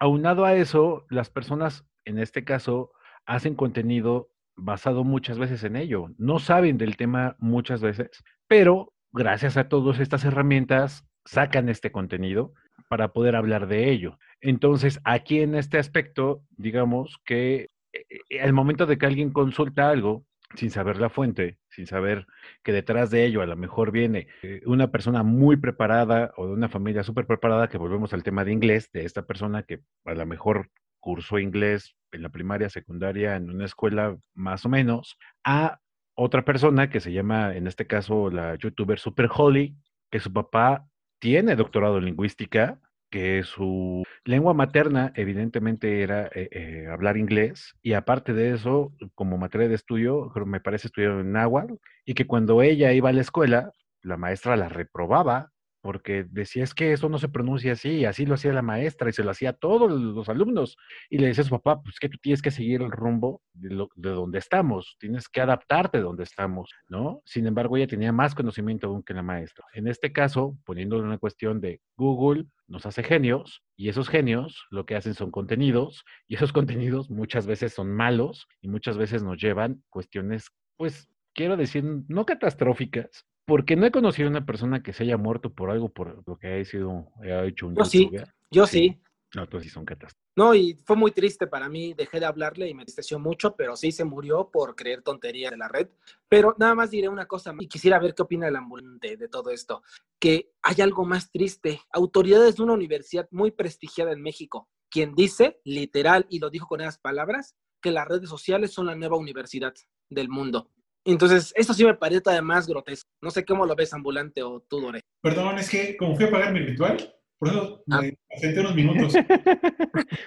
aunado 0.00 0.44
a 0.44 0.56
eso, 0.56 1.06
las 1.08 1.30
personas, 1.30 1.86
en 2.04 2.18
este 2.18 2.42
caso, 2.42 2.90
hacen 3.26 3.54
contenido 3.54 4.33
basado 4.56 5.04
muchas 5.04 5.38
veces 5.38 5.64
en 5.64 5.76
ello. 5.76 6.08
No 6.18 6.38
saben 6.38 6.78
del 6.78 6.96
tema 6.96 7.36
muchas 7.38 7.80
veces, 7.80 8.24
pero 8.48 8.92
gracias 9.12 9.56
a 9.56 9.68
todas 9.68 10.00
estas 10.00 10.24
herramientas 10.24 11.04
sacan 11.24 11.68
este 11.68 11.90
contenido 11.92 12.52
para 12.88 13.12
poder 13.12 13.36
hablar 13.36 13.66
de 13.66 13.90
ello. 13.90 14.18
Entonces, 14.40 15.00
aquí 15.04 15.40
en 15.40 15.54
este 15.54 15.78
aspecto, 15.78 16.42
digamos 16.50 17.18
que 17.24 17.70
eh, 17.92 18.40
al 18.40 18.52
momento 18.52 18.86
de 18.86 18.98
que 18.98 19.06
alguien 19.06 19.32
consulta 19.32 19.88
algo 19.88 20.24
sin 20.54 20.70
saber 20.70 20.98
la 20.98 21.10
fuente, 21.10 21.58
sin 21.68 21.86
saber 21.86 22.26
que 22.62 22.72
detrás 22.72 23.10
de 23.10 23.24
ello 23.24 23.42
a 23.42 23.46
lo 23.46 23.56
mejor 23.56 23.90
viene 23.90 24.28
eh, 24.42 24.60
una 24.66 24.90
persona 24.90 25.22
muy 25.22 25.56
preparada 25.56 26.32
o 26.36 26.46
de 26.46 26.52
una 26.52 26.68
familia 26.68 27.02
súper 27.02 27.26
preparada, 27.26 27.68
que 27.68 27.78
volvemos 27.78 28.12
al 28.12 28.22
tema 28.22 28.44
de 28.44 28.52
inglés, 28.52 28.90
de 28.92 29.04
esta 29.04 29.22
persona 29.22 29.64
que 29.64 29.80
a 30.04 30.14
lo 30.14 30.26
mejor 30.26 30.70
cursó 31.04 31.38
inglés 31.38 31.94
en 32.12 32.22
la 32.22 32.30
primaria, 32.30 32.70
secundaria, 32.70 33.36
en 33.36 33.50
una 33.50 33.66
escuela 33.66 34.16
más 34.32 34.64
o 34.64 34.70
menos, 34.70 35.18
a 35.44 35.80
otra 36.14 36.46
persona 36.46 36.88
que 36.88 37.00
se 37.00 37.12
llama, 37.12 37.54
en 37.54 37.66
este 37.66 37.86
caso, 37.86 38.30
la 38.30 38.54
youtuber 38.54 38.98
Super 38.98 39.28
Holly, 39.30 39.76
que 40.10 40.18
su 40.18 40.32
papá 40.32 40.86
tiene 41.18 41.56
doctorado 41.56 41.98
en 41.98 42.06
lingüística, 42.06 42.80
que 43.10 43.42
su 43.42 44.02
lengua 44.24 44.54
materna 44.54 45.12
evidentemente 45.14 46.02
era 46.02 46.26
eh, 46.34 46.48
eh, 46.50 46.86
hablar 46.90 47.18
inglés 47.18 47.74
y 47.82 47.92
aparte 47.92 48.32
de 48.32 48.54
eso, 48.54 48.94
como 49.14 49.36
materia 49.36 49.68
de 49.68 49.74
estudio, 49.74 50.32
me 50.46 50.60
parece 50.60 50.88
estudiar 50.88 51.12
en 51.12 51.32
náhuatl 51.32 51.74
y 52.06 52.14
que 52.14 52.26
cuando 52.26 52.62
ella 52.62 52.92
iba 52.92 53.10
a 53.10 53.12
la 53.12 53.20
escuela, 53.20 53.72
la 54.02 54.16
maestra 54.16 54.56
la 54.56 54.70
reprobaba 54.70 55.52
porque 55.84 56.24
decía, 56.30 56.64
es 56.64 56.72
que 56.72 56.94
eso 56.94 57.10
no 57.10 57.18
se 57.18 57.28
pronuncia 57.28 57.72
así, 57.72 58.06
así 58.06 58.24
lo 58.24 58.36
hacía 58.36 58.54
la 58.54 58.62
maestra 58.62 59.10
y 59.10 59.12
se 59.12 59.22
lo 59.22 59.30
hacía 59.30 59.50
a 59.50 59.52
todos 59.52 59.92
los 59.92 60.30
alumnos. 60.30 60.78
Y 61.10 61.18
le 61.18 61.26
decía 61.26 61.42
a 61.42 61.46
su 61.46 61.50
papá, 61.50 61.82
pues 61.82 61.98
que 62.00 62.08
tú 62.08 62.16
tienes 62.16 62.40
que 62.40 62.50
seguir 62.50 62.80
el 62.80 62.90
rumbo 62.90 63.42
de, 63.52 63.86
de 63.94 64.10
donde 64.10 64.38
estamos, 64.38 64.96
tienes 64.98 65.28
que 65.28 65.42
adaptarte 65.42 65.98
de 65.98 66.04
donde 66.04 66.22
estamos, 66.22 66.70
¿no? 66.88 67.20
Sin 67.26 67.46
embargo, 67.46 67.76
ella 67.76 67.86
tenía 67.86 68.12
más 68.12 68.34
conocimiento 68.34 68.86
aún 68.86 69.02
que 69.02 69.12
la 69.12 69.22
maestra. 69.22 69.66
En 69.74 69.86
este 69.86 70.10
caso, 70.10 70.56
poniéndolo 70.64 71.02
en 71.02 71.08
una 71.08 71.18
cuestión 71.18 71.60
de 71.60 71.82
Google, 71.98 72.46
nos 72.66 72.86
hace 72.86 73.02
genios 73.02 73.62
y 73.76 73.90
esos 73.90 74.08
genios 74.08 74.64
lo 74.70 74.86
que 74.86 74.96
hacen 74.96 75.12
son 75.12 75.30
contenidos 75.30 76.02
y 76.26 76.36
esos 76.36 76.54
contenidos 76.54 77.10
muchas 77.10 77.46
veces 77.46 77.74
son 77.74 77.92
malos 77.92 78.48
y 78.62 78.68
muchas 78.68 78.96
veces 78.96 79.22
nos 79.22 79.36
llevan 79.36 79.84
cuestiones, 79.90 80.50
pues, 80.78 81.10
quiero 81.34 81.58
decir, 81.58 81.84
no 82.08 82.24
catastróficas, 82.24 83.26
porque 83.46 83.76
no 83.76 83.86
he 83.86 83.90
conocido 83.90 84.28
a 84.28 84.30
una 84.30 84.46
persona 84.46 84.82
que 84.82 84.92
se 84.92 85.04
haya 85.04 85.16
muerto 85.16 85.52
por 85.52 85.70
algo 85.70 85.88
por 85.88 86.22
lo 86.26 86.36
que 86.36 86.48
haya 86.48 86.64
sido, 86.64 87.08
haya 87.22 87.44
hecho 87.44 87.66
un 87.66 87.74
Yo 87.76 87.84
sí, 87.84 88.10
yo 88.50 88.66
sí. 88.66 89.00
No, 89.34 89.48
tú 89.48 89.60
sí 89.60 89.68
son 89.68 89.84
catástrofes. 89.84 90.24
No, 90.36 90.54
y 90.54 90.74
fue 90.84 90.96
muy 90.96 91.12
triste 91.12 91.46
para 91.46 91.68
mí, 91.68 91.94
dejé 91.94 92.18
de 92.18 92.26
hablarle 92.26 92.68
y 92.68 92.74
me 92.74 92.82
entristeció 92.82 93.18
mucho, 93.18 93.54
pero 93.54 93.76
sí 93.76 93.92
se 93.92 94.04
murió 94.04 94.50
por 94.50 94.74
creer 94.74 95.02
tonterías 95.02 95.50
de 95.50 95.56
la 95.56 95.68
red. 95.68 95.88
Pero 96.28 96.54
nada 96.58 96.74
más 96.74 96.90
diré 96.90 97.08
una 97.08 97.26
cosa 97.26 97.54
y 97.58 97.68
quisiera 97.68 97.98
ver 97.98 98.14
qué 98.14 98.22
opina 98.22 98.48
el 98.48 98.56
ambulante 98.56 99.16
de 99.16 99.28
todo 99.28 99.50
esto, 99.50 99.82
que 100.18 100.52
hay 100.62 100.80
algo 100.80 101.04
más 101.04 101.30
triste. 101.30 101.80
Autoridades 101.92 102.56
de 102.56 102.62
una 102.62 102.72
universidad 102.72 103.28
muy 103.30 103.50
prestigiada 103.52 104.12
en 104.12 104.22
México, 104.22 104.68
quien 104.88 105.14
dice, 105.14 105.60
literal, 105.64 106.26
y 106.28 106.38
lo 106.38 106.50
dijo 106.50 106.66
con 106.66 106.80
esas 106.80 106.98
palabras, 106.98 107.56
que 107.80 107.90
las 107.90 108.08
redes 108.08 108.28
sociales 108.28 108.72
son 108.72 108.86
la 108.86 108.96
nueva 108.96 109.16
universidad 109.16 109.74
del 110.10 110.28
mundo. 110.28 110.70
Entonces, 111.04 111.52
eso 111.56 111.74
sí 111.74 111.84
me 111.84 111.94
parece 111.94 112.22
además 112.26 112.66
grotesco. 112.66 113.10
No 113.20 113.30
sé 113.30 113.44
cómo 113.44 113.66
lo 113.66 113.74
ves, 113.76 113.92
ambulante 113.92 114.42
o 114.42 114.60
tú, 114.60 114.80
Dore. 114.80 115.02
Perdón, 115.20 115.58
es 115.58 115.68
que 115.68 115.96
como 115.96 116.16
fui 116.16 116.24
a 116.24 116.30
pagar 116.30 116.52
mi 116.52 116.60
ritual, 116.60 117.14
por 117.38 117.48
eso 117.48 117.84
Ah. 117.90 118.00
me 118.00 118.16
senté 118.38 118.60
unos 118.60 118.74
minutos. 118.74 119.12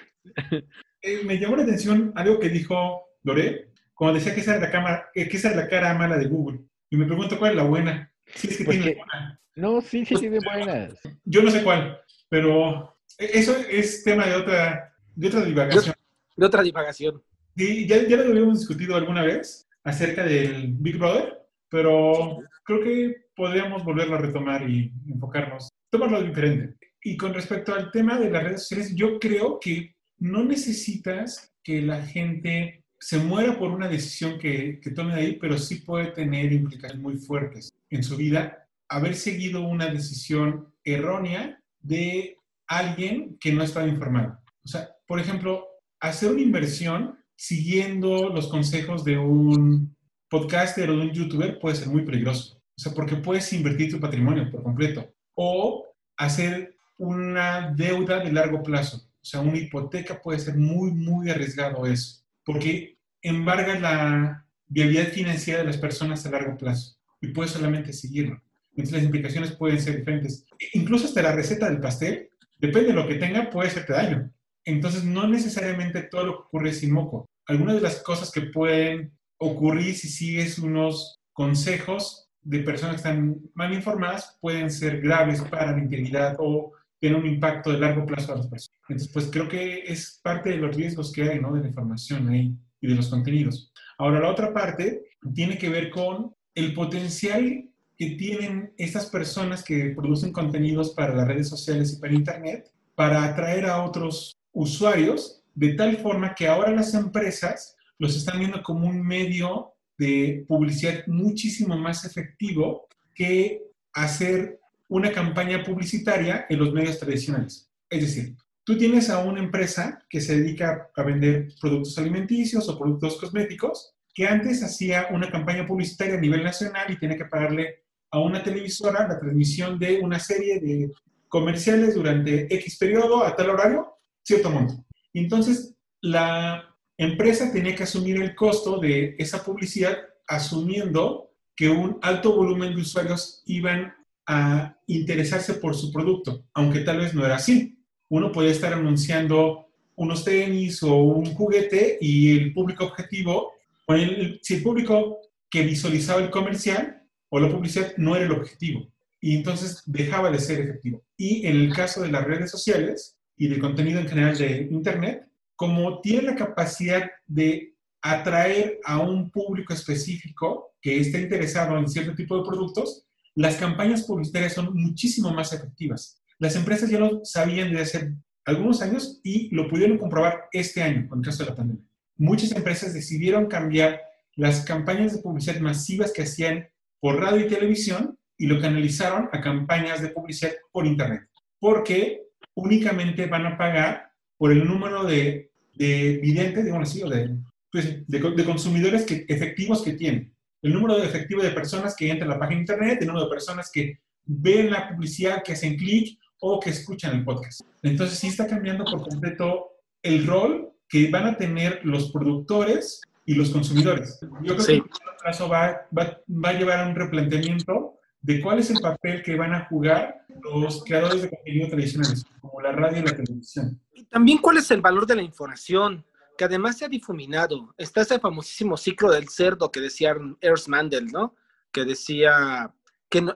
Eh, 1.00 1.22
me 1.24 1.38
llamó 1.38 1.56
la 1.56 1.62
atención 1.62 2.12
algo 2.16 2.38
que 2.40 2.48
dijo 2.48 3.02
Lore, 3.22 3.70
cuando 3.94 4.18
decía 4.18 4.34
que 4.34 4.40
esa, 4.40 4.56
era 4.56 4.66
la 4.66 4.70
cámara, 4.72 5.08
eh, 5.14 5.28
que 5.28 5.36
esa 5.36 5.50
es 5.50 5.56
la 5.56 5.68
cara 5.68 5.94
mala 5.94 6.18
de 6.18 6.26
Google. 6.26 6.60
Y 6.90 6.96
me 6.96 7.06
pregunto 7.06 7.38
cuál 7.38 7.52
es 7.52 7.56
la 7.56 7.62
buena. 7.62 8.12
Si 8.34 8.48
es 8.48 8.58
que 8.58 8.64
Pues 8.64 8.76
tiene 8.78 8.94
que- 8.96 9.00
una. 9.02 9.40
No, 9.54 9.80
sí, 9.80 10.04
sí, 10.04 10.16
tiene 10.16 10.38
buenas. 10.44 10.94
Yo 11.24 11.42
no 11.42 11.50
sé 11.52 11.62
cuál, 11.62 12.00
pero 12.28 12.96
eh, 13.18 13.30
eso 13.34 13.56
es 13.70 14.02
tema 14.02 14.26
de 14.26 14.34
otra, 14.36 14.92
de 15.14 15.28
otra 15.28 15.44
divagación. 15.44 15.94
De 16.36 16.46
otra 16.46 16.62
divagación. 16.62 17.22
Sí, 17.56 17.86
ya, 17.86 18.02
ya 18.06 18.16
lo 18.16 18.30
habíamos 18.32 18.58
discutido 18.58 18.96
alguna 18.96 19.22
vez 19.22 19.67
acerca 19.88 20.22
del 20.22 20.74
Big 20.74 20.98
Brother, 20.98 21.38
pero 21.70 22.38
creo 22.62 22.82
que 22.82 23.16
podríamos 23.34 23.84
volverlo 23.84 24.16
a 24.16 24.20
retomar 24.20 24.68
y 24.68 24.92
enfocarnos, 25.06 25.68
tomarlo 25.90 26.22
diferente. 26.22 26.76
Y 27.02 27.16
con 27.16 27.32
respecto 27.32 27.74
al 27.74 27.90
tema 27.90 28.18
de 28.18 28.30
las 28.30 28.42
redes 28.42 28.62
sociales, 28.62 28.94
yo 28.94 29.18
creo 29.18 29.58
que 29.58 29.94
no 30.18 30.44
necesitas 30.44 31.54
que 31.62 31.80
la 31.80 32.02
gente 32.04 32.84
se 33.00 33.18
muera 33.18 33.58
por 33.58 33.70
una 33.70 33.88
decisión 33.88 34.38
que, 34.38 34.78
que 34.80 34.90
tome 34.90 35.14
ahí, 35.14 35.38
pero 35.40 35.56
sí 35.56 35.76
puede 35.76 36.08
tener 36.08 36.52
implicaciones 36.52 37.02
muy 37.02 37.16
fuertes 37.16 37.72
en 37.88 38.02
su 38.02 38.16
vida. 38.16 38.66
Haber 38.88 39.14
seguido 39.14 39.62
una 39.62 39.86
decisión 39.86 40.74
errónea 40.84 41.62
de 41.80 42.36
alguien 42.66 43.38
que 43.40 43.52
no 43.52 43.62
estaba 43.62 43.86
informado. 43.86 44.38
O 44.64 44.68
sea, 44.68 44.90
por 45.06 45.20
ejemplo, 45.20 45.66
hacer 46.00 46.30
una 46.30 46.42
inversión 46.42 47.17
siguiendo 47.38 48.30
los 48.30 48.48
consejos 48.48 49.04
de 49.04 49.16
un 49.16 49.96
podcaster 50.28 50.90
o 50.90 50.96
de 50.96 51.02
un 51.02 51.12
youtuber 51.12 51.58
puede 51.60 51.76
ser 51.76 51.88
muy 51.88 52.04
peligroso. 52.04 52.60
O 52.76 52.80
sea, 52.80 52.92
porque 52.92 53.16
puedes 53.16 53.52
invertir 53.52 53.92
tu 53.92 54.00
patrimonio 54.00 54.50
por 54.50 54.64
completo. 54.64 55.08
O 55.34 55.86
hacer 56.16 56.76
una 56.96 57.72
deuda 57.76 58.18
de 58.18 58.32
largo 58.32 58.62
plazo. 58.62 59.08
O 59.22 59.24
sea, 59.24 59.40
una 59.40 59.56
hipoteca 59.56 60.20
puede 60.20 60.40
ser 60.40 60.56
muy, 60.56 60.90
muy 60.90 61.30
arriesgado 61.30 61.86
eso. 61.86 62.24
Porque 62.44 62.98
embarga 63.22 63.78
la 63.78 64.44
viabilidad 64.66 65.12
financiera 65.12 65.60
de 65.60 65.66
las 65.66 65.78
personas 65.78 66.26
a 66.26 66.30
largo 66.30 66.56
plazo. 66.56 66.96
Y 67.20 67.28
puedes 67.28 67.52
solamente 67.52 67.92
seguirlo. 67.92 68.42
Entonces 68.70 68.94
las 68.94 69.04
implicaciones 69.04 69.52
pueden 69.52 69.80
ser 69.80 69.96
diferentes. 69.96 70.44
Incluso 70.72 71.06
hasta 71.06 71.22
la 71.22 71.32
receta 71.32 71.70
del 71.70 71.80
pastel, 71.80 72.30
depende 72.58 72.88
de 72.88 72.94
lo 72.94 73.06
que 73.06 73.14
tenga, 73.14 73.48
puede 73.48 73.68
hacerte 73.68 73.92
daño. 73.92 74.32
Entonces, 74.68 75.02
no 75.02 75.26
necesariamente 75.26 76.02
todo 76.02 76.26
lo 76.26 76.36
que 76.36 76.42
ocurre 76.42 76.70
es 76.70 76.80
sin 76.80 76.92
moco. 76.92 77.26
Algunas 77.46 77.76
de 77.76 77.80
las 77.80 78.02
cosas 78.02 78.30
que 78.30 78.42
pueden 78.42 79.16
ocurrir 79.38 79.94
si 79.94 80.08
sigues 80.08 80.58
unos 80.58 81.16
consejos 81.32 82.28
de 82.42 82.58
personas 82.58 82.96
que 82.96 83.08
están 83.08 83.40
mal 83.54 83.72
informadas 83.72 84.36
pueden 84.42 84.70
ser 84.70 85.00
graves 85.00 85.40
para 85.40 85.72
la 85.72 85.78
integridad 85.78 86.36
o 86.38 86.72
tener 87.00 87.16
un 87.16 87.26
impacto 87.26 87.72
de 87.72 87.78
largo 87.78 88.04
plazo 88.04 88.32
a 88.32 88.36
las 88.36 88.48
personas. 88.48 88.78
Entonces, 88.90 89.10
pues 89.10 89.30
creo 89.32 89.48
que 89.48 89.84
es 89.86 90.20
parte 90.22 90.50
de 90.50 90.58
los 90.58 90.76
riesgos 90.76 91.12
que 91.12 91.22
hay, 91.22 91.40
¿no? 91.40 91.54
De 91.54 91.62
la 91.62 91.68
información 91.68 92.28
ahí 92.28 92.54
y 92.82 92.88
de 92.88 92.94
los 92.94 93.08
contenidos. 93.08 93.72
Ahora, 93.96 94.20
la 94.20 94.30
otra 94.30 94.52
parte 94.52 95.02
tiene 95.34 95.56
que 95.56 95.70
ver 95.70 95.88
con 95.88 96.34
el 96.54 96.74
potencial 96.74 97.70
que 97.96 98.10
tienen 98.10 98.74
estas 98.76 99.06
personas 99.06 99.64
que 99.64 99.94
producen 99.96 100.30
contenidos 100.30 100.90
para 100.90 101.14
las 101.14 101.26
redes 101.26 101.48
sociales 101.48 101.94
y 101.94 102.00
para 102.00 102.12
Internet 102.12 102.70
para 102.94 103.22
atraer 103.22 103.64
a 103.66 103.84
otros 103.84 104.37
usuarios 104.58 105.44
de 105.54 105.74
tal 105.74 105.96
forma 105.98 106.34
que 106.34 106.48
ahora 106.48 106.72
las 106.72 106.92
empresas 106.92 107.76
los 107.96 108.16
están 108.16 108.40
viendo 108.40 108.60
como 108.62 108.88
un 108.88 109.00
medio 109.00 109.72
de 109.96 110.44
publicidad 110.48 111.06
muchísimo 111.06 111.76
más 111.76 112.04
efectivo 112.04 112.88
que 113.14 113.62
hacer 113.92 114.58
una 114.88 115.12
campaña 115.12 115.62
publicitaria 115.62 116.46
en 116.48 116.58
los 116.58 116.72
medios 116.72 116.98
tradicionales. 116.98 117.70
Es 117.88 118.00
decir, 118.00 118.36
tú 118.64 118.76
tienes 118.76 119.10
a 119.10 119.18
una 119.20 119.40
empresa 119.40 120.04
que 120.10 120.20
se 120.20 120.40
dedica 120.40 120.90
a 120.94 121.02
vender 121.02 121.48
productos 121.60 121.96
alimenticios 121.98 122.68
o 122.68 122.78
productos 122.78 123.16
cosméticos, 123.16 123.94
que 124.12 124.26
antes 124.26 124.62
hacía 124.64 125.06
una 125.12 125.30
campaña 125.30 125.66
publicitaria 125.66 126.14
a 126.14 126.20
nivel 126.20 126.42
nacional 126.42 126.90
y 126.90 126.98
tiene 126.98 127.16
que 127.16 127.26
pagarle 127.26 127.84
a 128.10 128.18
una 128.18 128.42
televisora 128.42 129.06
la 129.06 129.20
transmisión 129.20 129.78
de 129.78 130.00
una 130.00 130.18
serie 130.18 130.58
de 130.58 130.90
comerciales 131.28 131.94
durante 131.94 132.52
X 132.52 132.76
periodo 132.78 133.24
a 133.24 133.36
tal 133.36 133.50
horario, 133.50 133.97
cierto 134.28 134.50
monto. 134.50 134.74
Entonces, 135.14 135.74
la 136.02 136.76
empresa 136.98 137.50
tenía 137.50 137.74
que 137.74 137.84
asumir 137.84 138.20
el 138.20 138.34
costo 138.34 138.78
de 138.78 139.16
esa 139.18 139.42
publicidad 139.42 139.96
asumiendo 140.26 141.32
que 141.56 141.70
un 141.70 141.98
alto 142.02 142.36
volumen 142.36 142.74
de 142.74 142.82
usuarios 142.82 143.42
iban 143.46 143.94
a 144.26 144.76
interesarse 144.86 145.54
por 145.54 145.74
su 145.74 145.90
producto, 145.90 146.44
aunque 146.52 146.80
tal 146.80 146.98
vez 146.98 147.14
no 147.14 147.24
era 147.24 147.36
así. 147.36 147.82
Uno 148.10 148.30
puede 148.30 148.50
estar 148.50 148.74
anunciando 148.74 149.66
unos 149.96 150.24
tenis 150.24 150.82
o 150.82 150.94
un 150.94 151.34
juguete 151.34 151.96
y 152.00 152.38
el 152.38 152.52
público 152.52 152.84
objetivo, 152.84 153.52
o 153.86 153.94
el, 153.94 154.38
si 154.42 154.56
el 154.56 154.62
público 154.62 155.18
que 155.50 155.62
visualizaba 155.62 156.20
el 156.20 156.30
comercial 156.30 157.02
o 157.30 157.40
la 157.40 157.50
publicidad 157.50 157.94
no 157.96 158.14
era 158.14 158.26
el 158.26 158.32
objetivo 158.32 158.92
y 159.20 159.36
entonces 159.36 159.82
dejaba 159.86 160.30
de 160.30 160.38
ser 160.38 160.60
efectivo. 160.60 161.02
Y 161.16 161.46
en 161.46 161.56
el 161.56 161.74
caso 161.74 162.02
de 162.02 162.12
las 162.12 162.24
redes 162.24 162.50
sociales 162.50 163.17
y 163.38 163.48
del 163.48 163.60
contenido 163.60 164.00
en 164.00 164.08
general 164.08 164.36
de 164.36 164.68
Internet, 164.70 165.26
como 165.56 166.00
tiene 166.00 166.22
la 166.22 166.36
capacidad 166.36 167.10
de 167.26 167.74
atraer 168.02 168.78
a 168.84 168.98
un 168.98 169.30
público 169.30 169.72
específico 169.72 170.74
que 170.80 171.00
esté 171.00 171.20
interesado 171.20 171.76
en 171.78 171.88
cierto 171.88 172.14
tipo 172.14 172.36
de 172.36 172.48
productos, 172.48 173.06
las 173.34 173.56
campañas 173.56 174.04
publicitarias 174.04 174.54
son 174.54 174.74
muchísimo 174.74 175.32
más 175.32 175.52
efectivas. 175.52 176.20
Las 176.38 176.56
empresas 176.56 176.90
ya 176.90 176.98
lo 176.98 177.24
sabían 177.24 177.70
desde 177.70 177.82
hace 177.82 178.14
algunos 178.44 178.82
años 178.82 179.20
y 179.22 179.54
lo 179.54 179.68
pudieron 179.68 179.98
comprobar 179.98 180.48
este 180.52 180.82
año 180.82 181.08
con 181.08 181.18
el 181.18 181.24
caso 181.24 181.44
de 181.44 181.50
la 181.50 181.56
pandemia. 181.56 181.84
Muchas 182.16 182.52
empresas 182.52 182.94
decidieron 182.94 183.46
cambiar 183.46 184.00
las 184.34 184.64
campañas 184.64 185.14
de 185.14 185.22
publicidad 185.22 185.60
masivas 185.60 186.12
que 186.12 186.22
hacían 186.22 186.68
por 187.00 187.20
radio 187.20 187.44
y 187.44 187.48
televisión 187.48 188.18
y 188.36 188.46
lo 188.46 188.60
canalizaron 188.60 189.28
a 189.32 189.40
campañas 189.40 190.00
de 190.00 190.08
publicidad 190.08 190.52
por 190.72 190.86
Internet, 190.86 191.28
porque 191.58 192.27
únicamente 192.58 193.26
van 193.26 193.46
a 193.46 193.56
pagar 193.56 194.10
por 194.36 194.52
el 194.52 194.66
número 194.66 195.04
de, 195.04 195.50
de 195.74 196.18
videntes, 196.22 196.64
digamos 196.64 196.90
así, 196.90 197.02
o 197.02 197.08
de, 197.08 197.36
pues, 197.70 198.06
de, 198.06 198.18
de, 198.18 198.44
consumidores 198.44 199.04
que, 199.04 199.24
efectivos 199.28 199.82
que 199.82 199.92
tienen. 199.92 200.34
El 200.62 200.72
número 200.72 200.98
de 200.98 201.06
efectivo 201.06 201.42
de 201.42 201.50
personas 201.50 201.94
que 201.96 202.10
entran 202.10 202.30
a 202.30 202.34
la 202.34 202.40
página 202.40 202.56
de 202.56 202.62
Internet, 202.62 202.98
el 203.00 203.06
número 203.06 203.26
de 203.26 203.30
personas 203.30 203.70
que 203.72 204.00
ven 204.24 204.70
la 204.70 204.88
publicidad, 204.88 205.42
que 205.42 205.52
hacen 205.52 205.76
clic 205.76 206.18
o 206.40 206.58
que 206.58 206.70
escuchan 206.70 207.16
el 207.16 207.24
podcast. 207.24 207.60
Entonces 207.82 208.18
sí 208.18 208.28
está 208.28 208.46
cambiando 208.46 208.84
por 208.84 209.08
completo 209.08 209.70
el 210.02 210.26
rol 210.26 210.72
que 210.88 211.10
van 211.10 211.26
a 211.26 211.36
tener 211.36 211.80
los 211.84 212.10
productores 212.10 213.00
y 213.24 213.34
los 213.34 213.50
consumidores. 213.50 214.18
Yo 214.42 214.56
creo 214.56 214.66
que 214.66 214.72
en 214.72 214.78
este 214.78 215.22
caso 215.22 215.48
va, 215.48 215.86
va, 215.96 216.20
va 216.28 216.48
a 216.48 216.52
llevar 216.54 216.80
a 216.80 216.88
un 216.88 216.96
replanteamiento 216.96 217.97
de 218.20 218.40
cuál 218.40 218.58
es 218.58 218.70
el 218.70 218.80
papel 218.80 219.22
que 219.22 219.36
van 219.36 219.54
a 219.54 219.66
jugar 219.66 220.24
los 220.54 220.84
creadores 220.84 221.22
de 221.22 221.30
contenido 221.30 221.68
tradicionales, 221.68 222.24
como 222.40 222.60
la 222.60 222.72
radio 222.72 223.00
y 223.00 223.04
la 223.04 223.16
televisión. 223.16 223.80
Y 223.94 224.04
también 224.04 224.38
cuál 224.38 224.58
es 224.58 224.70
el 224.70 224.80
valor 224.80 225.06
de 225.06 225.16
la 225.16 225.22
información, 225.22 226.04
que 226.36 226.44
además 226.44 226.78
se 226.78 226.84
ha 226.84 226.88
difuminado. 226.88 227.74
Está 227.78 228.02
ese 228.02 228.18
famosísimo 228.18 228.76
ciclo 228.76 229.10
del 229.10 229.28
cerdo 229.28 229.70
que 229.70 229.80
decía 229.80 230.16
Ernst 230.40 230.68
Mandel, 230.68 231.06
¿no? 231.06 231.34
Que 231.72 231.84
decía 231.84 232.72
que 233.08 233.26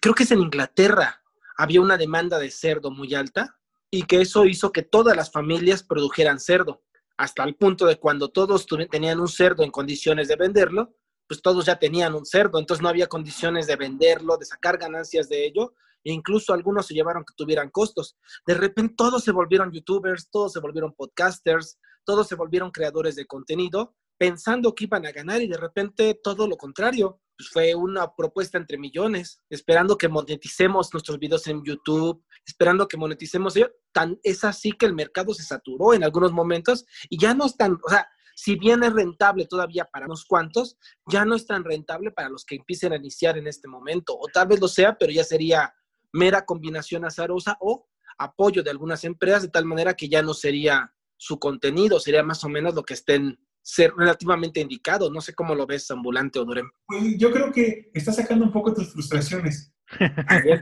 creo 0.00 0.14
que 0.14 0.22
es 0.22 0.30
en 0.30 0.40
Inglaterra 0.40 1.22
había 1.58 1.80
una 1.80 1.98
demanda 1.98 2.38
de 2.38 2.50
cerdo 2.50 2.90
muy 2.90 3.14
alta 3.14 3.58
y 3.90 4.04
que 4.04 4.20
eso 4.20 4.46
hizo 4.46 4.70
que 4.70 4.82
todas 4.82 5.16
las 5.16 5.30
familias 5.32 5.82
produjeran 5.82 6.38
cerdo, 6.38 6.82
hasta 7.16 7.42
el 7.42 7.56
punto 7.56 7.84
de 7.86 7.98
cuando 7.98 8.28
todos 8.28 8.66
tenían 8.90 9.18
un 9.18 9.28
cerdo 9.28 9.64
en 9.64 9.72
condiciones 9.72 10.28
de 10.28 10.36
venderlo, 10.36 10.94
pues 11.28 11.42
todos 11.42 11.66
ya 11.66 11.78
tenían 11.78 12.14
un 12.14 12.24
cerdo, 12.24 12.58
entonces 12.58 12.82
no 12.82 12.88
había 12.88 13.06
condiciones 13.06 13.66
de 13.66 13.76
venderlo, 13.76 14.36
de 14.38 14.46
sacar 14.46 14.78
ganancias 14.78 15.28
de 15.28 15.46
ello, 15.46 15.74
e 16.02 16.12
incluso 16.12 16.52
algunos 16.52 16.86
se 16.86 16.94
llevaron 16.94 17.24
que 17.24 17.34
tuvieran 17.36 17.70
costos. 17.70 18.16
De 18.46 18.54
repente 18.54 18.94
todos 18.96 19.22
se 19.22 19.32
volvieron 19.32 19.70
youtubers, 19.70 20.30
todos 20.30 20.52
se 20.52 20.60
volvieron 20.60 20.94
podcasters, 20.94 21.78
todos 22.04 22.26
se 22.26 22.34
volvieron 22.34 22.70
creadores 22.70 23.16
de 23.16 23.26
contenido, 23.26 23.94
pensando 24.16 24.74
que 24.74 24.84
iban 24.84 25.06
a 25.06 25.12
ganar 25.12 25.42
y 25.42 25.48
de 25.48 25.58
repente 25.58 26.18
todo 26.22 26.48
lo 26.48 26.56
contrario. 26.56 27.20
Pues 27.36 27.50
fue 27.50 27.74
una 27.74 28.16
propuesta 28.16 28.58
entre 28.58 28.78
millones, 28.78 29.40
esperando 29.48 29.96
que 29.96 30.08
moneticemos 30.08 30.92
nuestros 30.92 31.20
videos 31.20 31.46
en 31.46 31.62
YouTube, 31.62 32.24
esperando 32.44 32.88
que 32.88 32.96
moneticemos 32.96 33.54
ello. 33.54 33.70
Tan, 33.92 34.18
es 34.24 34.42
así 34.42 34.72
que 34.72 34.86
el 34.86 34.94
mercado 34.94 35.32
se 35.34 35.44
saturó 35.44 35.94
en 35.94 36.02
algunos 36.02 36.32
momentos 36.32 36.84
y 37.08 37.16
ya 37.16 37.34
no 37.34 37.46
están, 37.46 37.78
o 37.84 37.88
sea, 37.88 38.08
si 38.38 38.54
bien 38.54 38.84
es 38.84 38.92
rentable 38.92 39.46
todavía 39.46 39.84
para 39.84 40.06
unos 40.06 40.24
cuantos, 40.24 40.78
ya 41.10 41.24
no 41.24 41.34
es 41.34 41.44
tan 41.44 41.64
rentable 41.64 42.12
para 42.12 42.28
los 42.28 42.44
que 42.44 42.54
empiecen 42.54 42.92
a 42.92 42.96
iniciar 42.96 43.36
en 43.36 43.48
este 43.48 43.66
momento. 43.66 44.16
O 44.16 44.28
tal 44.32 44.46
vez 44.46 44.60
lo 44.60 44.68
sea, 44.68 44.96
pero 44.96 45.10
ya 45.10 45.24
sería 45.24 45.74
mera 46.12 46.44
combinación 46.44 47.04
azarosa 47.04 47.56
o 47.58 47.88
apoyo 48.16 48.62
de 48.62 48.70
algunas 48.70 49.02
empresas 49.02 49.42
de 49.42 49.48
tal 49.48 49.64
manera 49.64 49.94
que 49.94 50.08
ya 50.08 50.22
no 50.22 50.34
sería 50.34 50.94
su 51.16 51.40
contenido, 51.40 51.98
sería 51.98 52.22
más 52.22 52.44
o 52.44 52.48
menos 52.48 52.76
lo 52.76 52.84
que 52.84 52.94
estén 52.94 53.40
ser 53.60 53.92
relativamente 53.96 54.60
indicado. 54.60 55.10
No 55.10 55.20
sé 55.20 55.34
cómo 55.34 55.56
lo 55.56 55.66
ves, 55.66 55.90
ambulante 55.90 56.38
o 56.38 56.44
Durem. 56.44 56.70
Pues 56.86 57.18
yo 57.18 57.32
creo 57.32 57.50
que 57.50 57.90
estás 57.92 58.14
sacando 58.14 58.44
un 58.44 58.52
poco 58.52 58.72
tus 58.72 58.92
frustraciones. 58.92 59.74
Te 59.98 60.60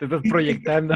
estás 0.00 0.22
proyectando. 0.30 0.94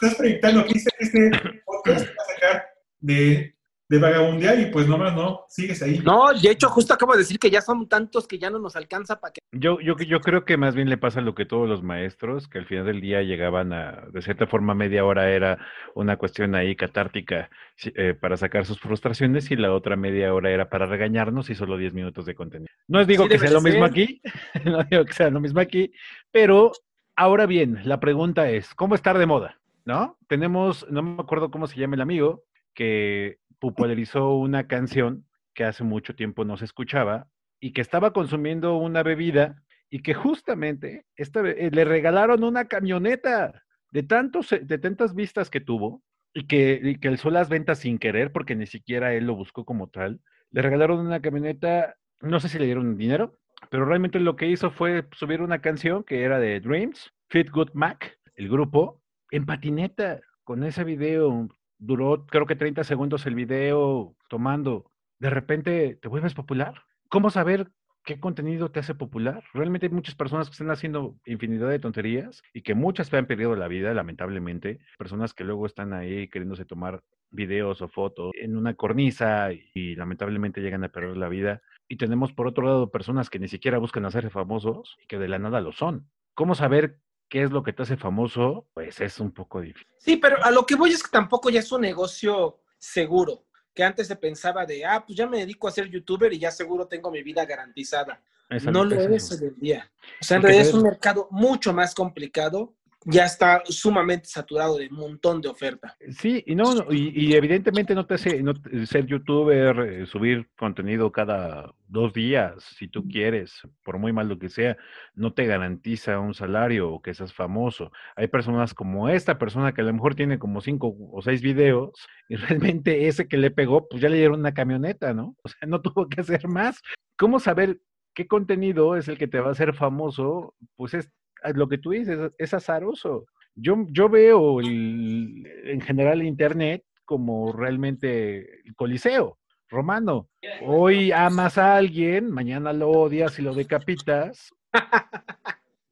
Estás 0.00 0.14
proyectando. 0.14 0.60
Aquí 0.60 0.80
este 1.00 1.30
podcast 1.66 2.06
va 2.06 2.22
a 2.22 2.34
sacar 2.34 2.64
de 3.00 3.56
de 3.92 3.98
vagabundear 3.98 4.58
y 4.58 4.66
pues 4.70 4.88
nomás 4.88 5.14
no, 5.14 5.44
sigues 5.48 5.82
ahí. 5.82 5.98
No, 5.98 6.32
de 6.32 6.50
hecho, 6.50 6.70
justo 6.70 6.94
acabo 6.94 7.12
de 7.12 7.18
decir 7.18 7.38
que 7.38 7.50
ya 7.50 7.60
son 7.60 7.86
tantos 7.90 8.26
que 8.26 8.38
ya 8.38 8.48
no 8.48 8.58
nos 8.58 8.74
alcanza 8.74 9.20
para 9.20 9.34
que... 9.34 9.40
Yo, 9.52 9.80
yo, 9.80 9.94
yo 9.98 10.20
creo 10.20 10.46
que 10.46 10.56
más 10.56 10.74
bien 10.74 10.88
le 10.88 10.96
pasa 10.96 11.20
lo 11.20 11.34
que 11.34 11.44
todos 11.44 11.68
los 11.68 11.82
maestros, 11.82 12.48
que 12.48 12.58
al 12.58 12.64
final 12.64 12.86
del 12.86 13.02
día 13.02 13.20
llegaban 13.20 13.74
a, 13.74 14.06
de 14.10 14.22
cierta 14.22 14.46
forma, 14.46 14.74
media 14.74 15.04
hora 15.04 15.30
era 15.30 15.58
una 15.94 16.16
cuestión 16.16 16.54
ahí 16.54 16.74
catártica 16.74 17.50
eh, 17.84 18.14
para 18.18 18.38
sacar 18.38 18.64
sus 18.64 18.80
frustraciones 18.80 19.50
y 19.50 19.56
la 19.56 19.74
otra 19.74 19.94
media 19.94 20.32
hora 20.32 20.50
era 20.50 20.70
para 20.70 20.86
regañarnos 20.86 21.50
y 21.50 21.54
solo 21.54 21.76
10 21.76 21.92
minutos 21.92 22.24
de 22.24 22.34
contenido. 22.34 22.72
No 22.88 23.04
digo 23.04 23.28
que 23.28 23.38
sea 23.38 23.50
lo 23.50 23.60
mismo 23.60 23.84
aquí, 23.84 24.22
no 24.64 24.84
digo 24.84 25.04
que 25.04 25.12
sea 25.12 25.28
lo 25.28 25.40
mismo 25.40 25.60
aquí, 25.60 25.92
pero 26.30 26.72
ahora 27.14 27.44
bien, 27.44 27.80
la 27.84 28.00
pregunta 28.00 28.48
es, 28.48 28.74
¿cómo 28.74 28.94
estar 28.94 29.18
de 29.18 29.26
moda? 29.26 29.60
¿No? 29.84 30.16
Tenemos, 30.28 30.86
no 30.88 31.02
me 31.02 31.20
acuerdo 31.20 31.50
cómo 31.50 31.66
se 31.66 31.78
llama 31.78 31.96
el 31.96 32.00
amigo, 32.00 32.44
que 32.74 33.38
popularizó 33.62 34.34
una 34.34 34.66
canción 34.66 35.24
que 35.54 35.62
hace 35.62 35.84
mucho 35.84 36.16
tiempo 36.16 36.44
no 36.44 36.56
se 36.56 36.64
escuchaba 36.64 37.28
y 37.60 37.72
que 37.72 37.80
estaba 37.80 38.12
consumiendo 38.12 38.76
una 38.76 39.04
bebida 39.04 39.62
y 39.88 40.02
que 40.02 40.14
justamente 40.14 41.06
esta, 41.14 41.48
eh, 41.48 41.70
le 41.70 41.84
regalaron 41.84 42.42
una 42.42 42.64
camioneta 42.64 43.62
de, 43.92 44.02
tantos, 44.02 44.50
eh, 44.50 44.62
de 44.64 44.78
tantas 44.78 45.14
vistas 45.14 45.48
que 45.48 45.60
tuvo 45.60 46.02
y 46.34 46.48
que, 46.48 46.80
y 46.82 46.98
que 46.98 47.06
alzó 47.06 47.30
las 47.30 47.48
ventas 47.48 47.78
sin 47.78 47.98
querer 47.98 48.32
porque 48.32 48.56
ni 48.56 48.66
siquiera 48.66 49.14
él 49.14 49.28
lo 49.28 49.36
buscó 49.36 49.64
como 49.64 49.88
tal. 49.88 50.20
Le 50.50 50.60
regalaron 50.60 50.98
una 50.98 51.22
camioneta, 51.22 51.94
no 52.20 52.40
sé 52.40 52.48
si 52.48 52.58
le 52.58 52.64
dieron 52.64 52.96
dinero, 52.96 53.38
pero 53.70 53.84
realmente 53.84 54.18
lo 54.18 54.34
que 54.34 54.48
hizo 54.48 54.72
fue 54.72 55.06
subir 55.12 55.40
una 55.40 55.60
canción 55.60 56.02
que 56.02 56.24
era 56.24 56.40
de 56.40 56.58
Dreams, 56.58 57.12
Fit 57.30 57.48
Good 57.48 57.70
Mac, 57.74 58.18
el 58.34 58.48
grupo, 58.48 59.00
en 59.30 59.46
patineta, 59.46 60.20
con 60.42 60.64
ese 60.64 60.82
video 60.82 61.48
duró 61.82 62.26
creo 62.26 62.46
que 62.46 62.56
30 62.56 62.84
segundos 62.84 63.26
el 63.26 63.34
video 63.34 64.14
tomando, 64.28 64.90
de 65.18 65.30
repente 65.30 65.98
te 66.00 66.08
vuelves 66.08 66.34
popular. 66.34 66.84
¿Cómo 67.08 67.28
saber 67.28 67.70
qué 68.04 68.20
contenido 68.20 68.70
te 68.70 68.80
hace 68.80 68.94
popular? 68.94 69.42
Realmente 69.52 69.86
hay 69.86 69.92
muchas 69.92 70.14
personas 70.14 70.48
que 70.48 70.52
están 70.52 70.70
haciendo 70.70 71.16
infinidad 71.26 71.68
de 71.68 71.80
tonterías 71.80 72.42
y 72.54 72.62
que 72.62 72.74
muchas 72.74 73.12
han 73.12 73.26
perdido 73.26 73.56
la 73.56 73.68
vida, 73.68 73.92
lamentablemente. 73.94 74.78
Personas 74.96 75.34
que 75.34 75.44
luego 75.44 75.66
están 75.66 75.92
ahí 75.92 76.28
queriéndose 76.28 76.64
tomar 76.64 77.02
videos 77.30 77.82
o 77.82 77.88
fotos 77.88 78.30
en 78.40 78.56
una 78.56 78.74
cornisa 78.74 79.50
y, 79.52 79.96
lamentablemente 79.96 80.60
llegan 80.60 80.84
a 80.84 80.88
perder 80.88 81.16
la 81.16 81.28
vida. 81.28 81.62
Y 81.88 81.96
tenemos 81.96 82.32
por 82.32 82.46
otro 82.46 82.64
lado 82.64 82.90
personas 82.90 83.28
que 83.28 83.40
ni 83.40 83.48
siquiera 83.48 83.78
buscan 83.78 84.04
hacerse 84.04 84.30
famosos 84.30 84.96
y 85.02 85.06
que 85.06 85.18
de 85.18 85.28
la 85.28 85.38
nada 85.38 85.60
lo 85.60 85.72
son. 85.72 86.08
¿Cómo 86.34 86.54
saber 86.54 87.00
qué 87.32 87.44
es 87.44 87.50
lo 87.50 87.62
que 87.62 87.72
te 87.72 87.82
hace 87.82 87.96
famoso, 87.96 88.66
pues 88.74 89.00
es 89.00 89.18
un 89.18 89.32
poco 89.32 89.62
difícil. 89.62 89.88
Sí, 89.96 90.18
pero 90.18 90.44
a 90.44 90.50
lo 90.50 90.66
que 90.66 90.74
voy 90.74 90.90
es 90.90 91.02
que 91.02 91.08
tampoco 91.08 91.48
ya 91.48 91.60
es 91.60 91.72
un 91.72 91.80
negocio 91.80 92.60
seguro, 92.76 93.46
que 93.72 93.82
antes 93.82 94.06
se 94.06 94.16
pensaba 94.16 94.66
de, 94.66 94.84
ah, 94.84 95.02
pues 95.06 95.16
ya 95.16 95.26
me 95.26 95.38
dedico 95.38 95.66
a 95.66 95.70
ser 95.70 95.88
youtuber 95.88 96.30
y 96.30 96.38
ya 96.38 96.50
seguro 96.50 96.86
tengo 96.86 97.10
mi 97.10 97.22
vida 97.22 97.46
garantizada. 97.46 98.22
no 98.70 98.84
lo 98.84 99.00
es 99.00 99.32
hoy 99.32 99.48
en 99.48 99.58
día. 99.58 99.90
O 100.20 100.24
sea, 100.24 100.36
en 100.36 100.42
realidad 100.42 100.66
es 100.66 100.74
un 100.74 100.82
mercado 100.82 101.26
mucho 101.30 101.72
más 101.72 101.94
complicado 101.94 102.74
ya 103.04 103.24
está 103.24 103.62
sumamente 103.64 104.28
saturado 104.28 104.78
de 104.78 104.88
un 104.88 104.96
montón 104.96 105.40
de 105.40 105.48
oferta. 105.48 105.96
Sí, 106.10 106.42
y 106.46 106.54
no, 106.54 106.86
y, 106.90 107.34
evidentemente 107.34 107.94
no 107.94 108.06
te 108.06 108.14
hace 108.14 108.42
no, 108.42 108.52
ser 108.86 109.06
youtuber, 109.06 109.78
eh, 109.80 110.06
subir 110.06 110.48
contenido 110.56 111.10
cada 111.10 111.72
dos 111.88 112.12
días, 112.12 112.62
si 112.76 112.88
tú 112.88 113.06
quieres, 113.06 113.60
por 113.84 113.98
muy 113.98 114.12
mal 114.12 114.28
lo 114.28 114.38
que 114.38 114.48
sea, 114.48 114.76
no 115.14 115.34
te 115.34 115.46
garantiza 115.46 116.20
un 116.20 116.32
salario 116.32 116.90
o 116.90 117.02
que 117.02 117.14
seas 117.14 117.34
famoso. 117.34 117.92
Hay 118.16 118.28
personas 118.28 118.72
como 118.72 119.08
esta 119.08 119.38
persona 119.38 119.74
que 119.74 119.82
a 119.82 119.84
lo 119.84 119.92
mejor 119.92 120.14
tiene 120.14 120.38
como 120.38 120.60
cinco 120.60 120.96
o 121.12 121.22
seis 121.22 121.42
videos 121.42 121.92
y 122.28 122.36
realmente 122.64 123.08
ese 123.08 123.28
que 123.28 123.36
le 123.36 123.50
pegó, 123.50 123.88
pues 123.88 124.00
ya 124.00 124.08
le 124.08 124.16
dieron 124.16 124.40
una 124.40 124.54
camioneta, 124.54 125.12
¿no? 125.12 125.36
O 125.42 125.48
sea, 125.48 125.68
no 125.68 125.80
tuvo 125.82 126.08
que 126.08 126.20
hacer 126.20 126.48
más. 126.48 126.80
¿Cómo 127.16 127.40
saber 127.40 127.80
qué 128.14 128.26
contenido 128.26 128.96
es 128.96 129.08
el 129.08 129.18
que 129.18 129.28
te 129.28 129.40
va 129.40 129.48
a 129.48 129.52
hacer 129.52 129.74
famoso? 129.74 130.54
Pues 130.76 130.94
es 130.94 131.10
lo 131.54 131.68
que 131.68 131.78
tú 131.78 131.90
dices, 131.90 132.32
es 132.38 132.54
azaroso. 132.54 133.26
Yo, 133.54 133.86
yo 133.88 134.08
veo 134.08 134.60
en 134.60 135.80
general 135.80 136.20
el 136.20 136.26
Internet 136.26 136.84
como 137.04 137.52
realmente 137.52 138.60
el 138.64 138.74
coliseo 138.74 139.38
romano. 139.68 140.28
Hoy 140.64 141.12
amas 141.12 141.58
a 141.58 141.76
alguien, 141.76 142.30
mañana 142.30 142.72
lo 142.72 142.90
odias 142.90 143.38
y 143.38 143.42
lo 143.42 143.54
decapitas. 143.54 144.50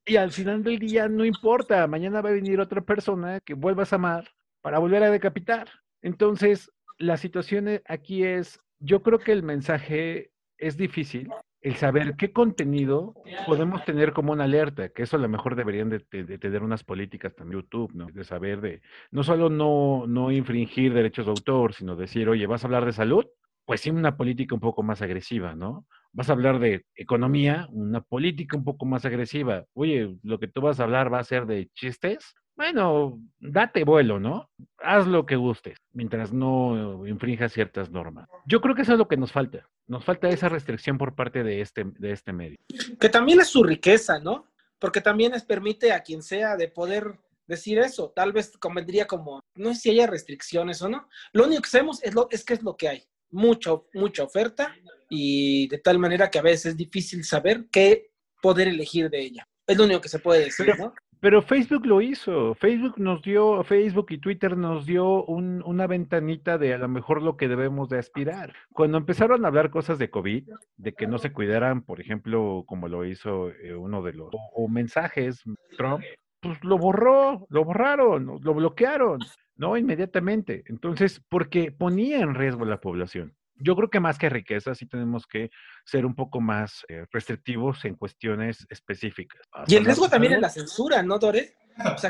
y 0.07 0.17
al 0.17 0.31
final 0.31 0.63
del 0.63 0.79
día 0.79 1.09
no 1.09 1.25
importa, 1.25 1.87
mañana 1.87 2.21
va 2.21 2.29
a 2.29 2.35
venir 2.35 2.61
otra 2.61 2.83
persona 2.83 3.41
que 3.41 3.55
vuelvas 3.55 3.93
a 3.93 3.97
amar 3.97 4.29
para 4.61 4.79
volver 4.79 5.03
a 5.03 5.11
decapitar. 5.11 5.69
Entonces, 6.03 6.71
la 6.99 7.17
situación 7.17 7.81
aquí 7.87 8.25
es, 8.25 8.61
yo 8.79 9.03
creo 9.03 9.19
que 9.19 9.33
el 9.33 9.43
mensaje 9.43 10.31
es 10.59 10.77
difícil, 10.77 11.31
el 11.63 11.77
saber 11.77 12.17
qué 12.17 12.33
contenido 12.33 13.15
podemos 13.47 13.85
tener 13.85 14.13
como 14.13 14.33
una 14.33 14.45
alerta, 14.45 14.89
que 14.89 15.03
eso 15.03 15.17
a 15.17 15.21
lo 15.21 15.29
mejor 15.29 15.57
deberían 15.57 15.91
de, 15.91 16.01
tener 16.01 16.63
unas 16.63 16.85
políticas 16.85 17.35
también 17.35 17.61
YouTube, 17.61 17.93
¿no? 17.95 18.07
De 18.07 18.25
saber 18.25 18.61
de, 18.61 18.81
no 19.11 19.23
solo 19.23 19.51
no, 19.51 20.07
no 20.07 20.31
infringir 20.31 20.95
derechos 20.95 21.27
de 21.27 21.33
autor, 21.33 21.75
sino 21.75 21.97
decir, 21.97 22.29
oye, 22.29 22.47
¿vas 22.47 22.65
a 22.65 22.67
hablar 22.67 22.87
de 22.87 22.93
salud? 22.93 23.27
Pues 23.67 23.83
sí, 23.83 23.91
una 23.91 24.17
política 24.17 24.55
un 24.55 24.61
poco 24.61 24.83
más 24.83 25.03
agresiva, 25.03 25.55
¿no? 25.55 25.87
Vas 26.13 26.31
a 26.31 26.33
hablar 26.33 26.59
de 26.59 26.87
economía, 26.95 27.69
una 27.71 28.01
política 28.01 28.57
un 28.57 28.65
poco 28.65 28.87
más 28.87 29.05
agresiva. 29.05 29.65
Oye, 29.75 30.17
lo 30.23 30.39
que 30.39 30.49
tú 30.49 30.63
vas 30.63 30.81
a 30.81 30.85
hablar 30.85 31.13
va 31.13 31.19
a 31.19 31.25
ser 31.25 31.47
de 31.47 31.69
chistes, 31.75 32.35
bueno, 32.61 33.19
date 33.39 33.85
vuelo, 33.85 34.21
¿no? 34.21 34.51
Haz 34.81 35.07
lo 35.07 35.25
que 35.25 35.37
gustes, 35.37 35.79
mientras 35.95 36.31
no 36.31 37.07
infrinja 37.07 37.49
ciertas 37.49 37.91
normas. 37.91 38.29
Yo 38.45 38.61
creo 38.61 38.75
que 38.75 38.83
eso 38.83 38.93
es 38.93 38.99
lo 38.99 39.09
que 39.09 39.17
nos 39.17 39.33
falta. 39.33 39.67
Nos 39.87 40.05
falta 40.05 40.29
esa 40.29 40.51
restricción 40.51 40.99
por 40.99 41.15
parte 41.15 41.43
de 41.43 41.63
este, 41.63 41.85
de 41.85 42.13
este 42.13 42.35
medio. 42.35 42.59
Que 43.01 43.09
también 43.09 43.41
es 43.41 43.49
su 43.49 43.65
riqueza, 43.65 44.19
¿no? 44.19 44.45
Porque 44.79 45.01
también 45.01 45.33
les 45.33 45.43
permite 45.43 45.91
a 45.91 46.03
quien 46.03 46.23
sea 46.23 46.59
de 46.59 46.69
poder 46.69 47.19
decir 47.47 47.79
eso. 47.79 48.13
Tal 48.15 48.35
vez 48.35 48.55
convendría 48.59 49.07
como, 49.07 49.41
no 49.55 49.73
sé 49.73 49.81
si 49.81 49.91
haya 49.93 50.07
restricciones 50.07 50.83
o 50.83 50.91
no. 50.91 51.09
Lo 51.33 51.47
único 51.47 51.63
que 51.63 51.71
sabemos 51.71 52.03
es, 52.03 52.15
lo, 52.15 52.29
es 52.31 52.45
que 52.45 52.53
es 52.53 52.63
lo 52.63 52.77
que 52.77 52.89
hay. 52.89 53.03
Mucho, 53.31 53.87
mucha 53.95 54.23
oferta 54.23 54.77
y 55.09 55.67
de 55.69 55.79
tal 55.79 55.99
manera 55.99 56.31
que 56.31 56.39
a 56.39 56.43
veces 56.43 56.73
es 56.73 56.77
difícil 56.77 57.25
saber 57.25 57.69
qué 57.73 58.11
poder 58.43 58.69
elegir 58.69 59.09
de 59.09 59.21
ella. 59.23 59.49
Es 59.67 59.79
lo 59.79 59.85
único 59.85 60.03
que 60.03 60.11
se 60.11 60.19
puede 60.19 60.45
decir, 60.45 60.75
¿no? 60.79 60.93
Pero 61.21 61.43
Facebook 61.43 61.85
lo 61.85 62.01
hizo. 62.01 62.55
Facebook 62.55 62.95
nos 62.97 63.23
dio, 63.23 63.63
Facebook 63.63 64.07
y 64.11 64.19
Twitter 64.19 64.57
nos 64.57 64.87
dio 64.87 65.25
una 65.25 65.87
ventanita 65.87 66.57
de 66.57 66.73
a 66.73 66.79
lo 66.79 66.89
mejor 66.89 67.23
lo 67.23 67.37
que 67.37 67.49
debemos 67.49 67.91
de 67.91 67.99
aspirar. 67.99 68.55
Cuando 68.73 68.97
empezaron 68.97 69.45
a 69.45 69.49
hablar 69.49 69.71
cosas 69.71 69.99
de 69.99 70.11
COVID, 70.11 70.49
de 70.79 70.95
que 70.95 71.07
no 71.07 71.19
se 71.19 71.33
cuidaran, 71.33 71.83
por 71.83 72.01
ejemplo, 72.01 72.65
como 72.67 72.89
lo 72.89 73.05
hizo 73.05 73.51
eh, 73.51 73.75
uno 73.75 74.03
de 74.03 74.15
los, 74.15 74.31
o, 74.33 74.69
mensajes, 74.69 75.45
Trump, 75.77 76.03
pues 76.41 76.63
lo 76.65 76.79
borró, 76.79 77.47
lo 77.51 77.65
borraron, 77.65 78.41
lo 78.43 78.55
bloquearon, 78.55 79.21
¿no? 79.57 79.77
Inmediatamente. 79.77 80.65
Entonces, 80.67 81.23
porque 81.29 81.71
ponía 81.71 82.21
en 82.21 82.35
riesgo 82.35 82.65
a 82.65 82.69
la 82.69 82.81
población 82.81 83.35
yo 83.61 83.77
creo 83.77 83.91
que 83.91 84.01
más 84.01 84.19
que 84.19 84.29
riqueza, 84.29 84.75
sí 84.75 84.87
tenemos 84.87 85.27
que 85.27 85.51
ser 85.85 86.07
un 86.07 86.15
poco 86.15 86.41
más 86.41 86.85
eh, 86.89 87.05
restrictivos 87.13 87.85
en 87.85 87.95
cuestiones 87.95 88.67
específicas. 88.71 89.41
Y 89.67 89.77
el 89.77 89.85
riesgo 89.85 90.09
también 90.09 90.35
es 90.35 90.41
la 90.41 90.49
censura, 90.49 91.03
¿no, 91.03 91.19
Dore? 91.19 91.55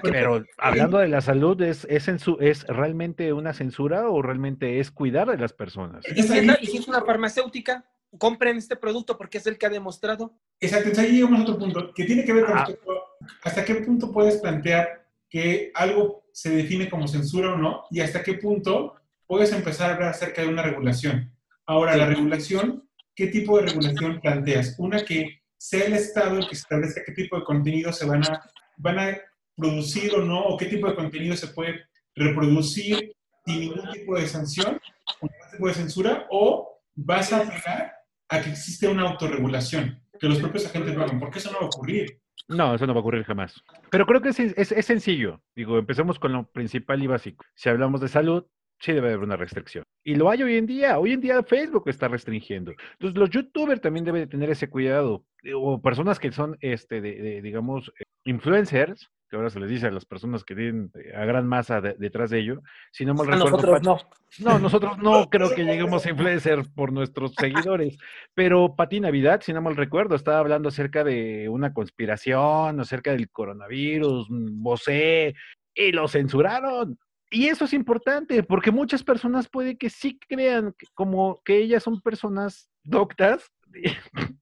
Pero 0.02 0.44
hablando 0.58 0.98
de 0.98 1.08
la 1.08 1.20
salud, 1.20 1.60
¿es, 1.62 1.86
es, 1.88 2.08
¿es 2.40 2.66
realmente 2.66 3.32
una 3.32 3.52
censura 3.52 4.08
o 4.08 4.22
realmente 4.22 4.80
es 4.80 4.90
cuidar 4.90 5.30
de 5.30 5.38
las 5.38 5.52
personas? 5.52 6.04
¿Y 6.14 6.22
si 6.22 6.76
es 6.78 6.88
una 6.88 7.02
farmacéutica? 7.02 7.84
Compren 8.18 8.56
este 8.56 8.74
producto 8.74 9.16
porque 9.16 9.38
es 9.38 9.46
el 9.46 9.56
que 9.56 9.66
ha 9.66 9.70
demostrado. 9.70 10.34
Exacto, 10.58 11.00
ahí 11.00 11.12
llegamos 11.12 11.40
a 11.40 11.42
otro 11.42 11.58
punto, 11.58 11.94
que 11.94 12.04
tiene 12.04 12.24
que 12.24 12.32
ver 12.32 12.44
con 12.46 12.58
ah. 12.58 12.68
hasta 13.44 13.64
qué 13.64 13.76
punto 13.76 14.10
puedes 14.10 14.38
plantear 14.38 15.06
que 15.28 15.70
algo 15.74 16.24
se 16.32 16.50
define 16.50 16.90
como 16.90 17.06
censura 17.06 17.54
o 17.54 17.56
no, 17.56 17.84
y 17.90 18.00
hasta 18.00 18.22
qué 18.22 18.34
punto 18.34 18.94
puedes 19.26 19.52
empezar 19.52 19.90
a 19.90 19.94
hablar 19.94 20.10
acerca 20.10 20.42
de 20.42 20.48
una 20.48 20.62
regulación. 20.62 21.32
Ahora, 21.70 21.96
la 21.96 22.06
regulación, 22.06 22.82
¿qué 23.14 23.28
tipo 23.28 23.56
de 23.56 23.68
regulación 23.68 24.20
planteas? 24.20 24.74
Una 24.78 25.04
que 25.04 25.42
sea 25.56 25.84
el 25.84 25.92
Estado 25.92 26.36
el 26.36 26.48
que 26.48 26.56
establezca 26.56 27.04
qué 27.06 27.12
tipo 27.12 27.38
de 27.38 27.44
contenido 27.44 27.92
se 27.92 28.06
van 28.06 28.24
a, 28.24 28.42
van 28.78 28.98
a 28.98 29.16
producir 29.54 30.12
o 30.16 30.24
no, 30.24 30.40
o 30.40 30.56
qué 30.56 30.66
tipo 30.66 30.88
de 30.88 30.96
contenido 30.96 31.36
se 31.36 31.46
puede 31.46 31.86
reproducir 32.16 33.12
sin 33.46 33.60
ningún 33.60 33.88
tipo 33.92 34.18
de 34.18 34.26
sanción, 34.26 34.80
ningún 35.22 35.50
tipo 35.52 35.68
de 35.68 35.74
censura, 35.74 36.26
o 36.28 36.80
vas 36.96 37.32
a 37.32 37.36
apelar 37.36 37.92
a 38.30 38.42
que 38.42 38.50
existe 38.50 38.88
una 38.88 39.08
autorregulación, 39.08 40.02
que 40.18 40.26
los 40.26 40.40
propios 40.40 40.66
agentes 40.66 40.96
lo 40.96 41.04
hagan, 41.04 41.20
porque 41.20 41.38
eso 41.38 41.52
no 41.52 41.58
va 41.60 41.66
a 41.66 41.68
ocurrir. 41.68 42.20
No, 42.48 42.74
eso 42.74 42.84
no 42.84 42.94
va 42.94 42.98
a 42.98 43.02
ocurrir 43.02 43.22
jamás. 43.22 43.54
Pero 43.92 44.06
creo 44.06 44.20
que 44.20 44.30
es, 44.30 44.40
es, 44.40 44.72
es, 44.72 44.86
sencillo. 44.86 45.40
Digo, 45.54 45.78
empecemos 45.78 46.18
con 46.18 46.32
lo 46.32 46.50
principal 46.50 47.00
y 47.00 47.06
básico. 47.06 47.44
Si 47.54 47.68
hablamos 47.68 48.00
de 48.00 48.08
salud, 48.08 48.44
sí 48.80 48.92
debe 48.92 49.08
haber 49.08 49.20
una 49.20 49.36
restricción. 49.36 49.84
Y 50.02 50.14
lo 50.14 50.30
hay 50.30 50.42
hoy 50.42 50.56
en 50.56 50.66
día. 50.66 50.98
Hoy 50.98 51.12
en 51.12 51.20
día 51.20 51.42
Facebook 51.42 51.88
está 51.88 52.08
restringiendo. 52.08 52.72
Entonces, 52.92 53.18
los 53.18 53.30
youtubers 53.30 53.80
también 53.80 54.04
deben 54.04 54.22
de 54.22 54.26
tener 54.26 54.50
ese 54.50 54.68
cuidado. 54.68 55.24
Eh, 55.42 55.52
o 55.54 55.80
personas 55.80 56.18
que 56.18 56.32
son, 56.32 56.56
este, 56.60 57.00
de, 57.00 57.42
digamos, 57.42 57.92
eh, 58.00 58.04
influencers, 58.24 59.10
que 59.28 59.36
ahora 59.36 59.50
se 59.50 59.60
les 59.60 59.70
dice 59.70 59.86
a 59.86 59.90
las 59.92 60.04
personas 60.04 60.42
que 60.42 60.56
tienen 60.56 60.90
eh, 60.94 61.14
a 61.14 61.24
gran 61.24 61.46
masa 61.46 61.80
detrás 61.80 62.30
de 62.30 62.40
ello. 62.40 62.62
Si 62.90 63.04
no 63.04 63.14
mal 63.14 63.26
recuerdo. 63.26 63.50
Nosotros 63.50 63.82
no. 63.82 63.98
No, 64.38 64.58
nosotros 64.58 64.98
no 64.98 65.28
creo 65.30 65.54
que 65.54 65.64
lleguemos 65.64 66.04
a 66.06 66.10
influencer 66.10 66.64
por 66.74 66.92
nuestros 66.92 67.34
seguidores. 67.34 67.98
Pero 68.34 68.74
Pati 68.74 69.00
Navidad, 69.00 69.42
si 69.42 69.52
no 69.52 69.60
mal 69.60 69.76
recuerdo, 69.76 70.14
estaba 70.14 70.38
hablando 70.38 70.70
acerca 70.70 71.04
de 71.04 71.48
una 71.48 71.74
conspiración, 71.74 72.80
acerca 72.80 73.12
del 73.12 73.30
coronavirus, 73.30 74.28
vocé, 74.30 75.34
y 75.74 75.92
lo 75.92 76.08
censuraron. 76.08 76.98
Y 77.30 77.46
eso 77.46 77.64
es 77.64 77.72
importante, 77.72 78.42
porque 78.42 78.72
muchas 78.72 79.04
personas 79.04 79.48
puede 79.48 79.78
que 79.78 79.88
sí 79.88 80.18
crean 80.28 80.74
como 80.94 81.40
que 81.44 81.58
ellas 81.58 81.84
son 81.84 82.00
personas 82.00 82.68
doctas 82.82 83.52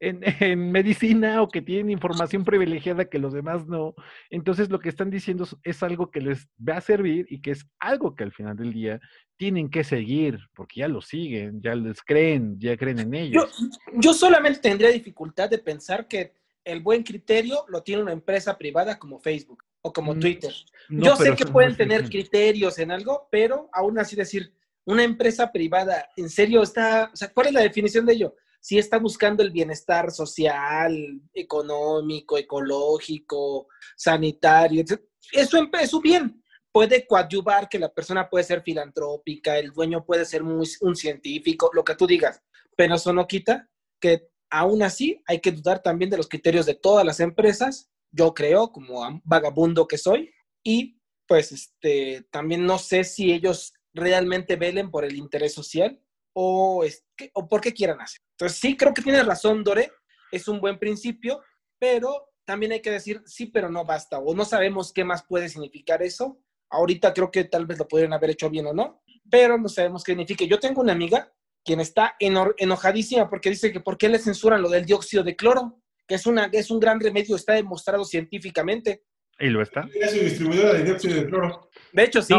en, 0.00 0.72
medicina 0.72 1.42
o 1.42 1.48
que 1.48 1.60
tienen 1.60 1.90
información 1.90 2.44
privilegiada 2.44 3.04
que 3.04 3.18
los 3.18 3.34
demás 3.34 3.66
no. 3.66 3.94
Entonces 4.30 4.70
lo 4.70 4.80
que 4.80 4.88
están 4.88 5.10
diciendo 5.10 5.46
es 5.64 5.82
algo 5.82 6.10
que 6.10 6.22
les 6.22 6.48
va 6.66 6.78
a 6.78 6.80
servir 6.80 7.26
y 7.28 7.42
que 7.42 7.50
es 7.50 7.66
algo 7.78 8.14
que 8.14 8.24
al 8.24 8.32
final 8.32 8.56
del 8.56 8.72
día 8.72 8.98
tienen 9.36 9.68
que 9.68 9.84
seguir, 9.84 10.38
porque 10.54 10.80
ya 10.80 10.88
lo 10.88 11.02
siguen, 11.02 11.60
ya 11.60 11.74
les 11.74 12.00
creen, 12.00 12.58
ya 12.58 12.74
creen 12.78 13.00
en 13.00 13.14
ellos. 13.14 13.54
Yo, 13.58 13.68
yo 14.00 14.14
solamente 14.14 14.60
tendría 14.60 14.88
dificultad 14.88 15.50
de 15.50 15.58
pensar 15.58 16.08
que 16.08 16.32
el 16.64 16.80
buen 16.80 17.02
criterio 17.02 17.64
lo 17.68 17.82
tiene 17.82 18.02
una 18.02 18.12
empresa 18.12 18.56
privada 18.56 18.98
como 18.98 19.18
Facebook 19.18 19.62
o 19.82 19.92
como 19.92 20.14
mm, 20.14 20.20
Twitter. 20.20 20.54
Yo 20.88 21.16
sé 21.16 21.34
que 21.34 21.44
pueden 21.44 21.76
tener 21.76 22.08
criterios 22.08 22.78
en 22.78 22.90
algo, 22.90 23.28
pero 23.30 23.68
aún 23.72 23.98
así 23.98 24.16
decir, 24.16 24.54
una 24.84 25.04
empresa 25.04 25.50
privada, 25.52 26.08
¿en 26.16 26.30
serio 26.30 26.62
está, 26.62 27.10
o 27.12 27.16
sea, 27.16 27.32
cuál 27.32 27.48
es 27.48 27.52
la 27.52 27.60
definición 27.60 28.06
de 28.06 28.14
ello? 28.14 28.36
Si 28.60 28.78
está 28.78 28.98
buscando 28.98 29.42
el 29.42 29.50
bienestar 29.50 30.10
social, 30.12 31.20
económico, 31.34 32.38
ecológico, 32.38 33.66
sanitario, 33.96 34.84
eso 35.32 35.68
es 35.80 35.90
su 35.90 36.00
bien. 36.00 36.42
Puede 36.70 37.06
coadyuvar 37.06 37.68
que 37.68 37.78
la 37.78 37.92
persona 37.92 38.30
puede 38.30 38.44
ser 38.44 38.62
filantrópica, 38.62 39.58
el 39.58 39.72
dueño 39.72 40.04
puede 40.04 40.24
ser 40.24 40.42
muy, 40.42 40.66
un 40.80 40.96
científico, 40.96 41.70
lo 41.74 41.84
que 41.84 41.96
tú 41.96 42.06
digas, 42.06 42.40
pero 42.76 42.94
eso 42.94 43.12
no 43.12 43.26
quita 43.26 43.68
que 44.00 44.28
aún 44.48 44.82
así 44.82 45.22
hay 45.26 45.40
que 45.40 45.52
dudar 45.52 45.82
también 45.82 46.10
de 46.10 46.16
los 46.16 46.28
criterios 46.28 46.66
de 46.66 46.74
todas 46.74 47.04
las 47.04 47.20
empresas 47.20 47.91
yo 48.12 48.34
creo, 48.34 48.70
como 48.70 49.20
vagabundo 49.24 49.88
que 49.88 49.98
soy, 49.98 50.32
y 50.62 51.00
pues 51.26 51.50
este, 51.50 52.26
también 52.30 52.64
no 52.66 52.78
sé 52.78 53.04
si 53.04 53.32
ellos 53.32 53.72
realmente 53.94 54.56
velen 54.56 54.90
por 54.90 55.04
el 55.04 55.16
interés 55.16 55.54
social 55.54 56.00
o, 56.34 56.84
es, 56.84 57.04
o 57.34 57.48
por 57.48 57.60
qué 57.60 57.72
quieran 57.72 58.00
hacer. 58.00 58.20
Entonces 58.38 58.58
sí, 58.58 58.76
creo 58.76 58.94
que 58.94 59.02
tienes 59.02 59.26
razón, 59.26 59.64
Dore, 59.64 59.90
es 60.30 60.48
un 60.48 60.60
buen 60.60 60.78
principio, 60.78 61.42
pero 61.78 62.28
también 62.44 62.72
hay 62.72 62.80
que 62.80 62.90
decir 62.90 63.22
sí, 63.26 63.46
pero 63.46 63.70
no 63.70 63.84
basta, 63.84 64.18
o 64.18 64.34
no 64.34 64.44
sabemos 64.44 64.92
qué 64.92 65.04
más 65.04 65.24
puede 65.24 65.48
significar 65.48 66.02
eso. 66.02 66.38
Ahorita 66.70 67.12
creo 67.12 67.30
que 67.30 67.44
tal 67.44 67.66
vez 67.66 67.78
lo 67.78 67.88
pudieran 67.88 68.14
haber 68.14 68.30
hecho 68.30 68.48
bien 68.48 68.66
o 68.66 68.72
no, 68.72 69.02
pero 69.30 69.58
no 69.58 69.68
sabemos 69.68 70.02
qué 70.02 70.12
significa. 70.12 70.44
Yo 70.44 70.58
tengo 70.58 70.80
una 70.80 70.92
amiga 70.92 71.32
quien 71.64 71.80
está 71.80 72.16
enojadísima 72.18 73.28
porque 73.28 73.50
dice 73.50 73.72
que 73.72 73.80
por 73.80 73.96
qué 73.96 74.08
le 74.08 74.18
censuran 74.18 74.62
lo 74.62 74.68
del 74.68 74.84
dióxido 74.84 75.22
de 75.22 75.36
cloro 75.36 75.81
que 76.12 76.16
es, 76.16 76.26
una, 76.26 76.50
es 76.52 76.70
un 76.70 76.78
gran 76.78 77.00
remedio, 77.00 77.36
está 77.36 77.54
demostrado 77.54 78.04
científicamente. 78.04 79.02
¿Y 79.40 79.48
lo 79.48 79.62
está? 79.62 79.88
Es 79.94 80.12
distribuidora 80.12 80.74
de 80.74 80.84
dióxido 80.84 81.14
de 81.14 81.26
cloro. 81.26 81.70
De 81.90 82.04
hecho, 82.04 82.20
sí. 82.20 82.34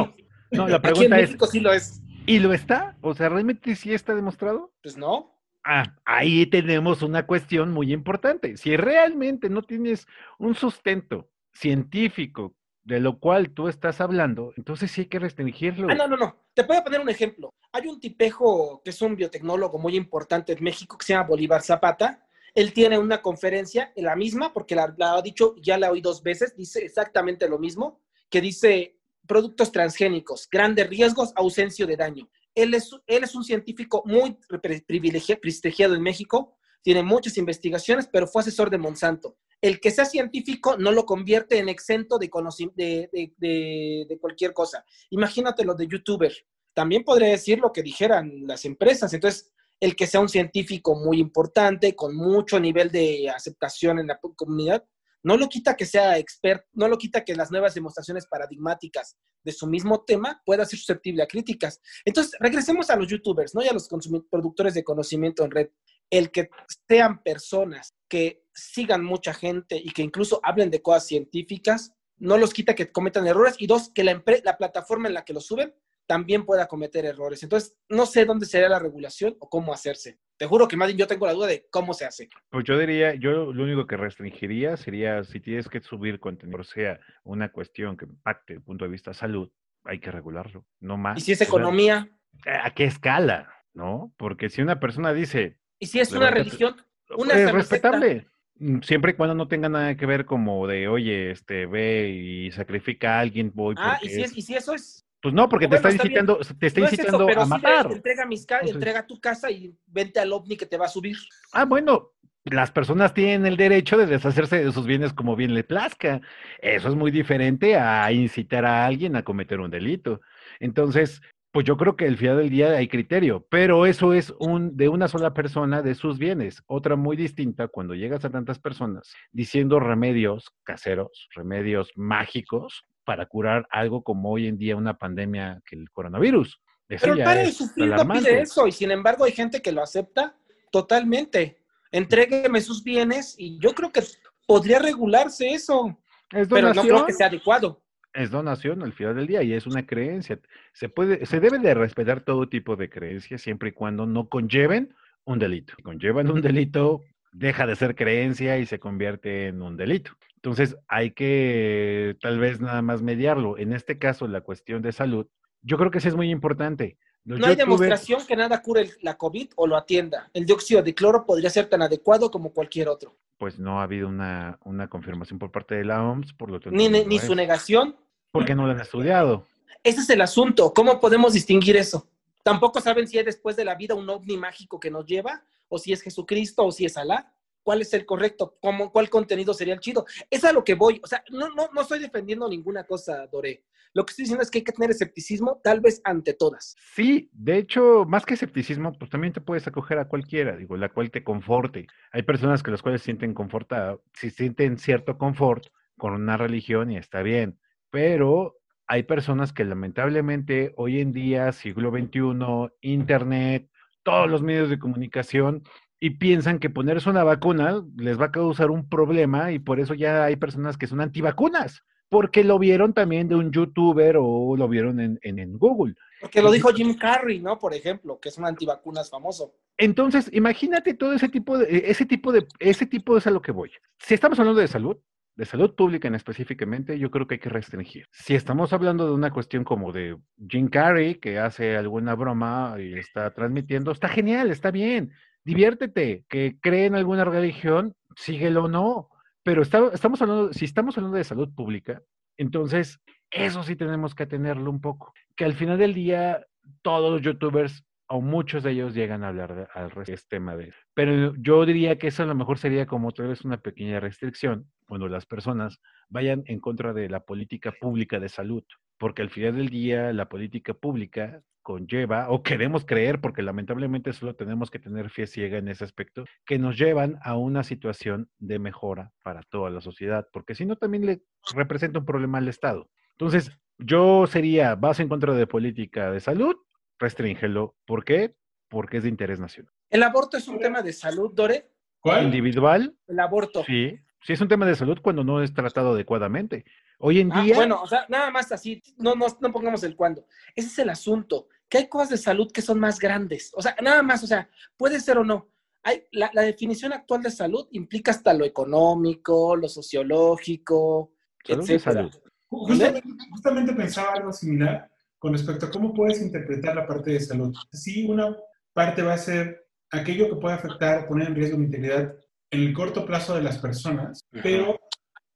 No, 0.51 0.67
la 0.67 0.80
pregunta 0.80 0.89
Aquí 0.89 1.21
en 1.21 1.21
México 1.21 1.47
sí 1.47 1.59
lo 1.59 1.74
es. 1.74 1.99
¿Y 2.28 2.38
lo 2.38 2.53
está? 2.53 2.95
O 3.01 3.15
sea, 3.15 3.30
¿realmente 3.30 3.76
sí 3.76 3.91
está 3.91 4.13
demostrado? 4.13 4.71
Pues 4.84 4.95
no. 4.95 5.39
Ah, 5.63 5.95
ahí 6.05 6.45
tenemos 6.45 7.01
una 7.01 7.26
cuestión 7.26 7.71
muy 7.71 7.91
importante. 7.91 8.57
Si 8.57 8.78
realmente 8.78 9.49
no 9.49 9.63
tienes 9.63 10.05
un 10.38 10.53
sustento 10.53 11.32
científico 11.51 12.55
de 12.84 12.99
lo 12.99 13.17
cual 13.17 13.49
tú 13.49 13.69
estás 13.69 14.01
hablando, 14.01 14.53
entonces 14.55 14.91
sí 14.91 15.01
hay 15.01 15.07
que 15.07 15.17
restringirlo. 15.17 15.88
Ah, 15.89 15.95
no, 15.95 16.07
no, 16.07 16.17
no. 16.17 16.45
Te 16.53 16.63
puedo 16.63 16.84
poner 16.84 17.01
un 17.01 17.09
ejemplo. 17.09 17.49
Hay 17.71 17.88
un 17.88 17.99
tipejo 17.99 18.84
que 18.84 18.91
es 18.91 19.01
un 19.01 19.15
biotecnólogo 19.15 19.80
muy 19.80 19.95
importante 19.95 20.53
en 20.53 20.63
México 20.63 20.95
que 20.95 21.07
se 21.07 21.13
llama 21.13 21.30
Bolívar 21.30 21.63
Zapata, 21.63 22.28
él 22.56 22.74
tiene 22.74 22.97
una 22.97 23.22
conferencia, 23.22 23.91
en 23.95 24.06
la 24.06 24.16
misma, 24.16 24.54
porque 24.54 24.76
la, 24.76 24.93
ha 24.99 25.22
dicho, 25.22 25.56
ya 25.62 25.78
la 25.78 25.91
oí 25.91 26.01
dos 26.01 26.22
veces, 26.22 26.56
dice 26.56 26.86
exactamente 26.86 27.49
lo 27.49 27.58
mismo, 27.58 28.01
que 28.30 28.41
dice 28.41 28.99
productos 29.28 29.72
transgénicos, 29.72 30.47
grandes 30.49 30.88
riesgos, 30.89 31.34
ausencia 31.36 31.86
de 31.86 31.97
daño. 31.97 32.30
Él 32.54 32.74
es, 32.74 32.91
él 33.08 33.24
es 33.24 33.34
un 33.36 33.43
científico 33.43 34.04
muy 34.06 34.38
privilegiado 34.86 35.95
en 35.95 36.01
México, 36.01 36.56
tiene 36.84 37.01
muchas 37.01 37.38
investigaciones, 37.38 38.08
pero 38.12 38.28
fue 38.28 38.41
asesor 38.41 38.70
de 38.70 38.78
Monsanto. 38.78 39.38
El 39.62 39.80
que 39.80 39.91
sea 39.91 40.06
científico 40.06 40.78
no 40.78 40.91
lo 40.91 41.06
convierte 41.06 41.58
en 41.58 41.70
exento 41.70 42.20
de, 42.20 42.30
de, 42.76 43.34
de, 43.38 44.06
de 44.08 44.18
cualquier 44.20 44.54
cosa. 44.54 44.84
Imagínate 45.10 45.64
lo 45.64 45.74
de 45.74 45.88
youtuber. 45.88 46.34
También 46.74 47.06
podría 47.06 47.30
decir 47.30 47.60
lo 47.60 47.72
que 47.72 47.82
dijeran 47.82 48.45
las 48.45 48.66
empresas. 48.66 49.14
Entonces, 49.14 49.54
el 49.84 49.98
que 49.98 50.08
sea 50.08 50.22
un 50.22 50.30
científico 50.30 50.96
muy 50.96 51.20
importante, 51.20 51.94
con 51.94 52.16
mucho 52.16 52.58
nivel 52.58 52.90
de 52.90 53.30
aceptación 53.30 54.00
en 54.00 54.08
la 54.08 54.18
comunidad, 54.18 54.82
no 55.24 55.36
lo 55.36 55.50
quita 55.50 55.76
que 55.76 55.86
sea 55.86 56.18
experto, 56.18 56.66
no 56.72 56.88
lo 56.88 56.98
quita 56.98 57.26
que 57.26 57.36
las 57.36 57.52
nuevas 57.52 57.74
demostraciones 57.74 58.26
paradigmáticas 58.26 59.18
de 59.44 59.52
su 59.52 59.68
mismo 59.68 60.06
tema 60.06 60.42
pueda 60.46 60.66
ser 60.66 60.80
susceptible 60.80 61.22
a 61.22 61.28
críticas. 61.28 61.82
Entonces, 62.06 62.34
regresemos 62.40 62.90
a 62.90 62.96
los 62.96 63.10
youtubers, 63.10 63.54
¿no? 63.56 63.62
Y 63.62 63.68
a 63.68 63.74
los 63.74 63.90
productores 64.32 64.74
de 64.74 64.86
conocimiento 64.86 65.44
en 65.44 65.52
red. 65.52 65.68
El 66.10 66.32
que 66.32 66.50
sean 66.88 67.22
personas 67.22 67.94
que 68.08 68.42
sigan 68.54 69.04
mucha 69.04 69.34
gente 69.34 69.76
y 69.76 69.92
que 69.92 70.02
incluso 70.02 70.40
hablen 70.44 70.72
de 70.72 70.82
cosas 70.82 71.08
científicas, 71.08 71.92
no 72.20 72.38
los 72.38 72.54
quita 72.54 72.74
que 72.74 72.90
cometan 72.90 73.28
errores. 73.28 73.56
Y 73.58 73.68
dos, 73.68 73.92
que 73.94 74.06
la, 74.06 74.24
la 74.46 74.58
plataforma 74.58 75.10
en 75.10 75.16
la 75.16 75.26
que 75.26 75.34
lo 75.34 75.42
suben 75.42 75.74
también 76.14 76.45
pueda 76.45 76.68
cometer 76.68 77.05
errores. 77.05 77.41
Entonces, 77.41 77.76
no 77.89 78.05
sé 78.05 78.24
dónde 78.24 78.45
sería 78.45 78.70
la 78.70 78.78
regulación 78.78 79.36
o 79.39 79.49
cómo 79.49 79.74
hacerse. 79.74 80.20
Te 80.38 80.45
juro 80.45 80.68
que 80.68 80.78
más 80.78 80.89
bien 80.89 80.99
yo 80.99 81.07
tengo 81.07 81.26
la 81.26 81.34
duda 81.34 81.47
de 81.47 81.66
cómo 81.72 81.95
se 81.95 82.05
hace. 82.05 82.30
Pues 82.51 82.66
yo 82.66 82.78
diría, 82.78 83.16
yo 83.16 83.51
lo 83.51 83.64
único 83.64 83.88
que 83.88 83.97
restringiría 83.97 84.78
sería 84.78 85.24
si 85.24 85.39
tienes 85.39 85.68
que 85.68 85.82
subir 85.82 86.20
contenido, 86.20 86.61
o 86.61 86.64
sea, 86.64 86.99
una 87.24 87.51
cuestión 87.51 87.97
que 87.97 88.05
impacte 88.05 88.53
desde 88.53 88.59
el 88.59 88.64
punto 88.64 88.86
de 88.86 88.91
vista 88.91 89.11
salud, 89.16 89.49
hay 89.86 89.99
que 89.99 90.11
regularlo, 90.11 90.68
no 90.80 90.97
más. 90.97 91.18
¿Y 91.18 91.22
si 91.22 91.32
es 91.32 91.41
economía? 91.41 92.07
¿A 92.45 92.70
qué 92.76 92.84
escala? 92.84 93.51
¿No? 93.74 94.14
Porque 94.16 94.49
si 94.49 94.61
una 94.61 94.80
persona 94.80 95.14
dice... 95.14 95.57
¿Y 95.80 95.88
si 95.88 95.99
es 95.99 96.11
una 96.11 96.30
religión? 96.30 96.76
Una 97.18 97.34
es 97.34 97.51
respetable. 97.51 98.28
Mm, 98.59 98.82
siempre 98.82 99.14
y 99.14 99.16
cuando 99.16 99.34
no 99.34 99.47
tenga 99.47 99.68
nada 99.68 99.97
que 99.97 100.05
ver 100.05 100.26
como 100.26 100.68
de, 100.68 100.88
oye, 100.88 101.32
este, 101.32 101.66
ve 101.66 102.09
y 102.09 102.51
sacrifica 102.51 103.18
a 103.18 103.22
alguien, 103.22 103.51
voy. 103.55 103.74
Ah, 103.80 103.97
¿y 104.03 104.09
si, 104.09 104.22
es, 104.22 104.38
¿y 104.38 104.43
si 104.43 104.55
eso 104.55 104.76
es? 104.76 105.07
Pues 105.24 105.34
no, 105.34 105.47
porque 105.47 105.69
te 105.69 105.78
está 105.78 105.89
incitando, 105.89 106.38
te 106.59 106.67
está 106.67 106.82
incitando 106.82 107.26
a 107.30 107.45
matar. 107.45 107.89
entrega, 107.89 108.26
mis 108.26 108.45
entrega 108.61 109.07
tu 109.07 109.21
casa 109.21 109.49
y 109.49 109.74
vente 109.88 110.19
al 110.19 110.34
ovni 110.34 110.57
que 110.57 110.65
te 110.65 110.78
va 110.78 110.88
a 110.88 110.89
subir. 110.89 111.15
Ah, 111.53 111.63
bueno, 111.63 112.11
las 112.43 112.71
personas 112.71 113.13
tienen 113.13 113.45
el 113.45 113.55
derecho 113.55 113.97
de 113.97 114.05
deshacerse 114.05 114.65
de 114.65 114.71
sus 114.74 114.86
bienes 114.86 115.13
como 115.13 115.38
bien 115.38 115.53
le 115.53 115.63
plazca. 115.63 116.19
Eso 116.61 116.89
es 116.89 116.95
muy 116.95 117.09
diferente 117.09 117.78
a 117.78 118.11
incitar 118.11 118.65
a 118.65 118.86
alguien 118.86 119.15
a 119.15 119.24
cometer 119.24 119.61
un 119.61 119.71
delito. 119.71 120.19
Entonces, 120.59 121.21
pues 121.53 121.65
yo 121.65 121.78
creo 121.78 121.95
que 121.95 122.05
el 122.05 122.17
final 122.17 122.39
del 122.39 122.49
día 122.49 122.71
hay 122.71 122.89
criterio, 122.89 123.47
pero 123.49 123.86
eso 123.86 124.13
es 124.13 124.34
un 124.39 124.76
de 124.76 124.89
una 124.89 125.07
sola 125.07 125.34
persona 125.34 125.82
de 125.82 125.95
sus 125.95 126.17
bienes. 126.17 126.63
Otra 126.67 126.97
muy 126.97 127.15
distinta 127.15 127.69
cuando 127.69 127.95
llegas 127.95 128.26
a 128.26 128.30
tantas 128.30 128.59
personas 128.59 129.13
diciendo 129.32 129.80
remedios 129.80 130.51
caseros, 130.65 131.30
remedios 131.34 131.93
mágicos 131.95 132.84
para 133.06 133.26
curar 133.26 133.68
algo 133.72 134.04
como 134.04 134.32
hoy 134.32 134.47
en 134.47 134.58
día 134.58 134.76
una 134.76 134.97
pandemia 134.97 135.62
que 135.66 135.76
el 135.76 135.89
coronavirus. 135.91 136.62
pero 136.88 137.14
el 137.14 137.24
padre 137.24 137.45
de 137.45 137.51
sufrir 137.51 137.89
no 137.89 138.08
pide 138.08 138.41
eso 138.41 138.68
y 138.68 138.72
sin 138.72 138.91
embargo 138.91 139.26
hay 139.26 139.32
gente 139.32 139.62
que 139.62 139.72
lo 139.72 139.82
acepta 139.82 140.36
totalmente 140.72 141.64
entrégueme 141.93 142.60
sus 142.60 142.84
bienes 142.84 143.36
y 143.38 143.58
yo 143.60 143.74
creo 143.74 143.91
que 143.91 144.01
podría 144.45 144.80
regularse 144.80 145.54
eso. 145.54 145.97
pero 146.30 146.74
no 146.74 146.82
creo 146.82 147.06
que 147.06 147.14
sea 147.14 147.28
adecuado. 147.28 147.82
Es 148.14 148.30
donación 148.30 148.84
al 148.84 148.93
final 148.93 149.16
del 149.16 149.28
día 149.28 149.41
y 149.41 149.54
es 149.54 149.66
una 149.66 149.86
creencia. 149.86 150.39
Se 150.74 150.89
puede, 150.89 151.26
se 151.26 151.39
debe 151.39 151.60
de 151.60 151.74
respetar 151.74 152.22
todo 152.22 152.49
tipo 152.49 152.76
de 152.76 152.89
creencias 152.89 153.41
siempre 153.41 153.70
y 153.70 153.72
cuando 153.72 154.06
no 154.06 154.28
conlleven 154.28 154.93
un 155.24 155.39
delito. 155.39 155.74
Si 155.78 155.84
conllevan 155.84 156.30
un 156.30 156.41
delito, 156.41 157.01
deja 157.34 157.66
de 157.66 157.76
ser 157.76 157.96
creencia 157.96 158.58
y 158.58 158.66
se 158.66 158.80
convierte 158.80 159.48
en 159.48 159.62
un 159.62 159.76
delito. 159.76 160.12
Entonces 160.36 160.78
hay 160.88 161.12
que 161.12 162.16
tal 162.22 162.40
vez 162.40 162.62
nada 162.62 162.82
más 162.82 163.02
mediarlo. 163.02 163.58
En 163.58 163.74
este 163.74 163.98
caso, 163.98 164.28
la 164.28 164.42
cuestión 164.42 164.82
de 164.82 164.92
salud, 164.92 165.28
yo 165.62 165.78
creo 165.78 165.92
que 165.92 166.00
sí 166.00 166.08
es 166.08 166.16
muy 166.16 166.30
importante 166.30 166.98
no 167.26 167.48
hay 167.48 167.56
demostración 167.56 168.26
que 168.26 168.36
nada 168.36 168.62
cure 168.62 168.92
la 169.02 169.18
COVID 169.18 169.52
o 169.56 169.68
lo 169.68 169.78
atienda. 169.78 170.30
El 170.34 170.46
dióxido 170.46 170.84
de 170.84 170.94
cloro 170.94 171.26
podría 171.26 171.50
ser 171.50 171.68
tan 171.68 171.82
adecuado 171.82 172.30
como 172.30 172.52
cualquier 172.52 172.90
otro. 172.90 173.16
Pues 173.38 173.60
no 173.60 173.80
ha 173.80 173.84
habido 173.84 174.08
una, 174.08 174.60
confirmación 174.90 175.40
por 175.40 175.52
parte 175.52 175.76
de 175.76 175.86
la 175.86 176.04
OMS, 176.04 176.34
por 176.34 176.52
lo 176.52 176.60
tanto. 176.60 176.78
Ni, 176.78 176.90
ni 176.90 177.20
su 177.20 177.34
negación. 177.34 177.96
Porque 178.32 178.56
no 178.56 178.66
lo 178.66 178.74
han 178.74 178.82
estudiado. 178.82 179.46
Ese 179.84 180.02
es 180.02 180.10
el 180.10 180.22
asunto. 180.22 180.74
¿Cómo 180.74 181.00
podemos 181.00 181.34
distinguir 181.34 181.78
eso? 181.78 182.08
Tampoco 182.44 182.82
saben 182.82 183.08
si 183.08 183.18
es 183.18 183.26
después 183.26 183.56
de 183.56 183.66
la 183.66 183.76
vida 183.76 183.96
un 183.96 184.10
ovni 184.10 184.36
mágico 184.36 184.80
que 184.80 184.92
nos 184.92 185.06
lleva, 185.06 185.44
o 185.74 185.80
si 185.80 185.91
es 185.91 186.01
Jesucristo, 186.01 186.65
o 186.65 186.71
si 186.71 186.86
es 186.86 186.97
Alá. 186.97 187.34
¿Cuál 187.63 187.82
es 187.82 187.93
el 187.93 188.05
correcto? 188.05 188.57
¿Cómo, 188.61 188.91
¿Cuál 188.91 189.09
contenido 189.09 189.53
sería 189.53 189.74
el 189.74 189.80
chido? 189.80 190.05
Es 190.30 190.43
a 190.43 190.53
lo 190.53 190.63
que 190.63 190.76
voy. 190.76 190.99
O 191.03 191.07
sea, 191.07 191.24
no, 191.32 191.49
no, 191.49 191.69
no 191.74 191.82
estoy 191.82 191.99
defendiendo 191.99 192.47
ninguna 192.47 192.84
cosa, 192.84 193.26
Doré. 193.28 193.63
Lo 193.93 194.05
que 194.05 194.11
estoy 194.11 194.24
diciendo 194.24 194.43
es 194.43 194.51
que 194.51 194.59
hay 194.59 194.63
que 194.63 194.71
tener 194.71 194.91
escepticismo, 194.91 195.61
tal 195.63 195.80
vez 195.80 196.01
ante 196.03 196.34
todas. 196.34 196.76
Sí, 196.93 197.30
de 197.32 197.57
hecho, 197.57 198.05
más 198.07 198.26
que 198.26 198.34
escepticismo, 198.34 198.91
pues 198.97 199.09
también 199.09 199.34
te 199.34 199.41
puedes 199.41 199.65
acoger 199.65 199.97
a 199.99 200.07
cualquiera, 200.07 200.55
digo, 200.57 200.78
la 200.78 200.89
cual 200.89 201.09
te 201.09 201.24
conforte. 201.24 201.88
Hay 202.11 202.24
personas 202.24 202.61
que 202.61 202.71
las 202.71 202.82
cuales 202.82 203.01
sienten 203.01 203.34
confortado, 203.34 204.03
si 204.13 204.30
sienten 204.30 204.78
cierto 204.78 205.17
confort 205.17 205.67
con 205.97 206.13
una 206.13 206.38
religión 206.38 206.91
y 206.91 206.97
está 206.97 207.21
bien, 207.21 207.59
pero 207.91 208.57
hay 208.88 209.03
personas 209.03 209.53
que 209.53 209.63
lamentablemente 209.63 210.74
hoy 210.76 210.99
en 210.99 211.13
día, 211.13 211.51
siglo 211.51 211.91
XXI, 211.91 212.74
Internet, 212.82 213.69
todos 214.04 214.30
los 214.30 214.41
medios 214.41 214.70
de 214.70 214.80
comunicación, 214.80 215.64
y 215.99 216.12
piensan 216.12 216.60
que 216.60 216.70
ponerse 216.70 217.10
una 217.10 217.24
vacuna 217.24 217.82
les 217.95 218.20
va 218.20 218.26
a 218.26 218.32
causar 218.32 218.72
un 218.72 218.89
problema 218.89 219.54
y 219.54 219.60
por 219.60 219.80
eso 219.80 219.93
ya 219.93 220.26
hay 220.26 220.36
personas 220.36 220.78
que 220.78 220.86
son 220.86 220.99
antivacunas 220.99 221.82
porque 222.14 222.43
lo 222.43 222.60
vieron 222.60 222.93
también 222.93 223.28
de 223.28 223.34
un 223.34 223.51
youtuber 223.51 224.18
o 224.20 224.56
lo 224.56 224.68
vieron 224.68 224.99
en, 224.99 225.20
en, 225.24 225.58
Google. 225.58 225.95
Porque 226.22 226.43
lo 226.43 226.51
dijo 226.51 226.72
Jim 226.72 226.95
Carrey, 226.95 227.39
¿no? 227.39 227.58
Por 227.58 227.74
ejemplo, 227.74 228.20
que 228.20 228.30
es 228.30 228.38
un 228.38 228.45
antivacunas 228.45 229.10
famoso. 229.10 229.56
Entonces, 229.80 230.30
imagínate 230.32 230.93
todo 230.93 231.14
ese 231.14 231.28
tipo 231.28 231.58
de, 231.58 231.66
e, 231.66 231.89
ese 231.89 232.06
tipo 232.06 232.32
de, 232.32 232.45
ese 232.60 232.86
tipo 232.86 233.18
es 233.18 233.26
a 233.26 233.32
lo 233.32 233.41
que 233.41 233.51
voy. 233.51 233.72
Si 233.97 234.14
estamos 234.14 234.38
hablando 234.39 234.62
de 234.62 234.68
salud, 234.68 234.97
de 235.36 235.46
salud 235.46 235.76
pública 235.76 236.08
en 236.08 236.16
específicamente, 236.16 237.00
yo 237.00 237.10
creo 237.10 237.28
que 237.28 237.36
hay 237.36 237.40
que 237.40 237.50
restringir. 237.50 238.06
Si 238.12 238.36
estamos 238.36 238.72
hablando 238.74 239.06
de 239.06 239.14
una 239.14 239.32
cuestión 239.32 239.64
como 239.64 239.92
de 239.92 240.18
Jim 240.48 240.68
Carrey, 240.68 241.16
que 241.16 241.40
hace 241.40 241.76
alguna 241.76 242.16
broma 242.16 242.76
y 242.80 242.94
está 242.94 243.32
transmitiendo, 243.34 243.92
está 243.92 244.08
genial, 244.08 244.52
está 244.52 244.70
bien, 244.72 245.12
diviértete, 245.44 246.26
que 246.30 246.58
cree 246.62 246.86
en 246.86 246.96
alguna 246.96 247.26
religión, 247.26 247.96
síguelo 248.16 248.66
o 248.66 248.68
no. 248.68 249.10
Pero 249.44 249.62
estamos 249.62 250.22
hablando, 250.22 250.54
si 250.54 250.66
estamos 250.66 250.98
hablando 250.98 251.18
de 251.18 251.24
salud 251.24 251.54
pública, 251.54 252.02
entonces 252.38 253.00
eso 253.30 253.64
sí 253.64 253.76
tenemos 253.76 254.16
que 254.16 254.26
tenerlo 254.26 254.70
un 254.70 254.80
poco. 254.80 255.14
Que 255.36 255.46
al 255.46 255.54
final 255.54 255.78
del 255.78 255.94
día, 255.94 256.46
todos 256.82 257.12
los 257.12 257.22
youtubers 257.22 257.84
o 258.14 258.22
muchos 258.22 258.61
de 258.61 258.74
ellos 258.74 258.93
llegan 258.93 259.24
a 259.24 259.30
hablar 259.30 259.70
al 259.74 259.91
este 260.05 260.38
tema 260.38 260.55
de 260.55 260.72
Pero 260.93 261.34
yo 261.36 261.66
diría 261.66 261.97
que 261.97 262.09
eso 262.09 262.22
a 262.22 262.28
lo 262.28 262.36
mejor 262.36 262.59
sería 262.59 262.86
como 262.86 263.07
otra 263.07 263.26
vez 263.26 263.43
una 263.43 263.57
pequeña 263.57 263.99
restricción 263.99 264.68
cuando 264.86 265.07
las 265.07 265.26
personas 265.26 265.82
vayan 266.09 266.43
en 266.45 266.59
contra 266.59 266.93
de 266.93 267.09
la 267.09 267.22
política 267.22 267.74
pública 267.82 268.20
de 268.20 268.30
salud, 268.30 268.64
porque 268.99 269.24
al 269.24 269.32
final 269.32 269.55
del 269.55 269.70
día 269.70 270.14
la 270.14 270.30
política 270.30 270.76
pública 270.76 271.41
conlleva, 271.64 272.30
o 272.30 272.43
queremos 272.43 272.86
creer, 272.86 273.20
porque 273.20 273.41
lamentablemente 273.41 274.14
solo 274.14 274.36
tenemos 274.36 274.70
que 274.70 274.78
tener 274.78 275.09
fe 275.09 275.26
ciega 275.26 275.57
en 275.57 275.70
ese 275.70 275.84
aspecto, 275.84 276.26
que 276.45 276.59
nos 276.59 276.78
llevan 276.78 277.18
a 277.24 277.36
una 277.36 277.64
situación 277.64 278.30
de 278.38 278.59
mejora 278.59 279.11
para 279.24 279.41
toda 279.41 279.72
la 279.72 279.82
sociedad, 279.82 280.28
porque 280.32 280.53
si 280.53 280.68
no 280.68 280.76
también 280.76 281.07
le 281.07 281.24
representa 281.55 281.97
un 281.97 282.05
problema 282.05 282.38
al 282.38 282.47
Estado. 282.47 282.91
Entonces, 283.14 283.51
yo 283.80 284.28
sería, 284.28 284.76
vas 284.76 284.99
en 284.99 285.09
contra 285.09 285.34
de 285.34 285.47
política 285.47 286.11
de 286.11 286.20
salud, 286.20 286.55
restríngelo. 287.04 287.76
¿Por 287.86 288.04
qué? 288.04 288.36
Porque 288.70 288.97
es 288.97 289.04
de 289.04 289.10
interés 289.10 289.39
nacional. 289.39 289.72
¿El 289.89 290.01
aborto 290.01 290.38
es 290.38 290.47
un 290.47 290.58
tema 290.60 290.82
de 290.82 290.93
salud, 290.93 291.32
Dore? 291.34 291.70
¿Cuál? 291.99 292.26
Individual. 292.26 292.95
El 293.08 293.20
aborto. 293.20 293.64
Sí, 293.66 293.99
sí 294.22 294.34
es 294.34 294.41
un 294.41 294.47
tema 294.47 294.66
de 294.66 294.76
salud 294.76 294.97
cuando 295.01 295.24
no 295.24 295.43
es 295.43 295.54
tratado 295.54 295.93
adecuadamente. 295.93 296.66
Hoy 296.97 297.20
en 297.20 297.32
ah, 297.32 297.43
día. 297.43 297.56
Bueno, 297.56 297.82
o 297.82 297.88
sea, 297.88 298.06
nada 298.10 298.32
más 298.32 298.51
así, 298.51 298.82
no, 298.97 299.16
no, 299.16 299.28
no 299.39 299.51
pongamos 299.51 299.84
el 299.84 299.95
cuándo. 299.95 300.26
Ese 300.56 300.68
es 300.70 300.80
el 300.80 300.89
asunto, 300.89 301.47
que 301.70 301.78
hay 301.78 301.88
cosas 301.88 302.10
de 302.10 302.18
salud 302.18 302.51
que 302.51 302.62
son 302.62 302.80
más 302.80 302.99
grandes. 302.99 303.51
O 303.56 303.62
sea, 303.62 303.76
nada 303.82 304.01
más, 304.01 304.24
o 304.24 304.28
sea, 304.28 304.49
puede 304.78 304.99
ser 304.99 305.18
o 305.18 305.24
no. 305.24 305.49
Hay, 305.84 306.06
la, 306.12 306.30
definición 306.41 306.93
actual 306.93 307.22
de 307.22 307.30
salud 307.30 307.68
implica 307.72 308.12
hasta 308.12 308.34
lo 308.34 308.45
económico, 308.45 309.58
lo 309.58 309.68
sociológico, 309.68 311.12
etc. 311.45 312.10
Justamente, 312.47 313.74
pensaba 313.74 314.14
algo 314.14 314.32
similar 314.32 314.93
con 315.24 315.32
respecto 315.32 315.67
a 315.67 315.71
cómo 315.71 315.93
puedes 315.93 316.21
interpretar 316.21 316.76
la 316.76 316.86
parte 316.86 317.11
de 317.11 317.19
salud. 317.21 317.55
Sí, 317.71 318.05
una 318.05 318.36
parte 318.74 319.03
va 319.03 319.13
a 319.13 319.17
ser 319.17 319.67
aquello 319.89 320.28
que 320.28 320.36
puede 320.36 320.55
afectar, 320.55 321.07
poner 321.07 321.30
en 321.30 321.36
riesgo 321.36 321.57
la 321.57 321.63
integridad 321.63 322.13
en 322.51 322.59
el 322.59 322.74
corto 322.74 323.05
plazo 323.05 323.34
de 323.34 323.41
las 323.41 323.57
personas, 323.57 324.19
pero 324.43 324.78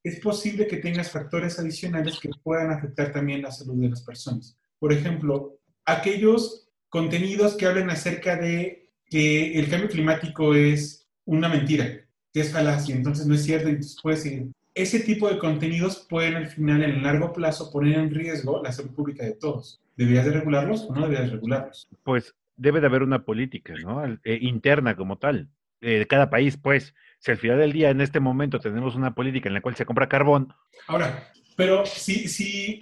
es 0.04 0.20
posible 0.20 0.68
que 0.68 0.76
tengas 0.76 1.10
factores 1.10 1.58
adicionales 1.58 2.20
que 2.20 2.30
puedan 2.44 2.70
afectar 2.70 3.14
también 3.14 3.44
la 3.44 3.52
salud 3.54 3.82
de 3.82 3.88
las 3.88 4.04
personas. 4.04 4.58
Por 4.78 4.92
ejemplo, 4.92 5.58
aquellos 5.86 6.68
contenidos 6.90 7.56
que 7.56 7.66
hablen 7.66 7.90
acerca 7.90 8.36
de 8.36 8.92
que 9.06 9.58
el 9.58 9.70
cambio 9.70 9.88
climático 9.88 10.54
es 10.54 11.08
una 11.24 11.48
mentira, 11.48 11.88
que 12.34 12.42
es 12.42 12.52
falacia, 12.52 12.94
entonces 12.94 13.26
no 13.26 13.36
es 13.36 13.46
cierto, 13.46 13.70
entonces 13.70 13.96
puede 14.04 14.18
seguir. 14.18 14.52
Ese 14.78 15.00
tipo 15.00 15.28
de 15.28 15.40
contenidos 15.40 16.06
pueden 16.08 16.36
al 16.36 16.48
final, 16.48 16.84
en 16.84 16.92
el 16.92 17.04
largo 17.04 17.34
plazo, 17.34 17.72
poner 17.72 17.98
en 17.98 18.14
riesgo 18.14 18.62
la 18.64 18.72
salud 18.72 18.92
pública 18.92 19.26
de 19.26 19.34
todos. 19.34 19.82
¿Deberías 19.96 20.26
de 20.26 20.32
regularlos 20.32 20.84
o 20.84 20.94
no 20.94 21.02
deberías 21.02 21.32
regularlos? 21.32 21.90
Pues 22.04 22.36
debe 22.56 22.80
de 22.80 22.86
haber 22.86 23.02
una 23.02 23.26
política, 23.26 23.74
¿no? 23.82 24.06
Eh, 24.06 24.38
interna 24.42 24.96
como 24.96 25.18
tal, 25.18 25.50
eh, 25.82 26.00
de 26.00 26.08
cada 26.08 26.30
país, 26.30 26.58
pues 26.58 26.94
si 27.20 27.32
al 27.32 27.38
final 27.38 27.58
del 27.58 27.74
día, 27.74 27.90
en 27.90 28.02
este 28.02 28.20
momento, 28.20 28.60
tenemos 28.60 28.96
una 28.96 29.16
política 29.16 29.50
en 29.50 29.56
la 29.56 29.62
cual 29.62 29.76
se 29.76 29.86
compra 29.86 30.08
carbón. 30.08 30.54
Ahora, 30.88 31.32
pero 31.56 31.86
si, 31.88 32.28
si, 32.28 32.80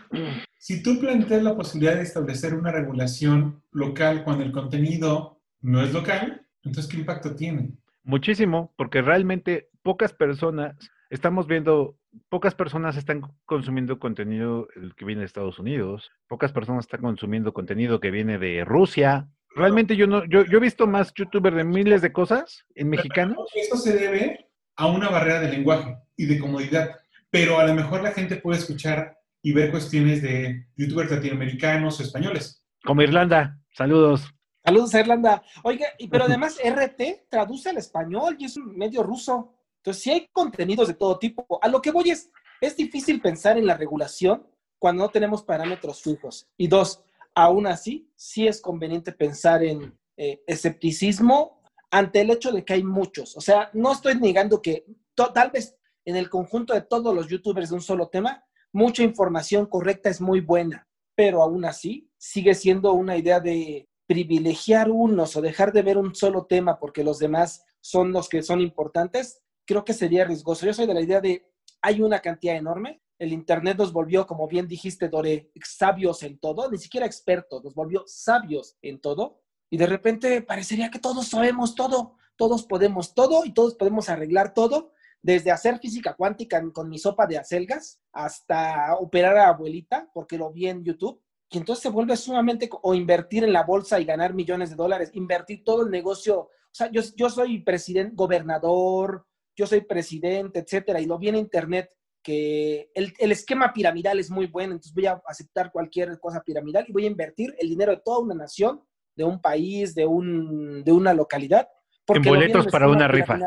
si 0.58 0.84
tú 0.84 1.00
planteas 1.00 1.44
la 1.44 1.56
posibilidad 1.56 1.96
de 1.96 2.02
establecer 2.02 2.54
una 2.54 2.74
regulación 2.74 3.64
local 3.72 4.26
cuando 4.26 4.44
el 4.44 4.52
contenido 4.52 5.40
no 5.62 5.82
es 5.82 5.94
local, 5.94 6.46
entonces, 6.64 6.92
¿qué 6.92 6.98
impacto 6.98 7.36
tiene? 7.36 7.72
Muchísimo, 8.04 8.74
porque 8.76 9.02
realmente 9.02 9.70
pocas 9.82 10.12
personas, 10.14 10.76
estamos 11.10 11.48
viendo, 11.48 11.98
pocas 12.30 12.56
personas 12.56 12.98
están 12.98 13.22
consumiendo 13.46 14.00
contenido 14.00 14.68
que 14.96 15.06
viene 15.06 15.22
de 15.22 15.26
Estados 15.26 15.60
Unidos, 15.60 16.12
pocas 16.28 16.52
personas 16.52 16.86
están 16.86 17.02
consumiendo 17.02 17.54
contenido 17.54 18.00
que 18.00 18.12
viene 18.12 18.38
de 18.38 18.66
Rusia, 18.66 19.30
Realmente 19.56 19.96
yo 19.96 20.06
no, 20.06 20.26
yo, 20.26 20.44
yo 20.46 20.58
he 20.58 20.62
visto 20.62 20.86
más 20.86 21.14
youtubers 21.14 21.56
de 21.56 21.64
miles 21.64 22.02
de 22.02 22.12
cosas 22.12 22.66
en 22.76 22.90
mexicano. 22.90 23.46
Eso 23.56 23.78
se 23.78 23.94
debe 23.94 24.50
a 24.76 24.88
una 24.88 25.10
barrera 25.10 25.40
de 25.40 25.50
lenguaje 25.50 25.98
y 26.18 26.26
de 26.26 26.40
comodidad. 26.40 27.00
Pero 27.30 27.58
a 27.58 27.66
lo 27.66 27.74
mejor 27.74 28.04
la 28.04 28.12
gente 28.12 28.36
puede 28.36 28.60
escuchar 28.60 29.18
y 29.42 29.54
ver 29.54 29.72
cuestiones 29.72 30.22
de 30.22 30.68
youtubers 30.76 31.10
latinoamericanos 31.10 32.00
o 32.00 32.04
españoles. 32.04 32.62
Como 32.84 33.02
Irlanda. 33.02 33.58
Saludos. 33.72 34.30
Saludos 34.66 34.94
a 34.94 35.00
Irlanda. 35.00 35.44
Oiga, 35.64 35.86
pero 36.12 36.26
además 36.26 36.60
RT 36.62 37.30
traduce 37.30 37.70
al 37.70 37.78
español 37.78 38.36
y 38.38 38.46
es 38.46 38.58
un 38.58 38.76
medio 38.76 39.04
ruso. 39.04 39.55
Entonces, 39.86 40.02
si 40.02 40.10
hay 40.10 40.28
contenidos 40.34 40.88
de 40.88 40.96
todo 40.96 41.20
tipo. 41.20 41.46
A 41.62 41.68
lo 41.68 41.80
que 41.80 41.92
voy 41.92 42.10
es, 42.10 42.32
es 42.60 42.76
difícil 42.76 43.22
pensar 43.22 43.56
en 43.60 43.68
la 43.68 43.78
regulación 43.78 44.48
cuando 44.80 45.04
no 45.04 45.12
tenemos 45.12 45.44
parámetros 45.44 46.02
fijos. 46.02 46.48
Y 46.58 46.68
dos, 46.68 47.04
aún 47.36 47.68
así, 47.68 48.10
sí 48.16 48.48
es 48.48 48.60
conveniente 48.62 49.12
pensar 49.12 49.64
en 49.64 49.96
eh, 50.18 50.42
escepticismo 50.48 51.62
ante 51.92 52.22
el 52.22 52.32
hecho 52.32 52.52
de 52.52 52.66
que 52.66 52.74
hay 52.74 52.84
muchos. 52.84 53.38
O 53.38 53.42
sea, 53.42 53.70
no 53.74 53.92
estoy 53.92 54.16
negando 54.16 54.60
que 54.60 54.88
tal 55.14 55.52
vez 55.52 55.78
en 56.04 56.16
el 56.16 56.32
conjunto 56.32 56.74
de 56.74 56.82
todos 56.82 57.14
los 57.14 57.28
youtubers 57.28 57.70
de 57.70 57.76
un 57.76 57.82
solo 57.82 58.08
tema, 58.08 58.44
mucha 58.74 59.04
información 59.04 59.68
correcta 59.68 60.10
es 60.10 60.20
muy 60.20 60.42
buena, 60.42 60.88
pero 61.14 61.44
aún 61.44 61.64
así 61.64 62.10
sigue 62.18 62.56
siendo 62.56 62.94
una 62.94 63.18
idea 63.18 63.40
de 63.40 63.88
privilegiar 64.08 64.90
unos 64.90 65.36
o 65.36 65.42
dejar 65.42 65.72
de 65.74 65.84
ver 65.84 66.00
un 66.00 66.16
solo 66.16 66.48
tema 66.48 66.80
porque 66.80 67.04
los 67.04 67.20
demás 67.20 67.64
son 67.82 68.12
los 68.12 68.30
que 68.30 68.42
son 68.42 68.62
importantes, 68.62 69.44
creo 69.66 69.84
que 69.84 69.94
sería 69.94 70.26
riesgoso. 70.26 70.66
Yo 70.66 70.74
soy 70.74 70.88
de 70.88 70.94
la 70.94 71.02
idea 71.02 71.22
de 71.22 71.52
hay 71.82 72.02
una 72.02 72.20
cantidad 72.20 72.56
enorme. 72.56 73.02
El 73.18 73.32
Internet 73.32 73.78
nos 73.78 73.94
volvió, 73.94 74.26
como 74.26 74.48
bien 74.48 74.68
dijiste, 74.68 75.08
Dore, 75.08 75.52
sabios 75.64 76.24
en 76.24 76.38
todo, 76.40 76.70
ni 76.70 76.78
siquiera 76.78 77.06
expertos, 77.06 77.64
nos 77.64 77.76
volvió 77.76 78.04
sabios 78.08 78.76
en 78.82 79.00
todo. 79.00 79.42
Y 79.70 79.78
de 79.78 79.88
repente 79.88 80.42
parecería 80.42 80.92
que 80.92 81.00
todos 81.00 81.28
sabemos 81.28 81.76
todo, 81.76 82.18
todos 82.36 82.66
podemos 82.66 83.14
todo 83.14 83.46
y 83.46 83.54
todos 83.54 83.76
podemos 83.76 84.10
arreglar 84.10 84.54
todo, 84.54 84.92
desde 85.22 85.52
hacer 85.52 85.80
física 85.80 86.14
cuántica 86.16 86.62
con 86.72 86.90
mi 86.90 87.00
sopa 87.00 87.26
de 87.26 87.38
acelgas 87.38 88.02
hasta 88.12 88.96
operar 88.96 89.38
a 89.38 89.50
abuelita, 89.50 90.10
porque 90.14 90.38
lo 90.38 90.52
vi 90.52 90.68
en 90.68 90.84
YouTube. 90.84 91.22
Y 91.50 91.58
entonces 91.58 91.84
se 91.84 91.90
vuelve 91.90 92.18
sumamente, 92.18 92.70
o 92.82 92.94
invertir 92.94 93.44
en 93.44 93.54
la 93.54 93.64
bolsa 93.64 94.00
y 94.00 94.06
ganar 94.06 94.34
millones 94.34 94.72
de 94.72 94.76
dólares, 94.76 95.12
invertir 95.14 95.64
todo 95.64 95.84
el 95.84 95.92
negocio. 95.92 96.40
O 96.40 96.50
sea, 96.72 96.92
yo, 96.92 97.02
yo 97.16 97.30
soy 97.30 97.60
presidente, 97.60 98.16
gobernador, 98.16 99.26
yo 99.56 99.68
soy 99.68 99.82
presidente, 99.82 100.60
etcétera, 100.60 101.00
y 101.00 101.06
lo 101.06 101.18
vi 101.18 101.30
en 101.30 101.38
internet 101.38 101.90
que 102.22 102.90
el, 102.96 103.14
el, 103.20 103.32
esquema 103.32 103.72
piramidal 103.72 104.20
es 104.20 104.32
muy 104.32 104.48
bueno, 104.48 104.74
entonces 104.74 104.94
voy 104.94 105.06
a 105.06 105.22
aceptar 105.28 105.72
cualquier 105.72 106.20
cosa 106.20 106.42
piramidal 106.44 106.86
y 106.88 106.92
voy 106.92 107.06
a 107.06 107.10
invertir 107.10 107.56
el 107.60 107.70
dinero 107.70 107.92
de 107.92 108.02
toda 108.04 108.20
una 108.20 108.34
nación, 108.34 108.82
de 109.16 109.24
un 109.24 109.40
país, 109.40 109.94
de, 109.94 110.06
un, 110.06 110.84
de 110.84 110.92
una 110.92 111.14
localidad. 111.14 111.70
En 112.08 112.24
boletos 112.24 112.68
para 112.68 112.88
una 112.90 113.08
rifa 113.08 113.40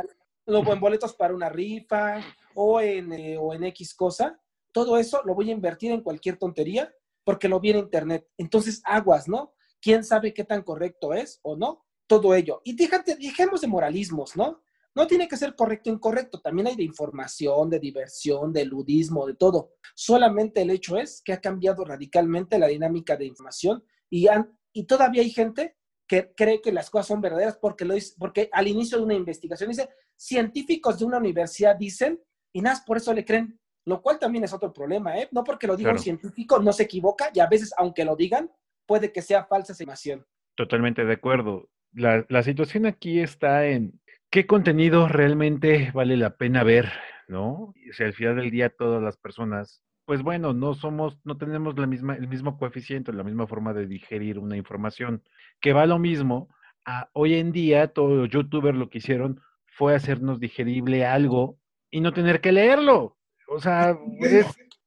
o 0.47 0.73
en 0.73 0.81
boletos 0.81 1.15
para 1.15 1.35
una 1.35 1.49
rifa 1.49 2.21
o 2.55 2.81
en, 2.81 3.13
eh, 3.13 3.37
o 3.39 3.53
en 3.53 3.65
X 3.65 3.95
cosa, 3.95 4.41
todo 4.73 4.97
eso 4.97 5.23
lo 5.25 5.35
voy 5.35 5.51
a 5.51 5.53
invertir 5.53 5.93
en 5.93 6.03
cualquier 6.03 6.37
tontería 6.37 6.93
porque 7.25 7.49
lo 7.49 7.61
vi 7.61 7.71
en 7.71 7.79
internet. 7.79 8.27
Entonces, 8.39 8.81
aguas, 8.85 9.29
¿no? 9.29 9.53
¿Quién 9.81 10.03
sabe 10.05 10.33
qué 10.33 10.45
tan 10.45 10.63
correcto 10.63 11.13
es 11.13 11.41
o 11.43 11.57
no? 11.57 11.85
Todo 12.07 12.35
ello. 12.35 12.63
Y 12.65 12.75
déjate, 12.75 13.17
dejemos 13.17 13.61
de 13.61 13.67
moralismos, 13.67 14.35
¿no? 14.35 14.63
No 14.95 15.07
tiene 15.07 15.29
que 15.29 15.37
ser 15.37 15.55
correcto 15.55 15.91
o 15.91 15.93
incorrecto, 15.93 16.41
también 16.41 16.69
hay 16.69 16.77
de 16.77 16.83
información, 16.83 17.71
de 17.71 17.79
diversión, 17.79 18.53
de 18.53 18.65
ludismo, 18.65 19.27
de 19.27 19.35
todo. 19.35 19.75
Solamente 19.95 20.63
el 20.63 20.71
hecho 20.71 20.97
es 20.97 21.23
que 21.25 21.33
ha 21.33 21.41
cambiado 21.41 21.85
radicalmente 21.85 22.59
la 22.59 22.67
dinámica 22.67 23.17
de 23.17 23.27
información 23.27 23.85
y, 24.11 24.27
y 24.73 24.85
todavía 24.85 25.23
hay 25.23 25.31
gente 25.31 25.77
que 26.09 26.33
cree 26.35 26.61
que 26.63 26.73
las 26.73 26.91
cosas 26.91 27.07
son 27.07 27.21
verdaderas 27.21 27.59
porque, 27.61 27.85
lo 27.85 27.95
dice, 27.95 28.15
porque 28.19 28.49
al 28.53 28.67
inicio 28.67 28.99
de 28.99 29.05
una 29.05 29.15
investigación 29.15 29.69
dice, 29.69 29.91
científicos 30.17 30.99
de 30.99 31.05
una 31.05 31.19
universidad 31.19 31.77
dicen, 31.77 32.21
y 32.53 32.63
nada, 32.63 32.83
por 32.87 32.97
eso 32.97 33.13
le 33.13 33.25
creen, 33.25 33.61
lo 33.85 34.01
cual 34.01 34.19
también 34.19 34.45
es 34.45 34.53
otro 34.53 34.73
problema, 34.73 35.19
¿eh? 35.19 35.29
No 35.33 35.45
porque 35.45 35.67
lo 35.67 35.77
diga 35.77 35.93
un 35.93 35.99
científico, 35.99 36.59
no 36.59 36.73
se 36.73 36.85
equivoca, 36.85 37.31
y 37.33 37.41
a 37.41 37.47
veces, 37.47 37.73
aunque 37.77 38.05
lo 38.05 38.17
digan, 38.17 38.51
puede 38.87 39.13
que 39.13 39.23
sea 39.23 39.45
falsa 39.45 39.73
información. 39.73 40.27
Totalmente 40.57 41.05
de 41.05 41.13
acuerdo. 41.13 41.69
La, 41.93 42.25
la 42.29 42.43
situación 42.43 42.87
aquí 42.87 43.21
está 43.21 43.67
en 43.67 44.01
qué 44.31 44.47
contenido 44.47 45.09
realmente 45.09 45.91
vale 45.93 46.17
la 46.17 46.37
pena 46.37 46.65
ver, 46.65 46.91
¿no? 47.29 47.75
Si 47.93 48.03
al 48.03 48.15
final 48.15 48.37
del 48.37 48.51
día 48.51 48.71
todas 48.71 49.03
las 49.03 49.17
personas 49.17 49.83
pues 50.09 50.23
bueno, 50.23 50.55
no 50.55 50.73
somos, 50.73 51.19
no 51.25 51.37
tenemos 51.37 51.79
la 51.79 51.87
misma, 51.87 52.15
el 52.17 52.29
mismo 52.29 52.57
coeficiente, 52.57 53.13
la 53.13 53.25
misma 53.25 53.47
forma 53.47 53.75
de 53.75 53.87
digerir 53.87 54.39
una 54.39 54.57
información, 54.57 55.23
que 55.61 55.75
va 55.75 55.85
lo 55.85 55.99
mismo. 55.99 56.49
A, 56.87 57.11
hoy 57.13 57.35
en 57.35 57.53
día, 57.53 57.89
todos 57.89 58.17
los 58.17 58.31
youtubers 58.31 58.79
lo 58.79 58.89
que 58.89 58.99
hicieron 58.99 59.39
fue 59.67 59.95
hacernos 59.95 60.41
digerible 60.41 61.05
algo 61.05 61.59
y 61.91 62.01
no 62.01 62.15
tener 62.15 62.41
que 62.41 62.53
leerlo. 62.53 63.19
O 63.49 63.61
sea, 63.61 63.99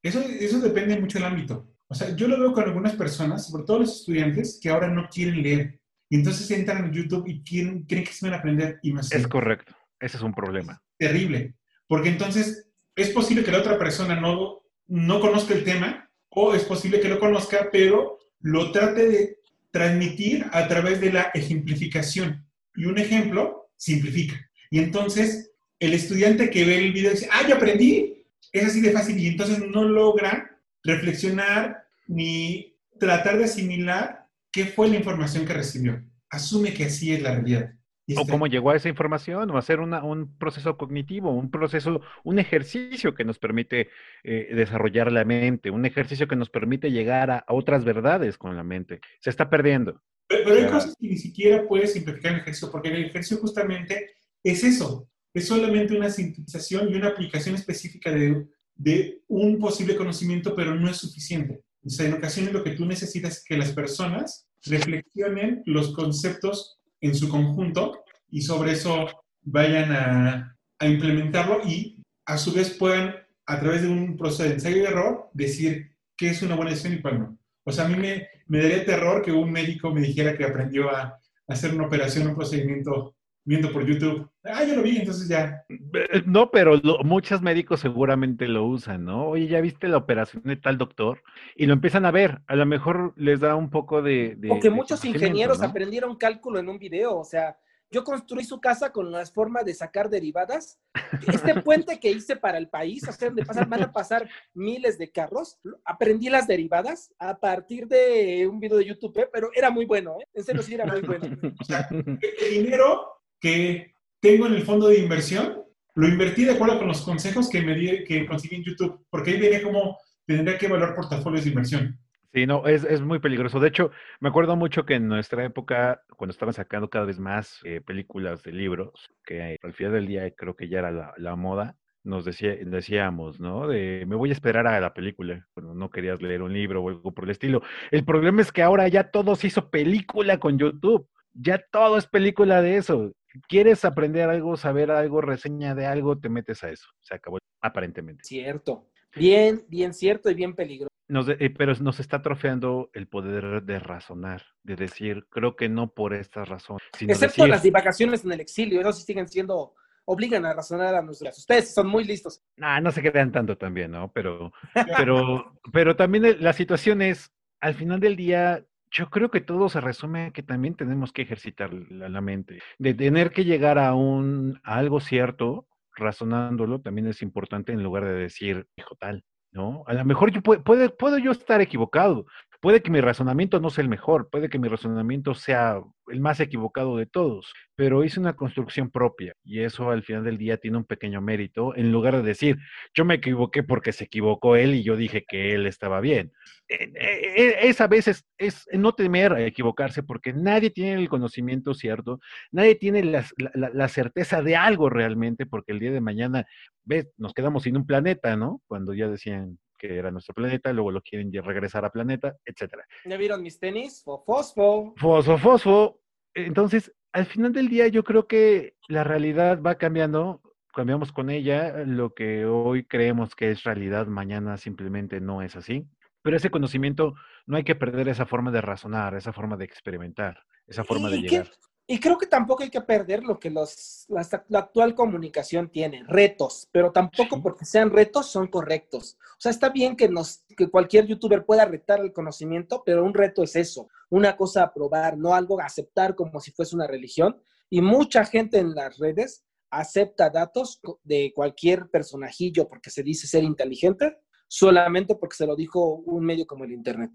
eso, 0.02 0.22
eso 0.22 0.60
depende 0.60 1.00
mucho 1.00 1.20
del 1.20 1.28
ámbito. 1.28 1.72
O 1.88 1.94
sea, 1.94 2.16
yo 2.16 2.28
lo 2.28 2.40
veo 2.40 2.52
con 2.52 2.64
algunas 2.64 2.96
personas, 2.96 3.46
sobre 3.48 3.64
todo 3.64 3.78
los 3.78 4.00
estudiantes, 4.00 4.60
que 4.60 4.70
ahora 4.70 4.88
no 4.88 5.08
quieren 5.08 5.44
leer. 5.44 5.81
Y 6.12 6.18
entonces 6.18 6.52
entran 6.52 6.84
en 6.84 6.92
YouTube 6.92 7.26
y 7.26 7.42
quieren, 7.42 7.84
creen 7.84 8.04
que 8.04 8.12
se 8.12 8.26
van 8.26 8.34
a 8.34 8.40
aprender 8.40 8.80
y 8.84 8.92
más. 8.92 9.10
Es 9.14 9.26
correcto. 9.28 9.74
Ese 9.98 10.18
es 10.18 10.24
un 10.24 10.34
problema. 10.34 10.84
terrible. 10.98 11.56
Porque 11.88 12.10
entonces 12.10 12.70
es 12.96 13.10
posible 13.12 13.44
que 13.44 13.52
la 13.52 13.60
otra 13.60 13.80
persona 13.80 14.20
no 14.20 14.62
no 14.92 15.22
conozca 15.22 15.54
el 15.54 15.64
tema 15.64 16.12
o 16.30 16.54
es 16.54 16.66
posible 16.66 17.00
que 17.00 17.08
lo 17.08 17.18
conozca, 17.18 17.70
pero 17.72 18.20
lo 18.42 18.74
trate 18.74 19.08
de 19.08 19.38
transmitir 19.72 20.46
a 20.52 20.68
través 20.68 21.00
de 21.00 21.14
la 21.14 21.32
ejemplificación. 21.34 22.46
Y 22.76 22.86
un 22.86 22.98
ejemplo 22.98 23.70
simplifica. 23.78 24.36
Y 24.70 24.80
entonces 24.80 25.52
el 25.80 25.94
estudiante 25.94 26.50
que 26.50 26.66
ve 26.66 26.78
el 26.78 26.92
video 26.92 27.12
dice, 27.12 27.30
ah, 27.32 27.48
ya 27.48 27.56
aprendí, 27.56 28.26
es 28.52 28.66
así 28.66 28.82
de 28.82 28.92
fácil. 28.92 29.18
Y 29.18 29.28
entonces 29.28 29.60
no 29.60 29.86
logra 29.86 30.60
reflexionar 30.84 31.86
ni 32.08 32.76
tratar 33.00 33.38
de 33.38 33.46
asimilar 33.46 34.21
qué 34.52 34.66
fue 34.66 34.90
la 34.90 34.98
información 34.98 35.46
que 35.46 35.54
recibió. 35.54 36.04
Asume 36.30 36.74
que 36.74 36.86
así 36.86 37.14
es 37.14 37.22
la 37.22 37.36
realidad. 37.36 37.74
O 38.18 38.26
cómo 38.26 38.48
llegó 38.48 38.72
a 38.72 38.76
esa 38.76 38.90
información, 38.90 39.50
o 39.52 39.58
hacer 39.58 39.80
un 39.80 40.38
proceso 40.38 40.78
cognitivo, 40.78 41.32
un 41.32 41.50
proceso, 41.50 42.02
un 42.24 42.40
ejercicio 42.40 43.16
que 43.16 43.24
nos 43.24 43.40
permite 43.40 43.90
eh, 44.24 44.50
desarrollar 44.54 45.12
la 45.12 45.24
mente, 45.24 45.70
un 45.70 45.86
ejercicio 45.86 46.28
que 46.28 46.36
nos 46.36 46.50
permite 46.50 46.92
llegar 46.92 47.32
a, 47.32 47.46
otras 47.48 47.86
verdades 47.86 48.38
con 48.38 48.58
la 48.58 48.64
mente. 48.64 49.00
Se 49.20 49.30
está 49.30 49.50
perdiendo. 49.50 50.02
Pero, 50.28 50.54
hay 50.54 50.68
cosas 50.68 50.96
que 51.00 51.08
ni 51.08 51.18
siquiera 51.18 51.66
puedes 51.68 51.94
simplificar 51.94 52.34
el 52.34 52.40
ejercicio, 52.40 52.72
porque 52.72 52.90
el 52.90 53.06
ejercicio 53.06 53.38
justamente 53.38 54.12
es 54.44 54.64
eso, 54.64 55.08
es 55.34 55.48
solamente 55.48 55.96
una 55.96 56.10
sintetización 56.10 56.90
y 56.90 56.96
una 56.96 57.10
aplicación 57.10 57.56
específica 57.56 58.12
de, 58.12 58.46
de 58.76 59.22
un 59.28 59.60
posible 59.60 59.96
conocimiento, 59.96 60.56
pero 60.56 60.76
no 60.76 60.90
es 60.90 60.98
suficiente. 60.98 61.62
O 61.84 61.90
sea, 61.90 62.08
en 62.08 62.14
ocasiones 62.14 62.54
lo 62.54 62.64
que 62.64 62.72
tú 62.72 62.86
necesitas 62.86 63.38
es 63.38 63.44
que 63.44 63.58
las 63.58 63.72
personas 63.72 64.48
reflexionen 64.66 65.64
los 65.66 65.94
conceptos 65.94 66.80
en 67.02 67.16
su 67.16 67.30
conjunto 67.30 68.04
y 68.30 68.42
sobre 68.42 68.74
eso 68.74 69.08
vayan 69.42 69.92
a, 69.92 70.58
implementarlo 70.84 71.62
y 71.64 72.02
a 72.26 72.40
su 72.40 72.54
vez 72.54 72.72
puedan, 72.72 73.16
a 73.46 73.60
través 73.60 73.84
de 73.84 73.88
un 73.88 74.18
proceso 74.18 74.44
de 74.44 74.54
ensayo 74.54 74.78
y 74.78 74.86
error, 74.86 75.30
decir 75.34 75.96
qué 76.18 76.30
es 76.30 76.42
una 76.42 76.56
buena 76.56 76.72
decisión 76.72 76.96
y 76.96 77.02
cuál 77.02 77.20
no. 77.20 77.38
O 77.64 77.72
sea, 77.72 77.86
a 77.86 77.88
mí 77.88 77.96
me, 77.96 78.28
me 78.48 78.64
daría 78.64 78.84
terror 78.84 79.22
que 79.22 79.32
un 79.32 79.52
médico 79.52 79.94
me 79.94 80.02
dijera 80.02 80.36
que 80.36 80.44
aprendió 80.44 80.90
a, 80.90 81.20
hacer 81.48 81.74
una 81.74 81.86
operación, 81.86 82.28
un 82.28 82.36
procedimiento 82.36 83.16
viendo 83.44 83.72
por 83.72 83.86
YouTube. 83.86 84.30
Ah, 84.44 84.64
yo 84.64 84.76
lo 84.76 84.84
vi, 84.84 84.98
entonces 84.98 85.28
ya. 85.28 85.64
Eh, 85.70 86.24
no, 86.26 86.52
pero 86.52 86.80
muchos 87.04 87.42
médicos 87.42 87.80
seguramente 87.80 88.48
lo 88.48 88.66
usan, 88.66 89.06
¿no? 89.06 89.30
Oye, 89.30 89.48
¿ya 89.48 89.62
viste 89.62 89.88
la 89.88 89.98
operación 89.98 90.44
de 90.44 90.56
tal 90.56 90.78
doctor? 90.78 91.24
Y 91.56 91.66
lo 91.66 91.74
empiezan 91.74 92.06
a 92.06 92.12
ver. 92.12 92.42
A 92.48 92.56
lo 92.56 92.66
mejor 92.66 93.14
les 93.16 93.40
da 93.40 93.56
un 93.56 93.70
poco 93.70 94.02
de... 94.02 94.36
de 94.38 94.50
Porque 94.50 94.70
muchos 94.70 95.04
ingenieros 95.06 95.62
aprendieron 95.62 96.16
cálculo 96.16 96.60
en 96.60 96.70
un 96.70 96.80
video, 96.80 97.18
o 97.18 97.26
sea, 97.26 97.58
yo 97.92 98.06
construí 98.06 98.46
su 98.46 98.62
casa 98.62 98.94
con 98.94 99.12
las 99.12 99.34
formas 99.34 99.66
de 99.66 99.74
sacar 99.74 100.10
derivadas. 100.10 100.80
Este 101.28 101.54
puente 101.62 102.00
que 102.00 102.10
hice 102.10 102.38
para 102.38 102.58
el 102.58 102.70
país, 102.70 103.06
o 103.08 103.12
sea, 103.12 103.28
donde 103.28 103.46
pasan, 103.46 103.70
van 103.70 103.84
a 103.84 103.92
pasar 103.92 104.30
miles 104.54 104.98
de 104.98 105.12
carros, 105.12 105.60
aprendí 105.84 106.30
las 106.30 106.48
derivadas 106.48 107.14
a 107.20 107.38
partir 107.38 107.88
de 107.88 108.48
un 108.48 108.62
video 108.62 108.78
de 108.78 108.86
YouTube, 108.86 109.18
¿eh? 109.18 109.30
pero 109.32 109.50
era 109.54 109.70
muy 109.70 109.86
bueno, 109.86 110.16
¿eh? 110.22 110.26
En 110.34 110.44
serio, 110.44 110.64
sí 110.64 110.74
era 110.74 110.86
muy 110.86 111.02
bueno. 111.02 111.22
O 111.60 111.64
sea, 111.64 111.88
el 111.92 112.64
dinero 112.64 113.21
que 113.42 113.96
tengo 114.22 114.46
en 114.46 114.54
el 114.54 114.64
fondo 114.64 114.88
de 114.88 115.00
inversión, 115.00 115.64
lo 115.96 116.08
invertí 116.08 116.46
de 116.46 116.54
acuerdo 116.54 116.78
con 116.78 116.88
los 116.88 117.02
consejos 117.02 117.50
que, 117.50 117.62
me 117.62 117.76
di, 117.76 118.04
que 118.06 118.26
conseguí 118.26 118.56
en 118.56 118.64
YouTube, 118.64 119.06
porque 119.10 119.32
ahí 119.32 119.40
viene 119.40 119.62
cómo 119.62 119.98
tendría 120.26 120.58
que 120.58 120.68
evaluar 120.68 120.96
portafolios 120.96 121.44
de 121.44 121.50
inversión. 121.50 122.00
Sí, 122.34 122.46
no, 122.46 122.66
es, 122.66 122.86
es, 122.86 123.02
muy 123.02 123.20
peligroso. 123.20 123.60
De 123.60 123.68
hecho, 123.68 123.92
me 124.22 124.30
acuerdo 124.30 124.56
mucho 124.56 124.86
que 124.86 124.94
en 124.94 125.10
nuestra 125.10 125.44
época, 125.44 126.02
cuando 126.16 126.32
estaban 126.32 126.54
sacando 126.54 126.90
cada 126.90 127.04
vez 127.04 127.20
más 127.20 127.60
eh, 127.66 127.82
películas 127.82 128.42
de 128.44 128.54
libros, 128.54 129.10
que 129.26 129.58
al 129.62 129.74
final 129.74 129.94
del 129.94 130.08
día 130.08 130.32
creo 130.32 130.56
que 130.56 130.70
ya 130.70 130.80
era 130.80 130.92
la, 130.92 131.14
la 131.18 131.36
moda, 131.36 131.76
nos 132.04 132.24
decía, 132.24 132.56
decíamos, 132.66 133.42
¿no? 133.42 133.68
De 133.68 134.06
me 134.08 134.16
voy 134.16 134.30
a 134.30 134.34
esperar 134.34 134.66
a 134.66 134.80
la 134.80 134.94
película, 134.94 135.46
cuando 135.54 135.74
no 135.74 135.90
querías 135.90 136.22
leer 136.22 136.42
un 136.42 136.54
libro 136.54 136.82
o 136.82 136.90
algo 136.90 137.14
por 137.14 137.26
el 137.26 137.32
estilo. 137.32 137.64
El 137.92 138.06
problema 138.06 138.42
es 138.42 138.54
que 138.54 138.64
ahora 138.64 138.88
ya 138.88 139.12
todo 139.12 139.36
se 139.36 139.48
hizo 139.48 139.70
película 139.70 140.40
con 140.40 140.58
YouTube. 140.58 141.10
Ya 141.34 141.64
todo 141.72 141.98
es 141.98 142.08
película 142.08 142.62
de 142.62 142.78
eso 142.78 143.14
quieres 143.48 143.86
aprender 143.86 144.30
algo, 144.30 144.58
saber 144.58 144.92
algo, 144.92 145.22
reseña 145.22 145.76
de 145.76 145.86
algo, 145.86 146.18
te 146.20 146.30
metes 146.30 146.64
a 146.64 146.70
eso. 146.70 146.88
Se 147.00 147.16
acabó, 147.16 147.38
aparentemente. 147.62 148.24
Cierto. 148.24 148.88
Bien, 149.16 149.66
bien 149.68 149.94
cierto 149.94 150.30
y 150.30 150.34
bien 150.34 150.56
peligroso. 150.56 150.92
Eh, 151.40 151.50
pero 151.50 151.74
nos 151.82 152.00
está 152.00 152.18
atrofiando 152.18 152.90
el 152.94 153.08
poder 153.08 153.64
de 153.64 153.80
razonar, 153.80 154.44
de 154.64 154.78
decir, 154.78 155.26
creo 155.30 155.58
que 155.58 155.68
no 155.68 155.94
por 155.94 156.14
esta 156.14 156.46
razón. 156.46 156.78
Excepto 157.00 157.48
las 157.48 157.64
divagaciones 157.64 158.24
en 158.24 158.32
el 158.32 158.40
exilio, 158.40 158.80
eso 158.80 158.94
sí 158.94 159.04
siguen 159.04 159.28
siendo 159.28 159.74
obligan 160.06 160.46
a 160.46 160.54
razonar 160.54 160.96
a 160.96 161.02
nuestros. 161.02 161.38
Ustedes 161.38 161.74
son 161.74 161.88
muy 161.88 162.04
listos. 162.04 162.42
Nah, 162.58 162.80
no 162.80 162.92
se 162.92 163.02
crean 163.02 163.32
tanto 163.32 163.58
también, 163.58 163.92
¿no? 163.92 164.12
Pero, 164.12 164.54
pero, 164.98 165.60
pero 165.72 165.96
también 165.96 166.38
la 166.42 166.54
situación 166.54 167.02
es, 167.02 167.32
al 167.60 167.76
final 167.76 168.00
del 168.00 168.16
día, 168.16 168.66
yo 168.92 169.10
creo 169.10 169.32
que 169.32 169.42
todo 169.42 169.70
se 169.70 169.82
resume 169.82 170.26
a 170.26 170.32
que 170.32 170.44
también 170.44 170.76
tenemos 170.76 171.14
que 171.14 171.22
ejercitar 171.22 171.74
la, 171.74 172.22
mente. 172.22 172.60
De 172.78 172.94
tener 172.94 173.32
que 173.32 173.46
llegar 173.46 173.80
a 173.80 173.96
un 173.96 174.60
a 174.64 174.76
algo 174.76 175.00
cierto, 175.00 175.66
razonándolo, 175.96 176.82
también 176.82 177.08
es 177.08 177.22
importante 177.22 177.72
en 177.72 177.84
lugar 177.84 178.06
de 178.06 178.14
decir, 178.14 178.68
hijo 178.76 178.96
tal, 178.96 179.24
¿no? 179.52 179.84
A 179.88 179.94
lo 179.94 180.06
mejor 180.06 180.32
yo 180.32 180.42
puede, 180.42 180.62
puede, 180.62 180.90
puedo 180.90 181.18
yo 181.18 181.32
estar 181.32 181.62
equivocado, 181.62 182.26
puede 182.62 182.82
que 182.82 182.92
mi 182.92 183.02
razonamiento 183.02 183.60
no 183.60 183.72
sea 183.72 183.82
el 183.82 183.90
mejor, 183.90 184.30
puede 184.30 184.48
que 184.48 184.60
mi 184.60 184.68
razonamiento 184.68 185.34
sea 185.34 185.82
el 186.08 186.20
más 186.22 186.40
equivocado 186.40 186.96
de 186.96 187.08
todos, 187.08 187.54
pero 187.76 188.04
hice 188.04 188.20
una 188.20 188.36
construcción 188.36 188.92
propia 188.92 189.34
y 189.44 189.62
eso 189.62 189.90
al 189.90 190.04
final 190.04 190.24
del 190.24 190.38
día 190.38 190.58
tiene 190.58 190.78
un 190.78 190.86
pequeño 190.86 191.22
mérito 191.22 191.76
en 191.76 191.92
lugar 191.92 192.16
de 192.16 192.22
decir, 192.22 192.58
yo 192.94 193.04
me 193.04 193.16
equivoqué 193.16 193.64
porque 193.64 193.92
se 193.92 194.04
equivocó 194.06 194.56
él 194.56 194.76
y 194.76 194.84
yo 194.84 194.96
dije 194.96 195.26
que 195.28 195.56
él 195.56 195.66
estaba 195.66 196.00
bien. 196.02 196.32
Eh, 196.68 196.92
eh, 196.96 197.56
es 197.64 197.82
a 197.82 197.88
veces 197.88 198.26
es 198.38 198.68
no 198.72 198.94
temer 198.94 199.34
a 199.34 199.42
equivocarse 199.42 200.04
porque 200.04 200.32
nadie 200.32 200.70
tiene 200.70 200.94
el 201.02 201.10
conocimiento 201.10 201.74
cierto, 201.74 202.20
nadie 202.52 202.76
tiene 202.76 203.04
la, 203.04 203.26
la, 203.56 203.72
la 203.74 203.88
certeza 203.88 204.44
de 204.44 204.56
algo 204.56 204.90
realmente 204.90 205.48
porque 205.48 205.72
el 205.72 205.80
día 205.80 205.92
de 205.92 206.02
mañana, 206.02 206.46
ves, 206.84 207.10
nos 207.18 207.34
quedamos 207.34 207.64
sin 207.64 207.76
un 207.76 207.88
planeta, 207.88 208.36
¿no? 208.36 208.62
Cuando 208.68 208.94
ya 208.94 209.08
decían 209.08 209.58
que 209.82 209.98
era 209.98 210.12
nuestro 210.12 210.36
planeta, 210.36 210.72
luego 210.72 210.92
lo 210.92 211.02
quieren 211.02 211.32
regresar 211.44 211.84
a 211.84 211.92
planeta, 211.92 212.36
etcétera. 212.46 212.86
¿Ya 213.04 213.18
vieron 213.18 213.42
mis 213.42 213.60
tenis? 213.60 214.04
Fosfo. 214.04 214.94
Fosfo, 214.96 215.38
fosfo. 215.40 216.00
Entonces, 216.36 216.94
al 217.12 217.26
final 217.26 217.52
del 217.52 217.68
día 217.68 217.88
yo 217.88 218.04
creo 218.04 218.28
que 218.28 218.76
la 218.88 219.04
realidad 219.04 219.60
va 219.60 219.76
cambiando, 219.76 220.42
cambiamos 220.72 221.12
con 221.12 221.32
ella, 221.32 221.84
lo 221.84 222.14
que 222.14 222.46
hoy 222.46 222.86
creemos 222.86 223.34
que 223.36 223.50
es 223.50 223.64
realidad, 223.64 224.06
mañana 224.06 224.58
simplemente 224.58 225.20
no 225.20 225.42
es 225.42 225.56
así. 225.56 225.88
Pero 226.22 226.38
ese 226.38 226.52
conocimiento 226.52 227.16
no 227.48 227.58
hay 227.58 227.64
que 227.64 227.76
perder 227.76 228.08
esa 228.08 228.28
forma 228.28 228.52
de 228.52 228.62
razonar, 228.62 229.16
esa 229.16 229.34
forma 229.34 229.58
de 229.58 229.66
experimentar, 229.66 230.44
esa 230.68 230.84
forma 230.84 231.10
de 231.10 231.22
llegar. 231.22 231.50
¿Qué? 231.50 231.71
Y 231.92 232.00
creo 232.00 232.18
que 232.18 232.26
tampoco 232.26 232.64
hay 232.64 232.70
que 232.70 232.80
perder 232.80 233.22
lo 233.22 233.38
que 233.38 233.50
los, 233.50 234.06
la, 234.08 234.26
la 234.48 234.60
actual 234.60 234.96
comunicación 234.96 235.70
tiene, 235.70 236.06
retos, 236.08 236.70
pero 236.72 236.94
tampoco 236.94 237.42
porque 237.44 237.66
sean 237.66 237.90
retos 237.90 238.28
son 238.28 238.48
correctos. 238.48 239.18
O 239.32 239.36
sea, 239.40 239.52
está 239.52 239.68
bien 239.68 239.98
que, 239.98 240.08
nos, 240.08 240.46
que 240.56 240.70
cualquier 240.70 241.06
youtuber 241.06 241.46
pueda 241.46 241.66
retar 241.66 242.00
el 242.00 242.14
conocimiento, 242.14 242.82
pero 242.86 243.04
un 243.04 243.14
reto 243.14 243.44
es 243.44 243.58
eso, 243.58 243.90
una 244.10 244.38
cosa 244.38 244.64
a 244.64 244.74
probar, 244.74 245.18
no 245.18 245.36
algo 245.36 245.60
a 245.60 245.66
aceptar 245.66 246.16
como 246.16 246.40
si 246.40 246.52
fuese 246.52 246.78
una 246.78 246.88
religión. 246.88 247.42
Y 247.70 247.82
mucha 247.82 248.24
gente 248.24 248.60
en 248.60 248.74
las 248.74 248.98
redes 248.98 249.44
acepta 249.70 250.30
datos 250.30 250.80
de 251.04 251.34
cualquier 251.36 251.90
personajillo 251.90 252.70
porque 252.70 252.90
se 252.90 253.04
dice 253.04 253.28
ser 253.28 253.44
inteligente, 253.44 254.18
solamente 254.48 255.16
porque 255.16 255.36
se 255.36 255.46
lo 255.46 255.58
dijo 255.58 255.96
un 256.06 256.24
medio 256.24 256.48
como 256.48 256.64
el 256.64 256.72
Internet. 256.72 257.12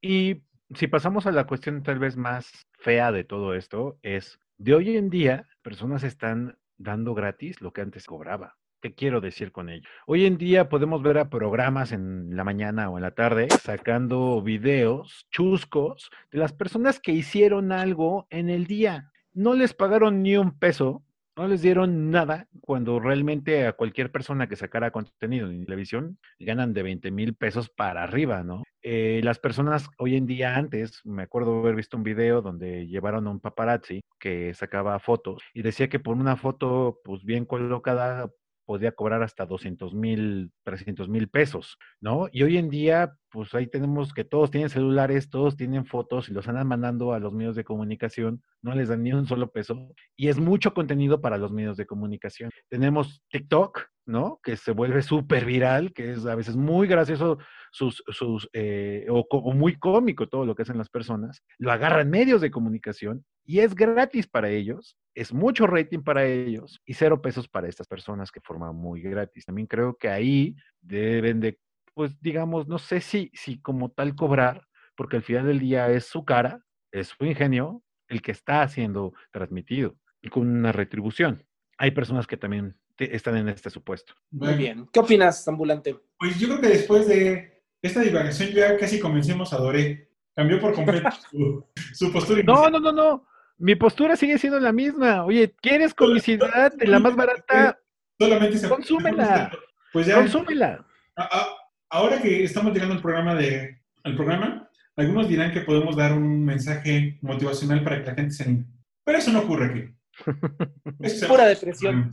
Y 0.00 0.36
si 0.74 0.86
pasamos 0.86 1.26
a 1.26 1.32
la 1.32 1.46
cuestión 1.46 1.82
tal 1.82 1.98
vez 1.98 2.16
más 2.16 2.66
fea 2.72 3.10
de 3.12 3.24
todo 3.24 3.54
esto, 3.54 3.98
es 4.02 4.38
de 4.58 4.74
hoy 4.74 4.96
en 4.96 5.08
día, 5.08 5.46
personas 5.62 6.04
están 6.04 6.58
dando 6.76 7.14
gratis 7.14 7.60
lo 7.60 7.72
que 7.72 7.80
antes 7.80 8.06
cobraba. 8.06 8.56
¿Qué 8.80 8.94
quiero 8.94 9.20
decir 9.20 9.50
con 9.50 9.70
ello? 9.70 9.88
Hoy 10.06 10.24
en 10.26 10.38
día 10.38 10.68
podemos 10.68 11.02
ver 11.02 11.18
a 11.18 11.30
programas 11.30 11.90
en 11.90 12.36
la 12.36 12.44
mañana 12.44 12.90
o 12.90 12.98
en 12.98 13.02
la 13.02 13.10
tarde 13.10 13.48
sacando 13.50 14.40
videos 14.40 15.26
chuscos 15.30 16.10
de 16.30 16.38
las 16.38 16.52
personas 16.52 17.00
que 17.00 17.12
hicieron 17.12 17.72
algo 17.72 18.26
en 18.30 18.50
el 18.50 18.66
día. 18.66 19.10
No 19.32 19.54
les 19.54 19.74
pagaron 19.74 20.22
ni 20.22 20.36
un 20.36 20.56
peso, 20.56 21.02
no 21.34 21.48
les 21.48 21.62
dieron 21.62 22.10
nada 22.10 22.46
cuando 22.60 23.00
realmente 23.00 23.66
a 23.66 23.72
cualquier 23.72 24.12
persona 24.12 24.48
que 24.48 24.56
sacara 24.56 24.92
contenido 24.92 25.48
en 25.48 25.64
televisión 25.64 26.18
ganan 26.38 26.72
de 26.72 26.82
20 26.82 27.10
mil 27.10 27.34
pesos 27.34 27.70
para 27.70 28.04
arriba, 28.04 28.44
¿no? 28.44 28.62
Eh, 28.90 29.20
las 29.22 29.38
personas 29.38 29.90
hoy 29.98 30.16
en 30.16 30.24
día 30.24 30.56
antes, 30.56 31.02
me 31.04 31.24
acuerdo 31.24 31.58
haber 31.58 31.74
visto 31.74 31.98
un 31.98 32.02
video 32.02 32.40
donde 32.40 32.86
llevaron 32.86 33.26
a 33.26 33.30
un 33.30 33.38
paparazzi 33.38 34.00
que 34.18 34.54
sacaba 34.54 34.98
fotos 34.98 35.42
y 35.52 35.60
decía 35.60 35.90
que 35.90 36.00
por 36.00 36.16
una 36.16 36.36
foto 36.36 36.98
pues 37.04 37.22
bien 37.22 37.44
colocada 37.44 38.30
podía 38.64 38.92
cobrar 38.92 39.22
hasta 39.22 39.44
200 39.44 39.92
mil, 39.92 40.52
300 40.64 41.06
mil 41.10 41.28
pesos, 41.28 41.76
¿no? 42.00 42.28
Y 42.32 42.44
hoy 42.44 42.56
en 42.56 42.70
día, 42.70 43.14
pues 43.30 43.54
ahí 43.54 43.66
tenemos 43.66 44.14
que 44.14 44.24
todos 44.24 44.50
tienen 44.50 44.70
celulares, 44.70 45.28
todos 45.28 45.54
tienen 45.54 45.84
fotos 45.84 46.30
y 46.30 46.32
los 46.32 46.48
andan 46.48 46.66
mandando 46.66 47.12
a 47.12 47.18
los 47.18 47.34
medios 47.34 47.56
de 47.56 47.64
comunicación, 47.64 48.42
no 48.62 48.74
les 48.74 48.88
dan 48.88 49.02
ni 49.02 49.12
un 49.12 49.26
solo 49.26 49.50
peso. 49.50 49.92
Y 50.16 50.28
es 50.28 50.38
mucho 50.38 50.72
contenido 50.72 51.20
para 51.20 51.36
los 51.36 51.52
medios 51.52 51.76
de 51.76 51.84
comunicación. 51.84 52.50
Tenemos 52.70 53.22
TikTok, 53.28 53.86
¿no? 54.08 54.40
Que 54.42 54.56
se 54.56 54.72
vuelve 54.72 55.02
súper 55.02 55.44
viral, 55.44 55.92
que 55.92 56.12
es 56.12 56.24
a 56.24 56.34
veces 56.34 56.56
muy 56.56 56.88
gracioso 56.88 57.38
sus, 57.70 58.02
sus 58.08 58.48
eh, 58.54 59.06
o, 59.10 59.26
o, 59.28 59.52
muy 59.52 59.78
cómico 59.78 60.28
todo 60.28 60.46
lo 60.46 60.54
que 60.54 60.62
hacen 60.62 60.78
las 60.78 60.88
personas. 60.88 61.42
Lo 61.58 61.70
agarran 61.70 62.08
medios 62.08 62.40
de 62.40 62.50
comunicación 62.50 63.24
y 63.44 63.60
es 63.60 63.74
gratis 63.74 64.26
para 64.26 64.48
ellos, 64.48 64.96
es 65.14 65.32
mucho 65.32 65.66
rating 65.66 66.00
para 66.00 66.24
ellos 66.24 66.80
y 66.86 66.94
cero 66.94 67.20
pesos 67.20 67.48
para 67.48 67.68
estas 67.68 67.86
personas 67.86 68.32
que 68.32 68.40
forman 68.40 68.74
muy 68.74 69.02
gratis. 69.02 69.44
También 69.44 69.66
creo 69.66 69.96
que 69.96 70.08
ahí 70.08 70.56
deben 70.80 71.40
de, 71.40 71.58
pues 71.94 72.18
digamos, 72.20 72.66
no 72.66 72.78
sé 72.78 73.00
si, 73.00 73.30
si 73.34 73.60
como 73.60 73.90
tal 73.90 74.16
cobrar, 74.16 74.66
porque 74.96 75.16
al 75.16 75.22
final 75.22 75.46
del 75.46 75.60
día 75.60 75.90
es 75.90 76.06
su 76.06 76.24
cara, 76.24 76.64
es 76.92 77.08
su 77.08 77.24
ingenio 77.26 77.82
el 78.08 78.22
que 78.22 78.32
está 78.32 78.66
siendo 78.68 79.12
transmitido 79.32 79.96
y 80.22 80.30
con 80.30 80.48
una 80.48 80.72
retribución. 80.72 81.44
Hay 81.76 81.90
personas 81.90 82.26
que 82.26 82.38
también 82.38 82.76
están 83.04 83.36
en 83.36 83.48
este 83.48 83.70
supuesto. 83.70 84.14
Muy 84.30 84.54
bien. 84.54 84.88
¿Qué 84.92 85.00
opinas, 85.00 85.46
ambulante? 85.48 85.96
Pues 86.18 86.38
yo 86.38 86.48
creo 86.48 86.60
que 86.60 86.68
después 86.68 87.06
de 87.06 87.62
esta 87.82 88.00
divagación 88.00 88.50
ya 88.50 88.76
casi 88.76 88.98
convencimos 88.98 89.52
a 89.52 89.58
Doré. 89.58 90.08
Cambió 90.34 90.60
por 90.60 90.72
completo 90.72 91.08
su, 91.30 91.64
su 91.94 92.12
postura. 92.12 92.42
No, 92.44 92.70
no, 92.70 92.78
no, 92.78 92.92
no. 92.92 93.26
Mi 93.56 93.74
postura 93.74 94.16
sigue 94.16 94.38
siendo 94.38 94.60
la 94.60 94.72
misma. 94.72 95.24
Oye, 95.24 95.52
¿quieres 95.60 95.94
comicidad 95.94 96.72
de 96.72 96.86
la 96.86 97.00
más 97.00 97.16
barata? 97.16 97.78
Solamente 98.18 98.58
se 98.58 98.68
consúmela. 98.68 99.50
Pues 99.92 100.06
ya. 100.06 100.16
Consúmela. 100.16 100.86
A, 101.16 101.22
a, 101.22 101.48
ahora 101.90 102.20
que 102.22 102.44
estamos 102.44 102.72
llegando 102.72 102.94
al 102.94 103.02
programa 103.02 103.34
de 103.34 103.78
al 104.04 104.16
programa, 104.16 104.70
algunos 104.96 105.28
dirán 105.28 105.52
que 105.52 105.60
podemos 105.60 105.96
dar 105.96 106.12
un 106.12 106.44
mensaje 106.44 107.18
motivacional 107.20 107.82
para 107.82 108.00
que 108.00 108.06
la 108.06 108.14
gente 108.14 108.32
se 108.32 108.44
anime. 108.44 108.64
Pero 109.04 109.18
eso 109.18 109.32
no 109.32 109.40
ocurre 109.40 109.66
aquí. 109.66 109.98
Es 111.00 111.24
pura 111.24 111.46
depresión. 111.46 112.10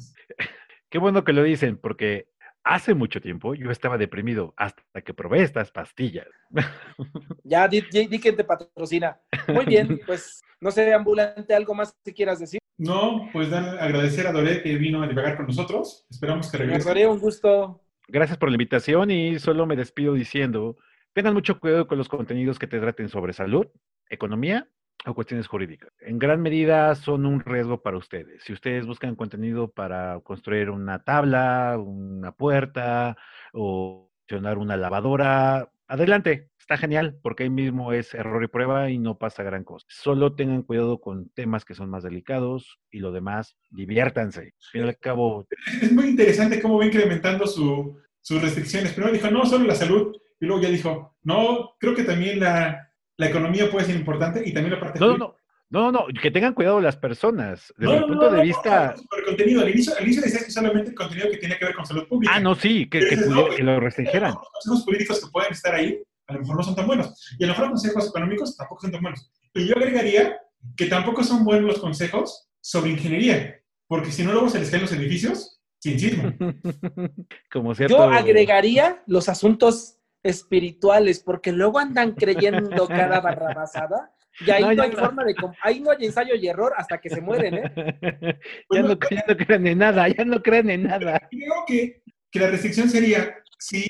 Qué 0.89 0.97
bueno 0.97 1.23
que 1.23 1.33
lo 1.33 1.43
dicen, 1.43 1.77
porque 1.77 2.27
hace 2.63 2.93
mucho 2.93 3.21
tiempo 3.21 3.53
yo 3.53 3.71
estaba 3.71 3.97
deprimido 3.97 4.53
hasta 4.57 5.01
que 5.01 5.13
probé 5.13 5.43
estas 5.43 5.71
pastillas. 5.71 6.27
Ya, 7.43 7.67
di, 7.67 7.81
di, 7.91 8.07
di 8.07 8.19
que 8.19 8.31
te 8.31 8.43
patrocina. 8.43 9.19
Muy 9.47 9.65
bien, 9.65 9.99
pues 10.05 10.41
no 10.59 10.71
sé, 10.71 10.91
ambulante, 10.93 11.53
¿algo 11.53 11.75
más 11.75 11.95
que 12.03 12.11
quieras 12.11 12.39
decir? 12.39 12.59
No, 12.77 13.29
pues 13.31 13.51
dan, 13.51 13.77
agradecer 13.77 14.25
a 14.25 14.31
Doré 14.31 14.63
que 14.63 14.75
vino 14.77 15.03
a 15.03 15.07
divagar 15.07 15.37
con 15.37 15.45
nosotros. 15.45 16.07
Esperamos 16.09 16.51
que 16.51 16.57
regrese. 16.57 16.87
Doré, 16.87 17.07
un 17.07 17.19
gusto. 17.19 17.81
Gracias 18.07 18.37
por 18.37 18.49
la 18.49 18.55
invitación 18.55 19.11
y 19.11 19.37
solo 19.39 19.65
me 19.67 19.75
despido 19.75 20.13
diciendo, 20.13 20.77
tengan 21.13 21.33
mucho 21.33 21.59
cuidado 21.59 21.87
con 21.87 21.97
los 21.97 22.09
contenidos 22.09 22.57
que 22.57 22.67
te 22.67 22.79
traten 22.79 23.09
sobre 23.09 23.33
salud, 23.33 23.67
economía 24.09 24.67
o 25.05 25.13
cuestiones 25.13 25.47
jurídicas. 25.47 25.91
En 25.99 26.19
gran 26.19 26.41
medida 26.41 26.93
son 26.95 27.25
un 27.25 27.39
riesgo 27.41 27.81
para 27.81 27.97
ustedes. 27.97 28.43
Si 28.43 28.53
ustedes 28.53 28.85
buscan 28.85 29.15
contenido 29.15 29.69
para 29.69 30.19
construir 30.21 30.69
una 30.69 31.03
tabla, 31.03 31.77
una 31.77 32.31
puerta 32.31 33.17
o 33.53 34.11
funcionar 34.27 34.57
una 34.57 34.77
lavadora, 34.77 35.69
adelante, 35.87 36.49
está 36.57 36.77
genial, 36.77 37.19
porque 37.21 37.43
ahí 37.43 37.49
mismo 37.51 37.93
es 37.93 38.15
error 38.15 38.43
y 38.43 38.47
prueba 38.47 38.89
y 38.89 38.97
no 38.97 39.19
pasa 39.19 39.43
gran 39.43 39.63
cosa. 39.63 39.85
Solo 39.87 40.33
tengan 40.33 40.63
cuidado 40.63 40.99
con 40.99 41.29
temas 41.29 41.63
que 41.63 41.75
son 41.75 41.91
más 41.91 42.01
delicados 42.01 42.79
y 42.89 42.99
lo 42.99 43.11
demás, 43.11 43.55
diviértanse. 43.69 44.41
Al 44.41 44.69
fin 44.71 44.81
y 44.81 44.87
al 44.87 44.97
cabo. 44.97 45.47
Es 45.81 45.91
muy 45.91 46.07
interesante 46.07 46.59
cómo 46.59 46.79
va 46.79 46.85
incrementando 46.87 47.45
su, 47.45 47.99
sus 48.21 48.41
restricciones. 48.41 48.93
Primero 48.93 49.13
dijo, 49.13 49.29
no, 49.29 49.45
solo 49.45 49.65
la 49.65 49.75
salud, 49.75 50.15
y 50.39 50.45
luego 50.47 50.63
ya 50.63 50.69
dijo, 50.69 51.15
no, 51.21 51.75
creo 51.79 51.93
que 51.93 52.03
también 52.03 52.39
la, 52.39 52.84
la 53.17 53.27
economía 53.27 53.69
puede 53.69 53.85
ser 53.85 53.95
importante 53.95 54.41
y 54.45 54.53
también 54.53 54.73
la 54.73 54.79
parte 54.79 54.99
no, 54.99 55.17
no, 55.17 55.35
no, 55.69 55.91
no, 55.91 56.05
que 56.21 56.31
tengan 56.31 56.53
cuidado 56.53 56.79
las 56.79 56.95
personas. 56.95 57.73
Desde 57.77 57.93
no, 57.93 57.99
el 57.99 58.05
punto 58.05 58.29
no, 58.29 58.37
de 58.37 58.43
vista. 58.43 58.95
No, 58.95 59.17
el 59.17 59.25
contenido, 59.25 59.61
al 59.61 59.69
inicio, 59.69 59.93
al 59.97 60.03
inicio 60.03 60.21
decías 60.21 60.45
que 60.45 60.51
solamente 60.51 60.91
el 60.91 60.95
contenido 60.95 61.29
que 61.29 61.37
tiene 61.37 61.57
que 61.57 61.65
ver 61.65 61.75
con 61.75 61.85
salud 61.85 62.07
pública. 62.07 62.33
Ah, 62.35 62.39
no, 62.39 62.55
sí, 62.55 62.87
que, 62.89 62.99
que, 62.99 63.17
que 63.55 63.63
lo 63.63 63.79
restringieran. 63.79 64.33
Los 64.33 64.49
consejos 64.53 64.85
políticos 64.85 65.25
que 65.25 65.31
pueden 65.31 65.51
estar 65.51 65.73
ahí, 65.73 66.01
a 66.27 66.33
lo 66.33 66.39
mejor 66.39 66.57
no 66.57 66.63
son 66.63 66.75
tan 66.75 66.87
buenos. 66.87 67.35
Y 67.39 67.43
a 67.43 67.47
lo 67.47 67.53
mejor 67.53 67.69
los 67.69 67.81
consejos 67.81 68.09
económicos 68.09 68.57
tampoco 68.57 68.81
son 68.81 68.91
tan 68.91 69.01
buenos. 69.01 69.31
Y 69.53 69.67
yo 69.67 69.75
agregaría 69.75 70.37
que 70.75 70.85
tampoco 70.85 71.23
son 71.23 71.43
buenos 71.43 71.67
los 71.67 71.79
consejos 71.79 72.47
sobre 72.61 72.91
ingeniería, 72.91 73.59
porque 73.87 74.11
si 74.11 74.23
no, 74.23 74.31
luego 74.31 74.49
se 74.49 74.59
les 74.59 74.69
caen 74.69 74.83
los 74.83 74.91
edificios 74.91 75.61
sin 75.79 75.99
sismo. 75.99 76.33
Como 77.51 77.75
cierto... 77.75 77.95
Yo 77.95 78.03
agregaría 78.03 79.03
los 79.07 79.29
asuntos 79.29 79.94
espirituales, 80.25 81.19
porque 81.19 81.51
luego 81.51 81.77
andan 81.79 82.13
creyendo 82.13 82.87
cada 82.87 83.21
barrabasada 83.21 84.11
Y 84.45 84.49
ahí 84.51 84.63
No, 84.63 84.73
no, 84.73 84.83
hay 84.83 84.89
no. 84.89 84.97
forma 84.97 85.23
de... 85.23 85.35
Ahí 85.61 85.79
no 85.79 85.91
hay 85.91 86.05
ensayo 86.05 86.35
y 86.35 86.47
error 86.47 86.73
hasta 86.75 86.97
que 86.99 87.09
se 87.09 87.21
mueren, 87.21 87.53
¿eh? 87.53 87.71
ya, 88.71 88.81
no, 88.81 88.97
ya 89.09 89.23
no 89.27 89.37
crean 89.37 89.67
en 89.67 89.77
nada, 89.77 90.07
ya 90.09 90.25
no 90.25 90.41
crean 90.41 90.69
en 90.71 90.83
nada. 90.83 91.21
Creo 91.29 91.53
que, 91.67 92.01
que 92.31 92.39
la 92.39 92.47
restricción 92.49 92.89
sería, 92.89 93.35
si 93.59 93.85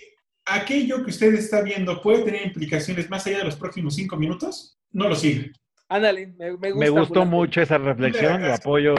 aquello 0.45 1.03
que 1.03 1.09
usted 1.11 1.33
está 1.35 1.61
viendo 1.61 2.01
puede 2.01 2.23
tener 2.23 2.45
implicaciones 2.45 3.09
más 3.09 3.25
allá 3.25 3.39
de 3.39 3.45
los 3.45 3.55
próximos 3.55 3.95
cinco 3.95 4.17
minutos, 4.17 4.77
no 4.91 5.07
lo 5.07 5.15
siga. 5.15 5.45
Ándale, 5.87 6.27
me, 6.37 6.57
me 6.57 6.71
gusta. 6.71 6.79
Me 6.79 6.89
gustó 6.89 7.25
mucho 7.25 7.61
esa 7.61 7.77
reflexión, 7.77 8.41
lo 8.41 8.47
caso. 8.49 8.61
apoyo. 8.61 8.95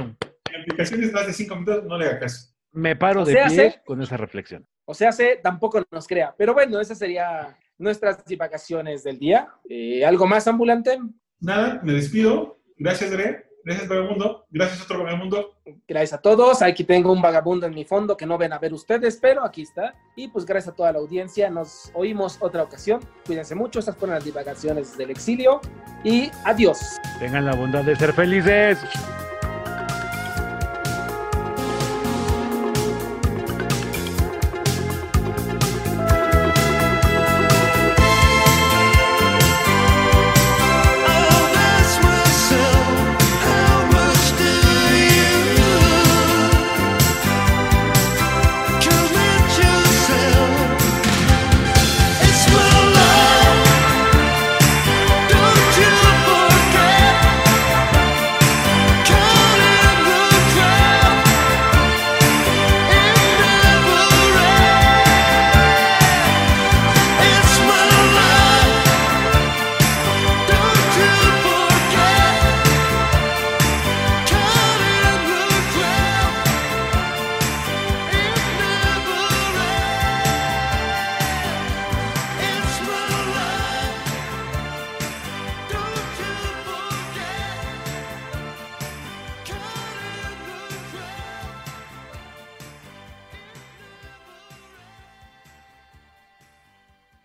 Si 0.49 0.57
implicaciones 0.57 1.13
más 1.13 1.27
de 1.27 1.33
cinco 1.35 1.55
minutos, 1.57 1.85
no 1.85 1.99
le 1.99 2.07
haga 2.07 2.21
caso. 2.21 2.55
Me 2.73 2.97
paro 2.97 3.23
O 3.23 3.25
de 3.25 3.33
sea, 3.33 3.49
pie 3.49 3.83
con 3.85 4.01
esa 4.03 4.17
reflexión. 4.17 4.67
O 4.87 4.95
sea, 4.95 5.13
se 5.13 5.37
tampoco 5.43 5.83
nos 5.91 6.07
crea. 6.07 6.35
Pero 6.39 6.55
bueno, 6.55 6.81
esas 6.81 6.99
serían 6.99 7.55
nuestras 7.77 8.25
divagaciones 8.25 9.05
del 9.05 9.19
día. 9.19 9.49
Eh, 9.69 10.05
¿Algo 10.05 10.27
más, 10.27 10.47
ambulante? 10.47 10.99
Nada, 11.41 11.81
me 11.83 11.93
despido. 11.93 12.59
Gracias, 12.79 13.11
Dre. 13.11 13.47
Gracias, 13.65 13.89
Vagamundo. 13.89 14.47
Gracias, 14.49 14.83
otro 14.83 15.03
Vagamundo. 15.03 15.57
Gracias 15.89 16.13
a 16.13 16.23
todos. 16.23 16.63
Aquí 16.63 16.85
tengo 16.85 17.13
un 17.13 17.21
vagabundo 17.21 17.67
en 17.67 17.75
mi 17.75 17.85
fondo 17.85 18.17
que 18.17 18.25
no 18.25 18.39
ven 18.39 18.53
a 18.53 18.61
ver 18.61 18.73
ustedes, 18.73 19.19
pero 19.21 19.45
aquí 19.45 19.63
está. 19.63 19.93
Y 20.15 20.29
pues 20.29 20.47
gracias 20.47 20.73
a 20.73 20.77
toda 20.77 20.93
la 20.93 21.01
audiencia. 21.01 21.51
Nos 21.51 21.91
oímos 21.93 22.39
otra 22.39 22.63
ocasión. 22.63 23.01
Cuídense 23.27 23.57
mucho. 23.57 23.81
Estas 23.81 23.97
fueron 23.97 24.15
las 24.15 24.25
divagaciones 24.25 24.97
del 24.97 25.11
exilio. 25.11 25.61
Y 26.05 26.31
adiós. 26.45 26.79
Tengan 27.19 27.45
la 27.45 27.57
bondad 27.57 27.83
de 27.83 27.97
ser 27.97 28.13
felices. 28.13 28.79